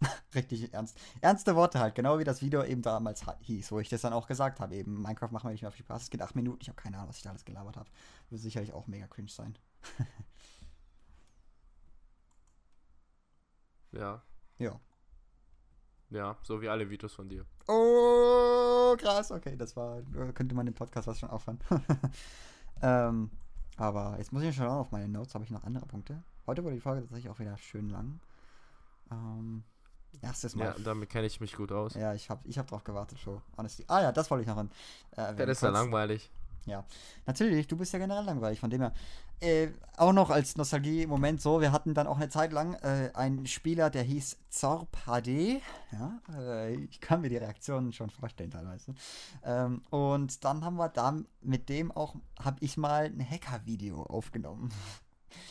[0.34, 0.98] Richtig ernst.
[1.20, 4.26] Ernste Worte halt, genau wie das Video eben damals hieß, wo ich das dann auch
[4.26, 4.74] gesagt habe.
[4.74, 6.02] Eben, Minecraft machen wir nicht mehr viel Spaß.
[6.02, 6.60] Es geht acht Minuten.
[6.62, 7.90] Ich habe keine Ahnung, was ich da alles gelabert habe.
[8.30, 9.56] Wird sicherlich auch mega cringe sein.
[13.92, 14.22] ja.
[14.58, 14.80] Ja.
[16.10, 17.46] Ja, so wie alle Videos von dir.
[17.68, 19.30] Oh, krass.
[19.30, 20.02] Okay, das war.
[20.34, 21.60] Könnte man den Podcast was schon aufhören.
[22.82, 23.30] ähm,
[23.76, 25.34] aber jetzt muss ich schon auf meine Notes.
[25.34, 26.22] Habe ich noch andere Punkte?
[26.46, 28.18] Heute wurde die Folge tatsächlich auch wieder schön lang.
[29.10, 29.62] Ähm.
[30.22, 30.66] Erstes Mal.
[30.66, 31.94] Ja, damit kenne ich mich gut aus.
[31.94, 33.40] Ja, ich habe ich hab drauf gewartet, schon.
[33.56, 33.84] Honesty.
[33.88, 34.70] Ah ja, das wollte ich noch an.
[35.12, 36.30] Äh, das ist ja langweilig.
[36.66, 36.84] Ja,
[37.26, 38.92] natürlich, du bist ja generell langweilig, von dem her.
[39.40, 43.46] Äh, auch noch als Nostalgie-Moment so, wir hatten dann auch eine Zeit lang äh, einen
[43.46, 45.62] Spieler, der hieß Zorp HD.
[45.92, 48.94] Ja, äh, ich kann mir die Reaktionen schon vorstellen teilweise.
[49.42, 54.70] Ähm, und dann haben wir da mit dem auch, habe ich mal ein Hacker-Video aufgenommen.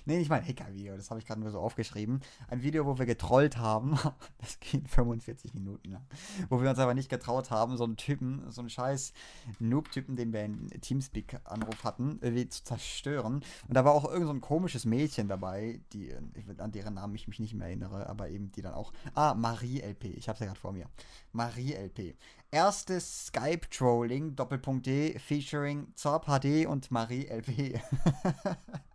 [0.06, 2.22] Nee, nicht mein Hacker-Video, das habe ich gerade nur so aufgeschrieben.
[2.50, 3.98] Ein Video, wo wir getrollt haben.
[4.40, 6.06] Das geht 45 Minuten lang.
[6.50, 9.14] Wo wir uns aber nicht getraut haben, so einen Typen, so einen scheiß
[9.60, 13.44] Noob-Typen, den wir in Teamspeak-Anruf hatten, irgendwie zu zerstören.
[13.68, 16.14] Und da war auch irgend so ein komisches Mädchen dabei, die,
[16.58, 18.94] an deren Namen ich mich nicht mehr erinnere, aber eben die dann auch.
[19.14, 20.88] Ah, Marie LP, ich habe sie ja gerade vor mir.
[21.32, 22.16] Marie LP.
[22.52, 27.80] Erstes Skype-Trolling, Doppelpunkt D, featuring Zorp HD und Marie LP.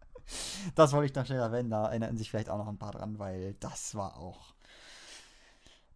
[0.75, 1.70] das wollte ich noch schnell erwähnen.
[1.70, 4.54] Da erinnern sich vielleicht auch noch ein paar dran, weil das war auch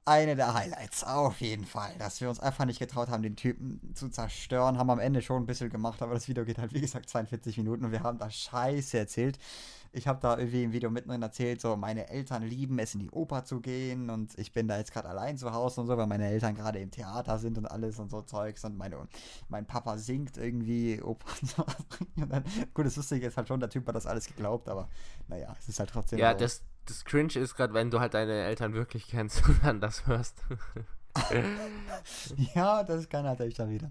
[0.08, 1.94] eine der Highlights, auf jeden Fall.
[1.98, 4.78] Dass wir uns einfach nicht getraut haben, den Typen zu zerstören.
[4.78, 7.58] Haben am Ende schon ein bisschen gemacht, aber das Video geht halt, wie gesagt, 42
[7.58, 9.38] Minuten und wir haben da Scheiße erzählt.
[9.92, 13.10] Ich habe da irgendwie im Video mittendrin erzählt, so meine Eltern lieben es, in die
[13.10, 16.06] Oper zu gehen und ich bin da jetzt gerade allein zu Hause und so, weil
[16.06, 18.96] meine Eltern gerade im Theater sind und alles und so Zeugs und meine,
[19.48, 21.64] mein Papa singt irgendwie Oper und so.
[22.22, 22.44] Und dann,
[22.74, 24.88] gut, das Lustige ist halt schon, der Typ hat das alles geglaubt, aber
[25.28, 26.18] naja, es ist halt trotzdem.
[26.18, 26.38] Ja, so.
[26.38, 30.06] das, das Cringe ist gerade, wenn du halt deine Eltern wirklich kennst und dann das
[30.06, 30.42] hörst.
[32.54, 33.90] ja, das kann natürlich dann wieder.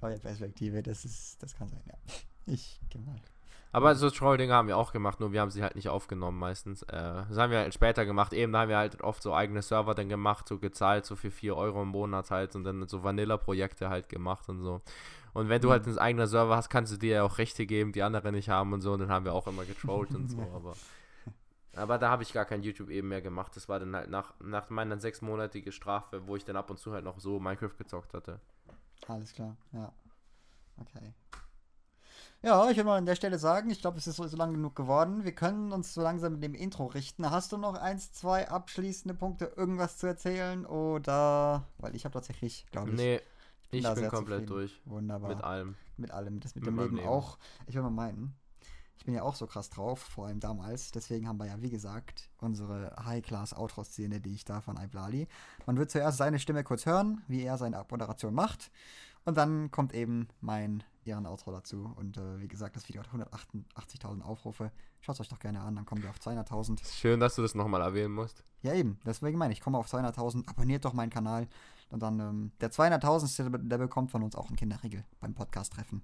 [0.00, 1.94] Neue Perspektive, das ist, das kann sein, ja.
[2.46, 3.14] Ich, genau.
[3.72, 6.82] Aber so Troll-Dinge haben wir auch gemacht, nur wir haben sie halt nicht aufgenommen meistens.
[6.82, 6.92] Äh,
[7.28, 8.32] das haben wir halt später gemacht.
[8.32, 11.32] Eben, da haben wir halt oft so eigene Server dann gemacht, so gezahlt, so für
[11.32, 14.80] 4 Euro im Monat halt und dann so Vanilla-Projekte halt gemacht und so.
[15.32, 17.90] Und wenn du halt einen eigenen Server hast, kannst du dir ja auch Rechte geben,
[17.90, 18.92] die andere nicht haben und so.
[18.92, 20.38] Und dann haben wir auch immer getrollt und so.
[20.54, 20.74] Aber,
[21.76, 23.56] aber da habe ich gar kein YouTube eben mehr gemacht.
[23.56, 26.92] Das war dann halt nach, nach meiner sechsmonatige Strafe, wo ich dann ab und zu
[26.92, 28.40] halt noch so Minecraft gezockt hatte.
[29.06, 29.92] Alles klar, ja.
[30.80, 31.14] Okay.
[32.42, 34.52] Ja, ich würde mal an der Stelle sagen, ich glaube, es ist so, so lang
[34.52, 35.24] genug geworden.
[35.24, 37.30] Wir können uns so langsam mit dem Intro richten.
[37.30, 40.66] Hast du noch eins, zwei abschließende Punkte, irgendwas zu erzählen?
[40.66, 42.96] Oder, weil ich habe tatsächlich, glaube ich.
[42.96, 43.20] Nee,
[43.70, 44.46] ich bin, bin komplett zufrieden.
[44.46, 44.80] durch.
[44.84, 45.30] Wunderbar.
[45.30, 45.74] Mit allem.
[45.96, 46.40] Mit allem.
[46.40, 47.38] Das mit, mit dem Leben, Leben, auch.
[47.66, 48.36] Ich würde mal meinen,
[48.96, 50.90] ich bin ja auch so krass drauf, vor allem damals.
[50.92, 55.28] Deswegen haben wir ja, wie gesagt, unsere High-Class-Outro-Szene, die ich da von Iblali.
[55.66, 58.70] Man wird zuerst seine Stimme kurz hören, wie er seine Abmoderation macht.
[59.24, 61.92] Und dann kommt eben mein ihren Outro dazu.
[61.96, 64.70] Und äh, wie gesagt, das Video hat 188.000 Aufrufe.
[65.00, 66.80] Schaut es euch doch gerne an, dann kommen wir auf 200.000.
[66.92, 68.42] Schön, dass du das nochmal erwähnen musst.
[68.62, 68.98] Ja, eben.
[69.04, 70.48] Deswegen meine ich, komme auf 200.000.
[70.48, 71.48] Abonniert doch meinen Kanal.
[71.90, 73.50] Und dann, ähm, der 200.000.
[73.50, 76.02] Der, der bekommt von uns auch einen Kinderriegel beim Podcast-Treffen.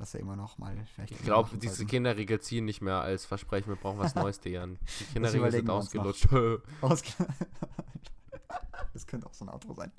[0.00, 1.12] Dass er immer noch mal vielleicht.
[1.12, 3.68] Ich glaube, diese Kinderriegel ziehen nicht mehr als Versprechen.
[3.68, 4.78] Wir brauchen was Neues, Dejan.
[4.98, 6.26] Die Kinderriegel sind ausgelutscht.
[6.80, 7.10] Ausge
[8.94, 9.92] das könnte auch so ein Outro sein.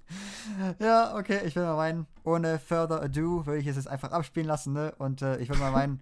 [0.79, 4.47] Ja, okay, ich will mal meinen, ohne further ado, würde ich es jetzt einfach abspielen
[4.47, 4.91] lassen, ne?
[4.97, 6.01] Und äh, ich will mal meinen,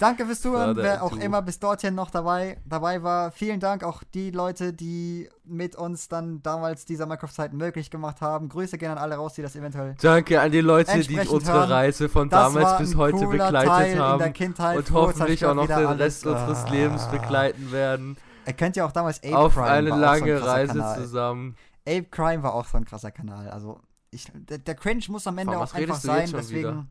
[0.00, 3.30] danke fürs Zuhören, wer auch immer bis dorthin noch dabei, dabei war.
[3.30, 8.48] Vielen Dank auch die Leute, die mit uns dann damals dieser Minecraft-Zeit möglich gemacht haben.
[8.48, 9.94] Grüße gerne an alle raus, die das eventuell.
[10.00, 11.70] Danke an die Leute, die unsere hören.
[11.70, 14.32] Reise von das damals bis heute begleitet Teil haben.
[14.32, 16.40] Kindheit, und hoffentlich auch noch den Rest alles.
[16.40, 16.70] unseres ah.
[16.70, 18.16] Lebens begleiten werden.
[18.44, 20.98] Er kennt ja auch damals Ape Auf Crime, eine lange so ein Reise Kanal.
[20.98, 21.56] zusammen.
[21.86, 23.48] Ape Crime war auch so ein krasser Kanal.
[23.48, 23.80] Also,
[24.10, 26.30] ich, der, der Cringe muss am Ende Warum, auch einfach sein.
[26.32, 26.88] Deswegen,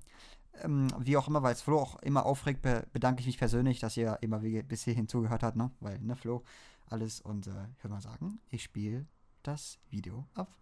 [0.64, 3.80] ähm, wie auch immer, weil es Flo auch immer aufregt, be bedanke ich mich persönlich,
[3.80, 5.72] dass ihr immer bis hierhin zugehört habt, ne?
[5.80, 6.44] Weil, ne, Flo,
[6.88, 7.22] alles.
[7.22, 9.06] Und äh, ich würde mal sagen, ich spiele
[9.44, 10.56] das Video ab.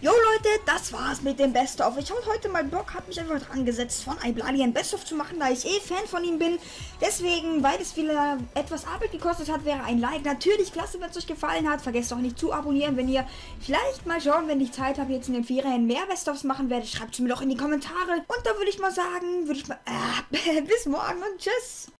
[0.00, 1.98] Jo Leute, das war's mit dem Best of.
[1.98, 5.04] Ich habe heute mal Bock, habe mich einfach dran gesetzt, von Iblali ein Best of
[5.04, 6.56] zu machen, da ich eh Fan von ihm bin.
[7.00, 11.16] Deswegen, weil es wieder etwas Arbeit gekostet hat, wäre ein Like natürlich klasse, wenn es
[11.16, 11.80] euch gefallen hat.
[11.80, 13.26] Vergesst auch nicht zu abonnieren, wenn ihr
[13.58, 16.70] vielleicht mal schauen, wenn ich Zeit habe, jetzt in den Ferien mehr Best ofs machen
[16.70, 16.86] werde.
[16.86, 18.24] Schreibt es mir doch in die Kommentare.
[18.28, 21.90] Und da würde ich mal sagen, würde ich mal, äh, bis morgen und tschüss.